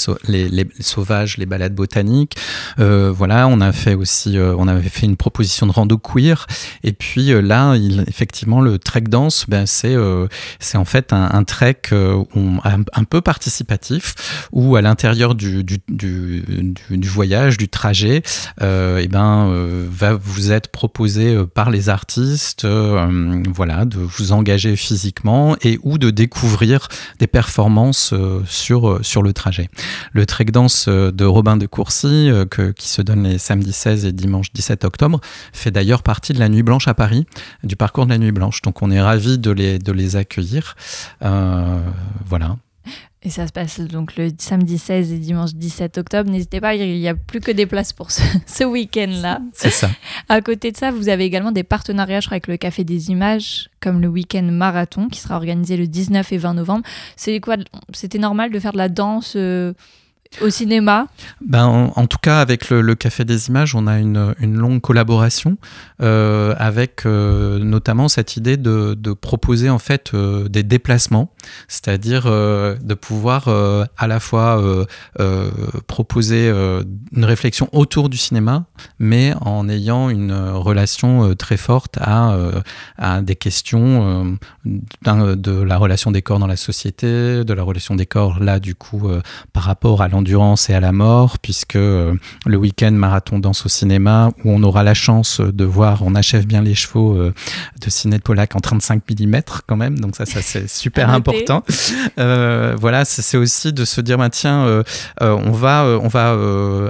sauvages, 0.80 1.36
les 1.36 1.46
balades 1.46 1.74
botaniques. 1.74 2.36
Euh, 2.78 3.12
voilà, 3.14 3.48
on 3.48 3.61
a 3.61 3.72
fait 3.72 3.94
aussi, 3.94 4.36
on 4.38 4.68
avait 4.68 4.88
fait 4.88 5.07
une 5.07 5.16
proposition 5.16 5.66
de 5.66 5.72
rando 5.72 5.98
queer. 5.98 6.46
Et 6.82 6.92
puis 6.92 7.32
là, 7.42 7.74
effectivement, 8.07 8.61
le 8.61 8.78
trek 8.78 9.03
dance, 9.03 9.46
ben, 9.48 9.66
c'est 9.66 9.96
en 9.96 10.84
fait 10.84 11.12
un, 11.12 11.44
trek 11.44 11.82
un, 11.92 13.05
peu 13.05 13.20
participatif 13.20 14.48
où 14.53 14.76
à 14.76 14.82
l'intérieur 14.82 15.34
du, 15.34 15.64
du, 15.64 17.09
voyage, 17.09 17.57
du 17.57 17.68
trajet, 17.68 18.22
et 18.61 19.09
ben, 19.09 19.51
va 19.90 20.14
vous 20.14 20.53
être 20.53 20.68
proposé 20.68 21.36
par 21.55 21.70
les 21.70 21.88
artistes, 21.88 22.66
voilà, 22.66 23.84
de 23.84 23.98
vous 23.98 24.32
engager 24.32 24.76
physiquement 24.76 25.57
et 25.62 25.78
ou 25.82 25.98
de 25.98 26.11
découvrir 26.11 26.88
des 27.18 27.26
performances 27.26 27.89
euh, 28.12 28.43
sur, 28.47 28.88
euh, 28.88 29.03
sur 29.03 29.22
le 29.22 29.32
trajet. 29.32 29.68
Le 30.12 30.26
trek 30.26 30.47
dance 30.47 30.86
euh, 30.88 31.11
de 31.11 31.24
Robin 31.24 31.57
de 31.57 31.66
Courcy, 31.66 32.30
qui 32.76 32.88
se 32.88 33.03
donne 33.03 33.24
les 33.24 33.38
samedis 33.38 33.72
16 33.72 34.05
et 34.05 34.12
dimanche 34.12 34.53
17 34.53 34.84
octobre, 34.84 35.20
fait 35.53 35.70
d'ailleurs 35.70 36.03
partie 36.03 36.32
de 36.32 36.38
la 36.38 36.49
Nuit 36.49 36.62
Blanche 36.62 36.88
à 36.88 36.95
Paris, 36.95 37.26
du 37.64 37.76
parcours 37.76 38.07
de 38.07 38.11
la 38.11 38.18
Nuit 38.18 38.32
Blanche. 38.32 38.62
Donc 38.62 38.82
on 38.82 38.91
est 38.91 39.01
ravis 39.01 39.38
de 39.38 39.51
les, 39.51 39.78
de 39.78 39.93
les 39.93 40.16
accueillir. 40.16 40.76
voilà. 41.20 42.57
Et 43.22 43.28
ça 43.28 43.46
se 43.46 43.52
passe 43.52 43.80
donc 43.80 44.16
le 44.16 44.30
samedi 44.38 44.78
16 44.78 45.12
et 45.12 45.18
dimanche 45.18 45.52
17 45.52 45.98
octobre. 45.98 46.30
N'hésitez 46.30 46.58
pas, 46.58 46.74
il 46.74 46.98
n'y 46.98 47.08
a 47.08 47.14
plus 47.14 47.40
que 47.40 47.50
des 47.50 47.66
places 47.66 47.92
pour 47.92 48.10
ce, 48.10 48.64
week-end-là. 48.64 49.40
C'est 49.52 49.70
ça. 49.70 49.90
À 50.30 50.40
côté 50.40 50.72
de 50.72 50.76
ça, 50.78 50.90
vous 50.90 51.10
avez 51.10 51.24
également 51.24 51.52
des 51.52 51.62
partenariats, 51.62 52.20
je 52.20 52.26
crois, 52.28 52.36
avec 52.36 52.46
le 52.46 52.56
Café 52.56 52.82
des 52.82 53.10
Images, 53.10 53.68
comme 53.80 54.00
le 54.00 54.08
week-end 54.08 54.42
marathon 54.44 55.08
qui 55.08 55.20
sera 55.20 55.36
organisé 55.36 55.76
le 55.76 55.86
19 55.86 56.32
et 56.32 56.38
20 56.38 56.54
novembre. 56.54 56.84
C'est 57.14 57.40
quoi 57.40 57.56
C'était 57.92 58.18
normal 58.18 58.52
de 58.52 58.58
faire 58.58 58.72
de 58.72 58.78
la 58.78 58.88
danse 58.88 59.34
euh, 59.36 59.74
au 60.41 60.49
cinéma 60.49 61.09
ben, 61.41 61.66
en, 61.66 62.07
tout 62.07 62.18
cas, 62.22 62.41
avec 62.41 62.70
le, 62.70 62.95
Café 62.95 63.24
des 63.24 63.49
Images, 63.49 63.74
on 63.74 63.87
a 63.87 63.99
une, 63.99 64.35
longue 64.41 64.81
collaboration 64.81 65.57
euh, 66.03 66.55
avec 66.57 67.05
euh, 67.05 67.59
notamment 67.59 68.09
cette 68.09 68.37
idée 68.37 68.57
de, 68.57 68.95
proposer 69.12 69.68
en 69.68 69.78
fait 69.78 70.12
euh, 70.14 70.49
des 70.49 70.62
déplacements, 70.62 71.33
c'est-à-dire 71.66 72.24
de 72.26 72.95
pouvoir 72.95 73.49
à 73.49 74.07
la 74.07 74.20
fois 74.20 74.62
proposer 75.87 76.49
une 76.49 77.24
réflexion 77.24 77.68
autour 77.72 78.09
du 78.09 78.16
cinéma, 78.16 78.66
mais 78.99 79.35
en 79.41 79.68
ayant 79.68 80.11
une 80.11 80.33
relation 80.33 81.35
très 81.35 81.57
forte 81.57 81.99
à, 82.01 82.37
à 82.99 83.20
des 83.20 83.37
questions 83.37 84.39
de 84.64 85.62
la 85.62 85.76
relation 85.76 86.11
des 86.12 86.22
corps 86.22 86.39
dans 86.39 86.47
la 86.47 86.57
société, 86.57 87.45
de 87.45 87.53
la 87.53 87.62
relation 87.62 87.97
des 87.97 88.07
corps 88.07 88.39
là 88.39 88.61
du 88.61 88.74
coup 88.74 89.11
par 89.53 89.64
rapport 89.64 90.03
à 90.03 90.09
l'endurance 90.20 90.68
et 90.68 90.74
à 90.74 90.80
la 90.80 90.92
mort, 90.92 91.38
puisque 91.38 91.74
le 91.74 92.18
week-end 92.46 92.90
marathon 92.90 93.38
danse 93.38 93.64
au 93.64 93.70
cinéma 93.70 94.30
où 94.44 94.50
on 94.50 94.62
aura 94.62 94.82
la 94.82 94.92
chance 94.92 95.40
de 95.40 95.64
voir 95.64 96.02
on 96.02 96.14
achève 96.14 96.46
bien 96.46 96.60
les 96.60 96.74
chevaux 96.74 97.16
euh, 97.16 97.32
de 97.82 97.90
Ciné 97.90 98.18
Pollack 98.18 98.54
en 98.54 98.60
35 98.60 99.02
mm 99.08 99.40
quand 99.66 99.76
même, 99.76 99.98
donc 99.98 100.14
ça, 100.16 100.26
ça 100.26 100.42
c'est 100.42 100.68
super 100.70 101.08
important. 101.08 101.64
Euh, 102.18 102.76
voilà, 102.78 103.04
c'est 103.04 103.38
aussi 103.38 103.72
de 103.72 103.84
se 103.84 104.00
dire, 104.02 104.18
bah, 104.18 104.28
tiens, 104.28 104.64
euh, 104.64 104.82
on 105.20 105.52
va, 105.52 105.84
on 106.02 106.08
va 106.08 106.36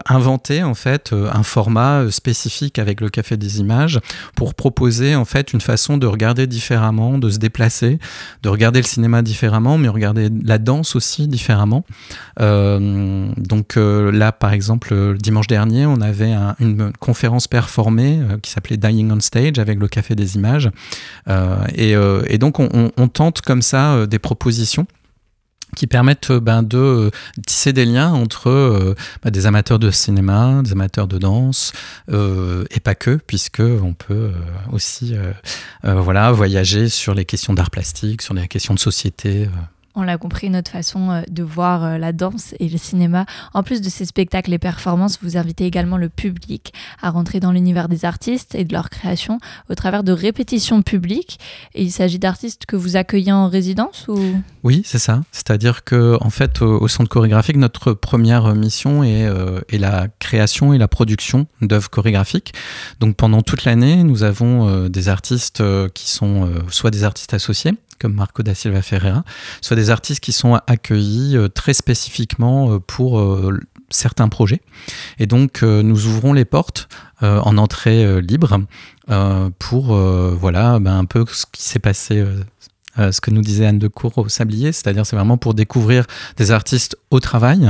inventer 0.08 0.62
en 0.62 0.74
fait 0.74 1.12
un 1.12 1.42
format 1.42 2.10
spécifique 2.10 2.78
avec 2.78 3.00
le 3.00 3.08
Café 3.08 3.36
des 3.36 3.60
Images 3.60 4.00
pour 4.34 4.54
proposer 4.54 5.14
en 5.14 5.24
fait 5.24 5.52
une 5.52 5.60
façon 5.60 5.98
de 5.98 6.06
regarder 6.06 6.46
différemment, 6.46 7.18
de 7.18 7.30
se 7.30 7.38
déplacer, 7.38 7.98
de 8.42 8.48
regarder 8.48 8.80
le 8.80 8.86
cinéma 8.86 9.22
différemment, 9.22 9.78
mais 9.78 9.88
regarder 9.88 10.28
la 10.44 10.58
danse 10.58 10.96
aussi 10.96 11.28
différemment. 11.28 11.84
Donc 13.36 13.76
là, 13.76 14.32
par 14.32 14.52
exemple, 14.52 15.16
dimanche 15.18 15.46
dernier, 15.46 15.86
on 15.86 16.00
avait 16.00 16.34
une 16.60 16.92
conférence 16.98 17.48
performée 17.48 18.20
qui 18.42 18.50
s'appelait 18.50 18.76
on 19.10 19.20
Stage 19.20 19.58
avec 19.58 19.78
le 19.78 19.88
Café 19.88 20.14
des 20.14 20.36
Images. 20.36 20.70
Euh, 21.28 21.64
euh, 21.78 22.24
et, 22.26 22.38
donc 22.38 22.58
on, 22.58 23.08
tente 23.08 23.40
comme 23.40 23.62
ça 23.62 23.94
euh, 23.94 24.06
des 24.06 24.18
propositions 24.18 24.86
qui 25.76 25.86
permettent 25.86 26.32
ben, 26.32 26.64
de 26.64 27.12
tisser 27.46 27.72
des 27.72 27.84
liens 27.84 28.12
entre 28.12 28.96
ben, 29.22 29.30
des 29.30 29.46
amateurs 29.46 29.78
de 29.78 29.92
cinéma, 29.92 30.62
des 30.64 30.72
amateurs 30.72 31.06
de 31.06 31.16
danse, 31.16 31.72
et 32.08 32.80
pas 32.80 32.96
que, 32.96 33.20
puisque 33.24 33.60
on 33.60 33.94
peut 33.94 34.32
aussi 34.72 35.14
voilà, 35.84 36.32
voyager 36.32 36.88
sur 36.88 37.14
les 37.14 37.24
questions 37.24 37.54
d'art 37.54 37.70
plastique, 37.70 38.20
sur 38.20 38.34
les 38.34 38.48
questions 38.48 38.74
de 38.74 38.80
société 38.80 39.48
on 39.94 40.02
l'a 40.02 40.18
compris, 40.18 40.50
notre 40.50 40.70
façon 40.70 41.10
euh, 41.10 41.22
de 41.30 41.42
voir 41.42 41.84
euh, 41.84 41.98
la 41.98 42.12
danse 42.12 42.54
et 42.60 42.68
le 42.68 42.78
cinéma. 42.78 43.26
En 43.54 43.62
plus 43.62 43.80
de 43.80 43.88
ces 43.88 44.04
spectacles 44.04 44.52
et 44.52 44.58
performances, 44.58 45.18
vous 45.22 45.36
invitez 45.36 45.66
également 45.66 45.96
le 45.96 46.08
public 46.08 46.72
à 47.02 47.10
rentrer 47.10 47.40
dans 47.40 47.50
l'univers 47.50 47.88
des 47.88 48.04
artistes 48.04 48.54
et 48.54 48.64
de 48.64 48.72
leur 48.72 48.88
création 48.90 49.38
au 49.68 49.74
travers 49.74 50.04
de 50.04 50.12
répétitions 50.12 50.82
publiques. 50.82 51.40
Et 51.74 51.82
il 51.82 51.90
s'agit 51.90 52.18
d'artistes 52.18 52.66
que 52.66 52.76
vous 52.76 52.96
accueillez 52.96 53.32
en 53.32 53.48
résidence 53.48 54.06
ou? 54.08 54.18
Oui, 54.62 54.82
c'est 54.84 54.98
ça. 54.98 55.22
C'est-à-dire 55.32 55.84
que 55.84 56.16
en 56.20 56.30
fait, 56.30 56.62
au, 56.62 56.86
centre 56.86 57.08
chorégraphique, 57.08 57.56
notre 57.56 57.92
première 57.92 58.54
mission 58.54 59.02
euh, 59.02 59.60
est 59.68 59.78
la 59.78 60.06
création 60.18 60.72
et 60.72 60.78
la 60.78 60.88
production 60.88 61.46
d'œuvres 61.62 61.90
chorégraphiques. 61.90 62.54
Donc 63.00 63.16
pendant 63.16 63.42
toute 63.42 63.64
l'année, 63.64 64.04
nous 64.04 64.22
avons 64.22 64.88
des 64.88 65.08
artistes 65.08 65.62
qui 65.94 66.08
sont 66.08 66.48
soit 66.68 66.90
des 66.90 67.04
artistes 67.04 67.34
associés, 67.34 67.72
comme 68.00 68.14
Marco 68.14 68.42
da 68.42 68.54
Silva 68.54 68.82
Ferreira, 68.82 69.22
soit 69.60 69.76
des 69.76 69.90
artistes 69.90 70.20
qui 70.20 70.32
sont 70.32 70.58
accueillis 70.66 71.36
euh, 71.36 71.48
très 71.48 71.74
spécifiquement 71.74 72.72
euh, 72.72 72.78
pour 72.78 73.20
euh, 73.20 73.60
certains 73.90 74.28
projets. 74.28 74.62
Et 75.18 75.26
donc, 75.26 75.62
nous 75.62 76.06
ouvrons 76.06 76.32
les 76.32 76.44
portes 76.44 76.88
en 77.22 77.58
entrée 77.58 78.22
libre 78.22 78.60
pour, 79.58 79.96
voilà, 79.96 80.78
ben, 80.78 80.96
un 80.96 81.04
peu 81.06 81.24
ce 81.28 81.44
qui 81.50 81.64
s'est 81.64 81.80
passé 81.80 82.24
euh, 82.98 83.12
ce 83.12 83.20
que 83.20 83.30
nous 83.30 83.40
disait 83.40 83.66
Anne 83.66 83.78
de 83.78 83.88
Cour 83.88 84.18
au 84.18 84.28
Sablier, 84.28 84.72
c'est-à-dire 84.72 85.06
c'est 85.06 85.16
vraiment 85.16 85.38
pour 85.38 85.54
découvrir 85.54 86.06
des 86.36 86.50
artistes 86.50 86.96
au 87.10 87.20
travail. 87.20 87.68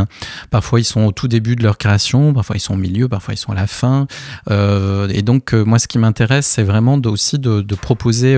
Parfois 0.51 0.81
ils 0.81 0.85
sont 0.85 1.03
au 1.03 1.13
tout 1.13 1.29
début 1.29 1.57
de 1.57 1.63
leur 1.63 1.79
création, 1.79 2.33
parfois 2.33 2.57
ils 2.57 2.61
sont 2.61 2.75
au 2.75 2.79
milieu, 2.79 3.09
parfois 3.09 3.35
ils 3.35 3.39
sont 3.39 3.53
à 3.53 3.55
la 3.55 3.67
fin. 3.67 4.07
Euh, 4.51 5.09
et 5.09 5.23
donc 5.23 5.53
euh, 5.53 5.65
moi 5.65 5.79
ce 5.79 5.89
qui 5.89 5.99
m'intéresse 5.99 6.47
c'est 6.47 6.63
vraiment 6.63 6.99
aussi 7.05 7.39
de, 7.39 7.61
proposer 7.75 8.37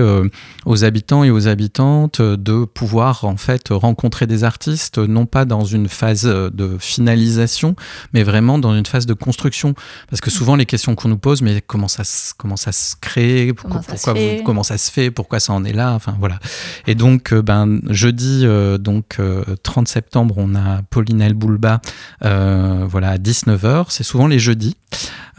aux 0.65 0.83
habitants 0.85 1.23
et 1.23 1.29
aux 1.29 1.47
habitantes 1.47 2.21
de 2.21 2.65
pouvoir 2.65 3.25
en 3.25 3.35
fait 3.35 3.69
rencontrer 3.69 4.25
des 4.25 4.43
artistes, 4.43 4.97
non 4.97 5.25
pas 5.25 5.45
dans 5.45 5.65
une 5.65 5.89
phase 5.89 6.23
de 6.23 6.77
finalisation, 6.79 7.75
mais 8.13 8.23
vraiment 8.23 8.57
dans 8.57 8.75
une 8.75 8.85
phase 8.85 9.05
de 9.05 9.13
construction. 9.13 9.73
Parce 10.09 10.21
que 10.21 10.29
souvent 10.29 10.55
les 10.55 10.65
questions 10.65 10.95
qu'on 10.95 11.09
nous 11.09 11.17
pose, 11.17 11.41
mais 11.41 11.61
comment 11.61 11.87
ça, 11.87 12.03
comment 12.37 12.55
ça 12.55 12.71
se 12.71 12.95
crée, 12.99 13.53
comment, 13.55 13.75
pourquoi, 13.75 13.97
ça, 13.97 14.13
se 14.15 14.43
comment 14.43 14.63
ça 14.63 14.77
se 14.77 14.91
fait, 14.91 15.11
pourquoi 15.11 15.39
ça 15.39 15.53
en 15.53 15.63
est 15.65 15.73
là, 15.73 15.93
enfin 15.93 16.15
voilà. 16.19 16.39
Et 16.87 16.95
donc, 16.95 17.33
euh, 17.33 17.41
ben, 17.41 17.79
jeudi, 17.89 18.41
euh, 18.43 18.77
donc 18.77 19.17
30 19.63 19.87
euh, 19.87 19.91
septembre, 19.91 20.35
on 20.37 20.55
a 20.55 20.81
Pauline 20.89 21.21
Elboulba, 21.21 21.81
voilà, 22.21 23.09
à 23.09 23.17
19h. 23.17 23.85
C'est 23.89 24.03
souvent 24.03 24.27
les 24.27 24.39
jeudis. 24.39 24.75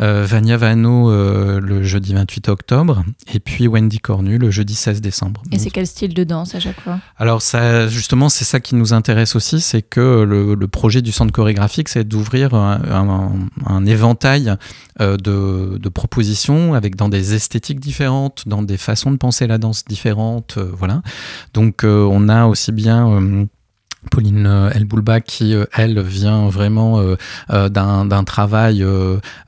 Vania 0.01 0.57
Vano 0.57 1.09
le 1.13 1.83
jeudi 1.85 2.15
28 2.15 2.49
octobre 2.49 3.05
et 3.33 3.39
puis 3.39 3.69
Wendy 3.69 4.01
Cornu 4.01 4.39
le 4.39 4.51
jeudi 4.51 4.75
16 4.75 5.01
décembre. 5.01 5.45
Et 5.53 5.59
c'est 5.61 5.71
quel 5.71 5.87
style 5.87 6.15
de 6.15 6.25
danse 6.25 6.57
à 6.57 6.61
chaque 6.61 6.81
fois? 6.81 6.99
Alors 7.17 7.43
ça, 7.43 7.87
justement, 7.87 8.29
c'est 8.29 8.45
ça 8.45 8.59
qui 8.59 8.75
nous 8.75 8.93
intéresse 8.93 9.37
aussi, 9.37 9.61
c'est 9.61 9.83
que 9.83 10.25
le, 10.25 10.67
projet 10.67 11.01
du 11.01 11.13
centre 11.13 11.33
chorégraphique, 11.33 11.89
c'est 11.89 12.03
d'ouvrir 12.03 12.55
un, 12.55 13.87
éventail 13.87 14.57
de, 14.99 15.17
de, 15.79 15.89
propositions 15.89 16.75
avec 16.75 16.97
dans 16.97 17.09
des 17.09 17.35
esthétiques 17.35 17.79
différentes, 17.79 18.49
dans 18.49 18.63
des 18.63 18.79
façons 18.79 19.13
de 19.13 19.17
penser 19.17 19.47
la 19.47 19.59
danse 19.59 19.85
différentes, 19.85 20.59
voilà. 20.59 21.03
Donc 21.53 21.85
euh, 21.85 22.07
on 22.11 22.29
a 22.29 22.47
aussi 22.47 22.73
bien 22.73 23.09
euh, 23.09 23.45
Pauline 24.11 24.47
euh, 24.47 24.71
Elboulba 24.71 25.21
qui, 25.21 25.55
elle, 25.73 26.01
vient 26.03 26.49
vraiment 26.49 27.03
d'un 27.49 28.25
travail 28.25 28.81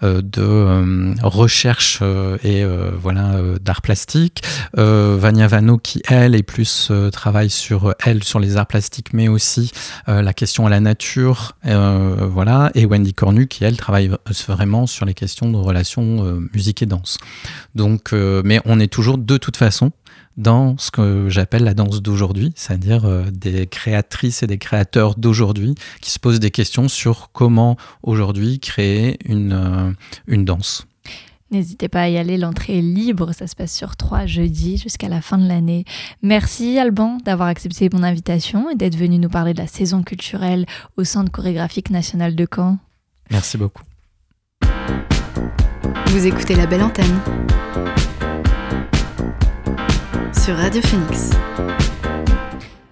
de 0.03 1.23
recherche 1.23 2.03
et 2.43 2.65
voilà 2.99 3.35
d'art 3.61 3.83
plastique. 3.83 4.43
Vania 4.75 5.47
Vano 5.47 5.77
qui, 5.77 6.01
elle, 6.09 6.35
est 6.35 6.43
plus 6.43 6.91
travaille 7.13 7.51
sur 7.51 7.95
elle, 8.03 8.25
sur 8.25 8.41
les 8.41 8.57
arts 8.57 8.67
plastiques, 8.67 9.13
mais 9.13 9.29
aussi 9.29 9.73
la 10.07 10.33
question 10.33 10.67
à 10.67 10.71
la 10.71 10.81
nature. 10.81 11.53
voilà. 11.63 12.71
Et 12.75 12.87
Wendy 12.87 13.13
Cornu 13.13 13.49
qui, 13.49 13.65
elle, 13.65 13.77
travaille 13.77 14.11
vraiment 14.49 14.87
sur 14.87 15.05
les 15.05 15.15
questions 15.15 15.51
de 15.51 15.59
relations 15.59 16.41
musique 16.55 16.83
et 16.83 16.87
danse. 16.87 17.19
Donc, 17.75 18.13
mais 18.13 18.61
on 18.65 18.81
est 18.81 18.93
toujours 18.93 19.19
de 19.19 19.37
toute 19.37 19.59
façon 19.59 19.93
dans 20.37 20.77
ce 20.79 20.91
que 20.91 21.29
j'appelle 21.29 21.65
la 21.65 21.75
danse 21.75 22.03
d'aujourd'hui, 22.03 22.53
c'est-à-dire 22.57 23.05
euh, 23.05 23.25
des 23.31 23.67
créatrices 23.67 24.43
et 24.43 24.47
des 24.47 24.59
créateurs 24.59 25.15
d'aujourd'hui 25.17 25.75
qui 26.01 26.11
se 26.11 26.19
posent 26.19 26.41
des 26.41 26.51
questions 26.51 26.89
sur 26.89 27.31
comment 27.33 27.77
aujourd'hui 28.03 28.61
créer 28.61 29.19
une, 29.25 29.53
euh, 29.53 29.93
une 30.27 30.45
danse. 30.45 30.87
N'hésitez 31.53 31.89
pas 31.89 32.03
à 32.03 32.09
y 32.09 32.19
aller, 32.19 32.37
l'entrée 32.39 32.79
est 32.79 32.83
libre, 32.83 33.33
ça 33.33 33.47
se 33.47 33.55
passe 33.55 33.73
sur 33.73 33.95
trois 33.95 34.27
jeudis 34.27 34.79
jusqu'à 34.79 35.09
la 35.09 35.21
fin 35.21 35.39
de 35.39 35.47
l'année. 35.47 35.85
Merci 36.21 36.77
Alban 36.77 37.19
d'avoir 37.25 37.49
accepté 37.49 37.89
mon 37.93 38.03
invitation 38.03 38.69
et 38.69 38.75
d'être 38.75 38.97
venu 38.97 39.19
nous 39.19 39.29
parler 39.29 39.55
de 39.55 39.61
la 39.61 39.69
saison 39.69 40.03
culturelle 40.03 40.67
au 40.97 41.05
Centre 41.05 41.31
chorégraphique 41.31 41.91
national 41.91 42.35
de 42.35 42.47
Caen. 42.53 42.79
Merci 43.31 43.59
beaucoup. 43.59 43.85
Vous 46.07 46.27
écoutez 46.27 46.57
la 46.57 46.67
belle 46.67 46.83
antenne 46.83 47.21
sur 50.33 50.57
Radio 50.57 50.81
Phoenix. 50.83 51.31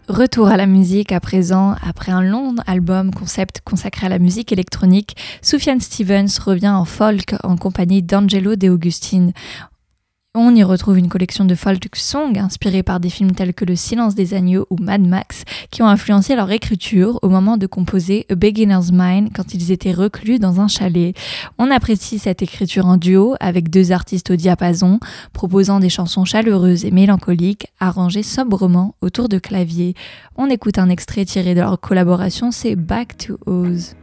Retour 0.08 0.48
à 0.48 0.56
la 0.56 0.66
musique 0.66 1.12
à 1.12 1.20
présent, 1.20 1.74
après 1.82 2.12
un 2.12 2.22
long 2.22 2.54
album 2.66 3.12
concept 3.12 3.60
consacré 3.64 4.06
à 4.06 4.08
la 4.08 4.18
musique 4.18 4.52
électronique, 4.52 5.16
Soufiane 5.42 5.80
Stevens 5.80 6.38
revient 6.44 6.68
en 6.68 6.84
folk 6.84 7.34
en 7.42 7.56
compagnie 7.56 8.02
d'Angelo 8.02 8.56
De 8.56 8.68
Augustine. 8.68 9.32
On 10.36 10.52
y 10.52 10.64
retrouve 10.64 10.98
une 10.98 11.08
collection 11.08 11.44
de 11.44 11.54
folk 11.54 11.94
songs 11.94 12.36
inspirés 12.36 12.82
par 12.82 12.98
des 12.98 13.08
films 13.08 13.30
tels 13.30 13.54
que 13.54 13.64
Le 13.64 13.76
silence 13.76 14.16
des 14.16 14.34
agneaux 14.34 14.66
ou 14.68 14.76
Mad 14.78 15.00
Max 15.00 15.44
qui 15.70 15.80
ont 15.80 15.86
influencé 15.86 16.34
leur 16.34 16.50
écriture 16.50 17.20
au 17.22 17.28
moment 17.28 17.56
de 17.56 17.68
composer 17.68 18.26
A 18.28 18.34
Beginner's 18.34 18.90
Mind 18.92 19.28
quand 19.32 19.54
ils 19.54 19.70
étaient 19.70 19.92
reclus 19.92 20.40
dans 20.40 20.60
un 20.60 20.66
chalet. 20.66 21.14
On 21.56 21.70
apprécie 21.70 22.18
cette 22.18 22.42
écriture 22.42 22.86
en 22.86 22.96
duo 22.96 23.36
avec 23.38 23.70
deux 23.70 23.92
artistes 23.92 24.32
au 24.32 24.34
diapason 24.34 24.98
proposant 25.32 25.78
des 25.78 25.88
chansons 25.88 26.24
chaleureuses 26.24 26.84
et 26.84 26.90
mélancoliques 26.90 27.68
arrangées 27.78 28.24
sobrement 28.24 28.96
autour 29.02 29.28
de 29.28 29.38
claviers. 29.38 29.94
On 30.36 30.50
écoute 30.50 30.78
un 30.78 30.88
extrait 30.88 31.26
tiré 31.26 31.54
de 31.54 31.60
leur 31.60 31.78
collaboration, 31.78 32.50
c'est 32.50 32.74
Back 32.74 33.16
to 33.18 33.38
Oz. 33.46 33.94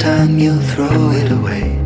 Time, 0.00 0.38
you'll 0.38 0.60
throw 0.60 1.10
it 1.10 1.30
away. 1.30 1.79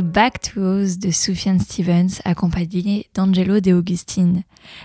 Back 0.00 0.40
to 0.40 0.60
Oz 0.60 0.98
de 0.98 1.10
Sufjan 1.10 1.58
Stevens, 1.58 2.20
accompagnée 2.24 3.06
d'Angelo 3.14 3.60
De 3.60 3.72
Augustine. 3.72 4.42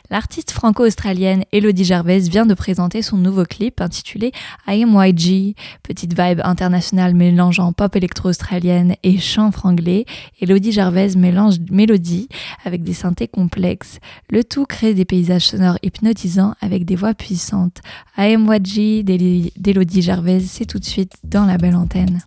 L'artiste 0.10 0.52
franco-australienne 0.52 1.46
Elodie 1.52 1.86
Gervais 1.86 2.20
vient 2.20 2.46
de 2.46 2.54
présenter 2.54 3.02
son 3.02 3.18
nouveau 3.18 3.46
clip 3.46 3.82
intitulé 3.82 4.32
IMYG, 4.68 5.56
petite 5.84 6.20
vibe 6.20 6.42
internationale 6.44 7.16
mélangeant 7.16 7.72
pop 7.72 7.96
électro-australienne 7.96 8.96
et 9.04 9.18
chant 9.18 9.52
franglais. 9.52 10.06
Elodie 10.42 10.72
Gervais 10.72 11.16
mélange 11.16 11.56
mélodie 11.72 12.28
avec 12.66 12.84
des 12.84 12.94
synthés 12.94 13.28
complexes. 13.28 14.00
Le 14.30 14.44
tout 14.44 14.66
crée 14.66 14.94
des 14.94 15.06
paysages 15.06 15.48
sonores 15.48 15.80
hypnotisants 15.82 16.56
avec 16.62 16.86
des 16.86 16.96
voix 16.96 17.14
puissantes. 17.14 17.82
IMYG 18.18 19.04
d'Elodie 19.04 20.02
Gervais, 20.02 20.42
c'est 20.42 20.66
tout 20.66 20.80
de 20.80 20.86
suite 20.86 21.14
dans 21.24 21.46
la 21.46 21.58
belle 21.58 21.76
antenne. 21.76 22.22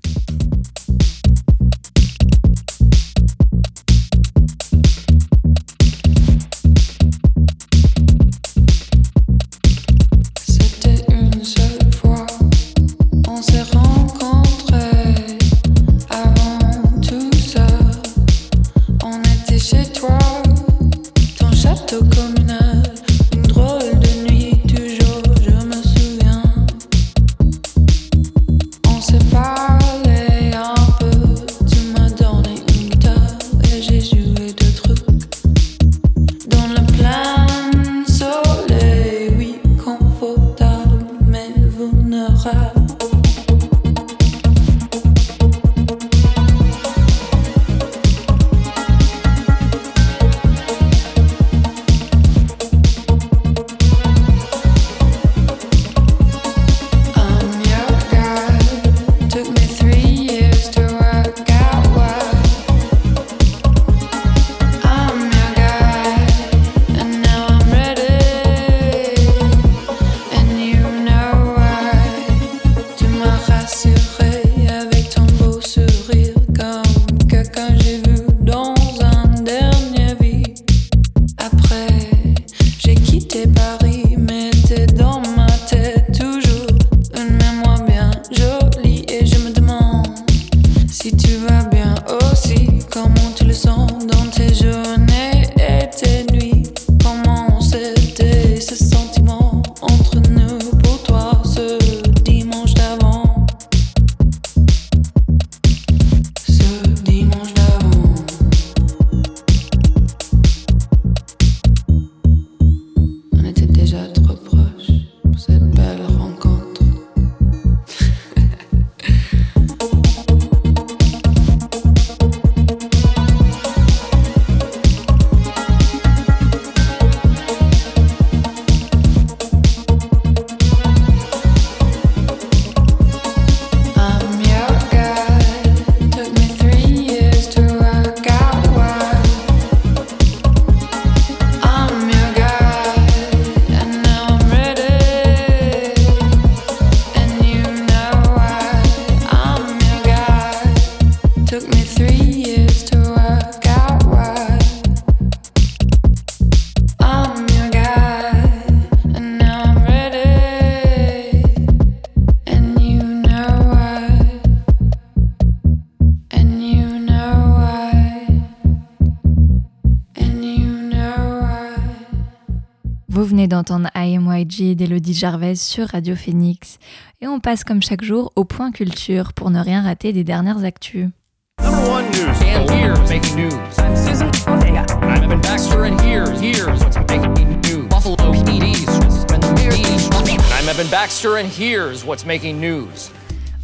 Et 174.60 174.74
d'Elodie 174.74 175.14
Jarvez 175.14 175.54
sur 175.54 175.88
Radio 175.88 176.14
Phoenix. 176.14 176.78
Et 177.20 177.26
on 177.26 177.40
passe 177.40 177.64
comme 177.64 177.82
chaque 177.82 178.02
jour 178.02 178.32
au 178.36 178.44
point 178.44 178.70
culture 178.70 179.32
pour 179.32 179.50
ne 179.50 179.60
rien 179.60 179.82
rater 179.82 180.12
des 180.12 180.24
dernières 180.24 180.64
actus. 180.64 181.08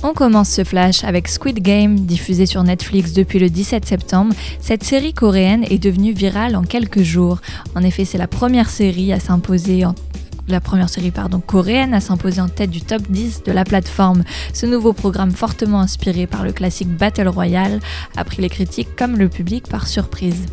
On 0.02 0.12
commence 0.14 0.48
ce 0.50 0.64
flash 0.64 1.04
avec 1.04 1.28
Squid 1.28 1.58
Game, 1.60 2.00
diffusé 2.00 2.46
sur 2.46 2.62
Netflix 2.62 3.12
depuis 3.12 3.38
le 3.38 3.50
17 3.50 3.84
septembre. 3.84 4.34
Cette 4.60 4.84
série 4.84 5.12
coréenne 5.12 5.64
est 5.70 5.82
devenue 5.82 6.12
virale 6.12 6.56
en 6.56 6.62
quelques 6.62 7.02
jours. 7.02 7.40
En 7.74 7.82
effet, 7.82 8.04
c'est 8.04 8.18
la 8.18 8.28
première 8.28 8.70
série 8.70 9.12
à 9.12 9.20
s'imposer 9.20 9.84
en 9.84 9.94
la 10.48 10.60
première 10.60 10.88
série 10.88 11.10
pardon, 11.10 11.40
coréenne 11.40 11.94
à 11.94 12.00
s'imposer 12.00 12.40
en 12.40 12.48
tête 12.48 12.70
du 12.70 12.80
top 12.80 13.02
10 13.08 13.42
de 13.44 13.52
la 13.52 13.64
plateforme. 13.64 14.24
Ce 14.52 14.66
nouveau 14.66 14.92
programme 14.92 15.32
fortement 15.32 15.80
inspiré 15.80 16.26
par 16.26 16.44
le 16.44 16.52
classique 16.52 16.88
Battle 16.88 17.28
Royale 17.28 17.80
a 18.16 18.24
pris 18.24 18.42
les 18.42 18.48
critiques 18.48 18.96
comme 18.96 19.16
le 19.16 19.28
public 19.28 19.68
par 19.68 19.86
surprise. 19.86 20.46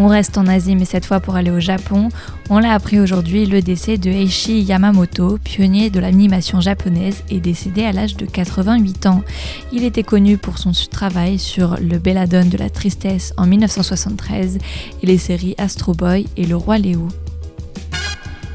On 0.00 0.06
reste 0.06 0.38
en 0.38 0.46
Asie, 0.46 0.76
mais 0.76 0.84
cette 0.84 1.04
fois 1.04 1.18
pour 1.18 1.34
aller 1.34 1.50
au 1.50 1.58
Japon. 1.58 2.08
On 2.50 2.60
l'a 2.60 2.72
appris 2.72 3.00
aujourd'hui, 3.00 3.46
le 3.46 3.60
décès 3.60 3.98
de 3.98 4.08
Eishi 4.10 4.60
Yamamoto, 4.60 5.38
pionnier 5.42 5.90
de 5.90 5.98
l'animation 5.98 6.60
japonaise, 6.60 7.24
est 7.30 7.40
décédé 7.40 7.82
à 7.82 7.90
l'âge 7.90 8.16
de 8.16 8.24
88 8.24 9.06
ans. 9.06 9.24
Il 9.72 9.82
était 9.82 10.04
connu 10.04 10.38
pour 10.38 10.58
son 10.58 10.70
travail 10.88 11.40
sur 11.40 11.76
le 11.80 11.98
Belladone 11.98 12.48
de 12.48 12.56
la 12.56 12.70
tristesse 12.70 13.34
en 13.36 13.46
1973 13.46 14.58
et 15.02 15.06
les 15.06 15.18
séries 15.18 15.56
Astro 15.58 15.94
Boy 15.94 16.28
et 16.36 16.46
Le 16.46 16.54
Roi 16.54 16.78
Léo. 16.78 17.08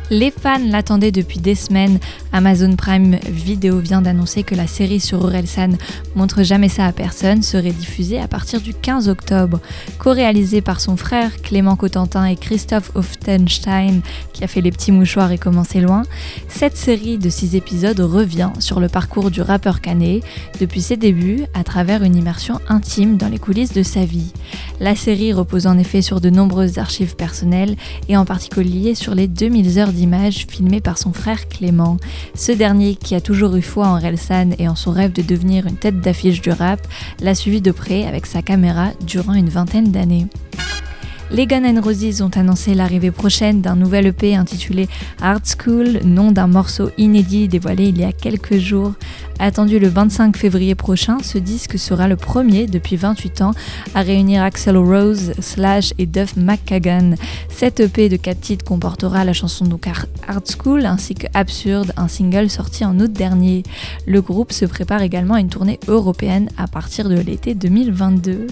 Les 0.09 0.31
fans 0.31 0.59
l'attendaient 0.69 1.11
depuis 1.11 1.39
des 1.39 1.55
semaines. 1.55 1.99
Amazon 2.33 2.75
Prime 2.75 3.17
Video 3.29 3.77
vient 3.77 4.01
d'annoncer 4.01 4.41
que 4.41 4.55
la 4.55 4.65
série 4.65 4.99
sur 4.99 5.23
Orelsan 5.23 5.77
Montre 6.15 6.41
jamais 6.41 6.67
ça 6.67 6.87
à 6.87 6.91
personne 6.91 7.43
serait 7.43 7.71
diffusée 7.71 8.19
à 8.19 8.27
partir 8.27 8.59
du 8.59 8.73
15 8.73 9.07
octobre. 9.07 9.59
Co-réalisée 9.99 10.61
par 10.61 10.81
son 10.81 10.97
frère 10.97 11.41
Clément 11.41 11.75
Cotentin 11.75 12.25
et 12.25 12.35
Christophe 12.35 12.91
Offenstein, 12.95 14.01
qui 14.33 14.43
a 14.43 14.47
fait 14.47 14.61
Les 14.61 14.71
Petits 14.71 14.91
Mouchoirs 14.91 15.31
et 15.31 15.37
Commencé 15.37 15.79
Loin, 15.79 16.03
cette 16.47 16.75
série 16.75 17.19
de 17.19 17.29
6 17.29 17.55
épisodes 17.55 17.99
revient 17.99 18.51
sur 18.59 18.79
le 18.79 18.89
parcours 18.89 19.29
du 19.29 19.41
rappeur 19.41 19.79
Canet 19.79 20.23
depuis 20.59 20.81
ses 20.81 20.97
débuts 20.97 21.43
à 21.53 21.63
travers 21.63 22.03
une 22.03 22.15
immersion 22.15 22.59
intime 22.67 23.17
dans 23.17 23.29
les 23.29 23.39
coulisses 23.39 23.73
de 23.73 23.83
sa 23.83 24.05
vie. 24.05 24.33
La 24.79 24.95
série 24.95 25.33
repose 25.33 25.67
en 25.67 25.77
effet 25.77 26.01
sur 26.01 26.19
de 26.19 26.29
nombreuses 26.29 26.77
archives 26.79 27.15
personnelles 27.15 27.75
et 28.09 28.17
en 28.17 28.25
particulier 28.25 28.95
sur 28.95 29.15
les 29.15 29.27
2000 29.27 29.79
heures 29.79 29.93
d'images 29.93 30.45
filmées 30.49 30.81
par 30.81 30.97
son 30.97 31.13
frère 31.13 31.47
Clément. 31.47 31.97
Ce 32.35 32.51
dernier, 32.51 32.95
qui 32.95 33.15
a 33.15 33.21
toujours 33.21 33.55
eu 33.55 33.61
foi 33.61 33.87
en 33.87 33.99
Relsan 33.99 34.51
et 34.57 34.67
en 34.67 34.75
son 34.75 34.91
rêve 34.91 35.13
de 35.13 35.21
devenir 35.21 35.67
une 35.67 35.77
tête 35.77 36.01
d'affiche 36.01 36.41
du 36.41 36.51
rap, 36.51 36.79
l'a 37.21 37.35
suivi 37.35 37.61
de 37.61 37.71
près 37.71 38.05
avec 38.05 38.25
sa 38.25 38.41
caméra 38.41 38.89
durant 39.05 39.33
une 39.33 39.49
vingtaine 39.49 39.91
d'années. 39.91 40.27
Les 41.31 41.47
Gun 41.47 41.63
N' 41.63 41.79
Roses 41.79 42.21
ont 42.21 42.29
annoncé 42.35 42.75
l'arrivée 42.75 43.09
prochaine 43.09 43.59
d'un 43.61 43.75
nouvel 43.75 44.05
EP 44.05 44.35
intitulé 44.35 44.87
Art 45.19 45.41
School, 45.43 46.01
nom 46.03 46.31
d'un 46.31 46.45
morceau 46.45 46.91
inédit 46.99 47.47
dévoilé 47.47 47.85
il 47.87 47.97
y 47.97 48.03
a 48.03 48.11
quelques 48.11 48.59
jours. 48.59 48.93
Attendu 49.45 49.77
le 49.77 49.89
25 49.89 50.37
février 50.37 50.73
prochain, 50.73 51.17
ce 51.21 51.37
disque 51.37 51.77
sera 51.77 52.07
le 52.07 52.15
premier 52.15 52.65
depuis 52.65 52.95
28 52.95 53.41
ans 53.41 53.51
à 53.93 53.99
réunir 53.99 54.41
Axel 54.41 54.77
Rose, 54.77 55.33
Slash 55.41 55.93
et 55.97 56.05
Duff 56.05 56.37
McKagan. 56.37 57.15
Cet 57.49 57.81
EP 57.81 58.07
de 58.07 58.15
4 58.15 58.39
titres 58.39 58.63
comportera 58.63 59.25
la 59.25 59.33
chanson 59.33 59.65
donc 59.65 59.85
Art 59.85 60.07
School 60.45 60.85
ainsi 60.85 61.13
que 61.13 61.27
Absurde, 61.33 61.91
un 61.97 62.07
single 62.07 62.49
sorti 62.49 62.85
en 62.85 62.97
août 63.01 63.11
dernier. 63.11 63.63
Le 64.07 64.21
groupe 64.21 64.53
se 64.53 64.63
prépare 64.63 65.01
également 65.01 65.33
à 65.33 65.41
une 65.41 65.49
tournée 65.49 65.77
européenne 65.89 66.47
à 66.57 66.67
partir 66.67 67.09
de 67.09 67.19
l'été 67.19 67.53
2022. 67.53 68.47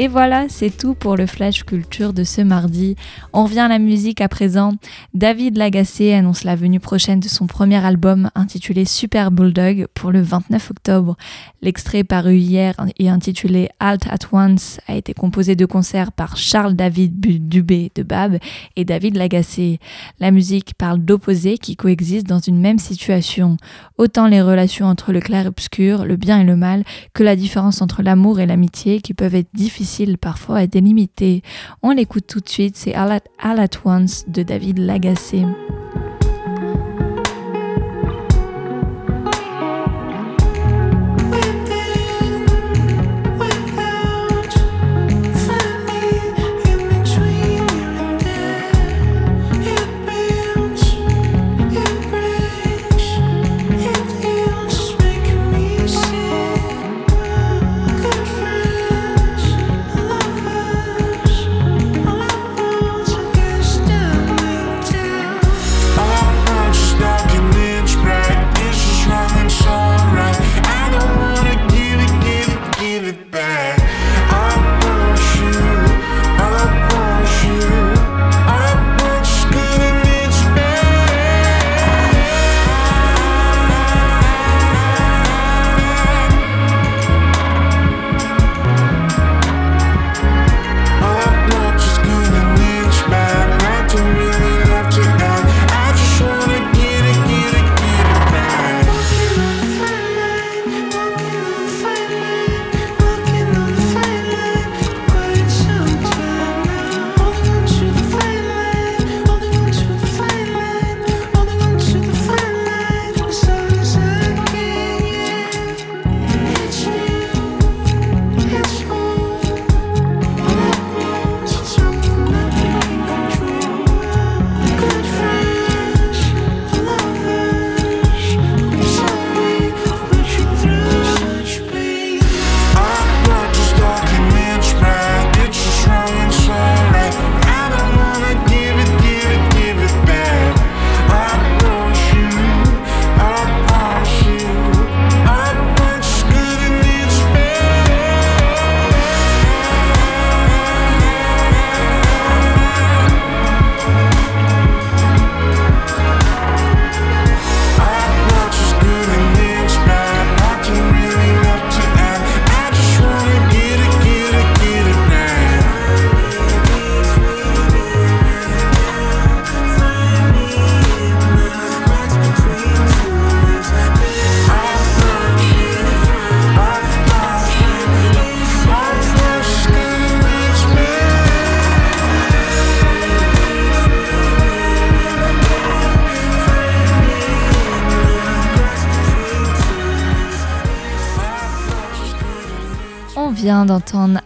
Et 0.00 0.06
voilà, 0.06 0.46
c'est 0.48 0.70
tout 0.70 0.94
pour 0.94 1.16
le 1.16 1.26
Flash 1.26 1.64
Culture 1.64 2.12
de 2.12 2.22
ce 2.22 2.40
mardi. 2.40 2.94
On 3.32 3.44
revient 3.44 3.60
à 3.60 3.68
la 3.68 3.80
musique 3.80 4.20
à 4.20 4.28
présent. 4.28 4.74
David 5.12 5.56
Lagacé 5.56 6.14
annonce 6.14 6.44
la 6.44 6.54
venue 6.54 6.78
prochaine 6.78 7.18
de 7.18 7.26
son 7.26 7.48
premier 7.48 7.84
album 7.84 8.30
intitulé 8.36 8.84
Super 8.84 9.32
Bulldog 9.32 9.88
pour 9.94 10.12
le 10.12 10.17
29 10.20 10.70
octobre. 10.70 11.16
L'extrait 11.62 12.04
paru 12.04 12.36
hier 12.36 12.74
et 12.98 13.08
intitulé 13.08 13.68
Alt 13.80 14.06
at 14.08 14.28
Once 14.32 14.80
a 14.86 14.94
été 14.94 15.14
composé 15.14 15.56
de 15.56 15.66
concerts 15.66 16.12
par 16.12 16.36
Charles 16.36 16.74
David 16.74 17.48
Dubé 17.48 17.90
de 17.94 18.02
Bab 18.02 18.38
et 18.76 18.84
David 18.84 19.16
Lagacé. 19.16 19.78
La 20.20 20.30
musique 20.30 20.74
parle 20.74 20.98
d'opposés 20.98 21.58
qui 21.58 21.76
coexistent 21.76 22.28
dans 22.28 22.38
une 22.38 22.60
même 22.60 22.78
situation. 22.78 23.56
Autant 23.96 24.26
les 24.26 24.42
relations 24.42 24.86
entre 24.86 25.12
le 25.12 25.20
clair 25.20 25.46
et 25.46 25.48
obscur, 25.48 26.04
le 26.04 26.16
bien 26.16 26.40
et 26.40 26.44
le 26.44 26.56
mal, 26.56 26.84
que 27.14 27.22
la 27.22 27.36
différence 27.36 27.82
entre 27.82 28.02
l'amour 28.02 28.40
et 28.40 28.46
l'amitié 28.46 29.00
qui 29.00 29.14
peuvent 29.14 29.34
être 29.34 29.50
difficiles 29.54 30.18
parfois 30.18 30.58
à 30.58 30.66
délimiter. 30.66 31.42
On 31.82 31.90
l'écoute 31.90 32.26
tout 32.26 32.40
de 32.40 32.48
suite, 32.48 32.76
c'est 32.76 32.94
All 32.94 33.20
at 33.40 33.68
Once 33.84 34.24
de 34.28 34.42
David 34.42 34.78
Lagacé. 34.78 35.44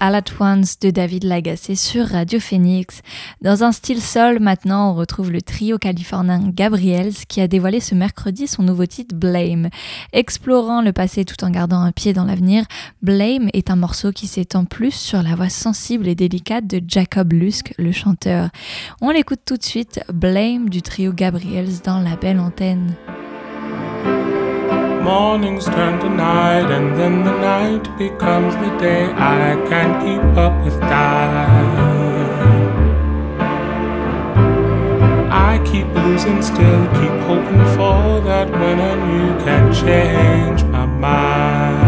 All 0.05 0.17
At 0.17 0.25
Once 0.41 0.81
de 0.81 0.91
David 0.91 1.23
Lagacé 1.23 1.77
sur 1.77 2.09
Radio 2.09 2.41
Phoenix. 2.41 3.03
Dans 3.41 3.63
un 3.63 3.71
style 3.71 4.03
sol, 4.03 4.41
maintenant, 4.41 4.91
on 4.91 4.95
retrouve 4.95 5.31
le 5.31 5.41
trio 5.41 5.79
californien 5.79 6.41
Gabriels 6.49 7.15
qui 7.29 7.41
a 7.41 7.47
dévoilé 7.47 7.79
ce 7.79 7.95
mercredi 7.95 8.49
son 8.49 8.65
nouveau 8.65 8.85
titre 8.85 9.15
Blame. 9.15 9.69
Explorant 10.13 10.83
le 10.83 10.93
passé 10.93 11.25
tout 11.25 11.45
en 11.45 11.51
gardant 11.51 11.81
un 11.81 11.93
pied 11.93 12.13
dans 12.13 12.25
l'avenir, 12.25 12.65
Blame 13.01 13.49
est 13.53 13.71
un 13.71 13.77
morceau 13.77 14.11
qui 14.11 14.27
s'étend 14.27 14.65
plus 14.65 14.93
sur 14.93 15.23
la 15.23 15.37
voix 15.37 15.49
sensible 15.49 16.09
et 16.09 16.17
délicate 16.17 16.67
de 16.67 16.83
Jacob 16.85 17.33
Lusk, 17.33 17.73
le 17.79 17.93
chanteur. 17.93 18.49
On 19.01 19.11
l'écoute 19.11 19.43
tout 19.47 19.57
de 19.57 19.63
suite, 19.63 20.01
Blame 20.13 20.69
du 20.69 20.83
trio 20.83 21.13
Gabriels 21.13 21.81
dans 21.85 22.01
la 22.01 22.17
belle 22.17 22.41
antenne. 22.41 22.97
Mornings 25.03 25.65
turn 25.65 25.99
to 25.99 26.09
night, 26.09 26.71
and 26.71 26.97
then 26.97 27.25
the 27.25 27.37
night 27.37 27.99
becomes 27.99 28.55
the 28.55 28.71
day. 28.79 29.07
I 29.07 29.57
can't 29.69 30.01
keep 30.05 30.23
up 30.39 30.65
with 30.65 30.79
time. 30.79 31.93
I 35.29 35.61
keep 35.65 35.89
losing, 35.89 36.41
still 36.41 36.87
keep 36.99 37.17
hoping 37.27 37.65
for 37.75 38.21
that 38.29 38.49
when 38.53 38.79
and 38.79 39.03
you 39.17 39.45
can 39.45 39.75
change 39.75 40.63
my 40.71 40.87
mind. 40.87 41.83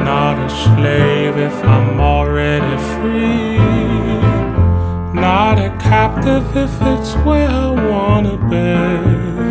Not 0.00 0.36
a 0.44 0.50
slave 0.50 1.36
if 1.38 1.64
I'm 1.64 2.00
already 2.00 2.76
free. 2.94 3.93
Not 5.34 5.58
a 5.58 5.68
captive 5.80 6.46
if 6.56 6.70
it's 6.80 7.12
where 7.24 7.48
I 7.48 7.68
wanna 7.68 8.36
be. 8.48 9.43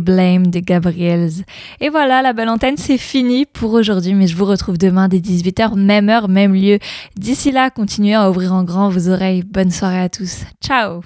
Blame 0.00 0.48
de 0.48 0.60
Gabriels. 0.60 1.44
Et 1.80 1.88
voilà, 1.88 2.22
la 2.22 2.32
belle 2.32 2.48
antenne, 2.48 2.76
c'est 2.76 2.98
fini 2.98 3.46
pour 3.46 3.72
aujourd'hui, 3.72 4.14
mais 4.14 4.26
je 4.26 4.36
vous 4.36 4.44
retrouve 4.44 4.78
demain 4.78 5.08
dès 5.08 5.18
18h, 5.18 5.76
même 5.76 6.08
heure, 6.08 6.28
même 6.28 6.54
lieu. 6.54 6.78
D'ici 7.16 7.52
là, 7.52 7.70
continuez 7.70 8.14
à 8.14 8.30
ouvrir 8.30 8.52
en 8.52 8.64
grand 8.64 8.88
vos 8.88 9.08
oreilles. 9.08 9.42
Bonne 9.42 9.70
soirée 9.70 10.00
à 10.00 10.08
tous. 10.08 10.44
Ciao 10.62 11.00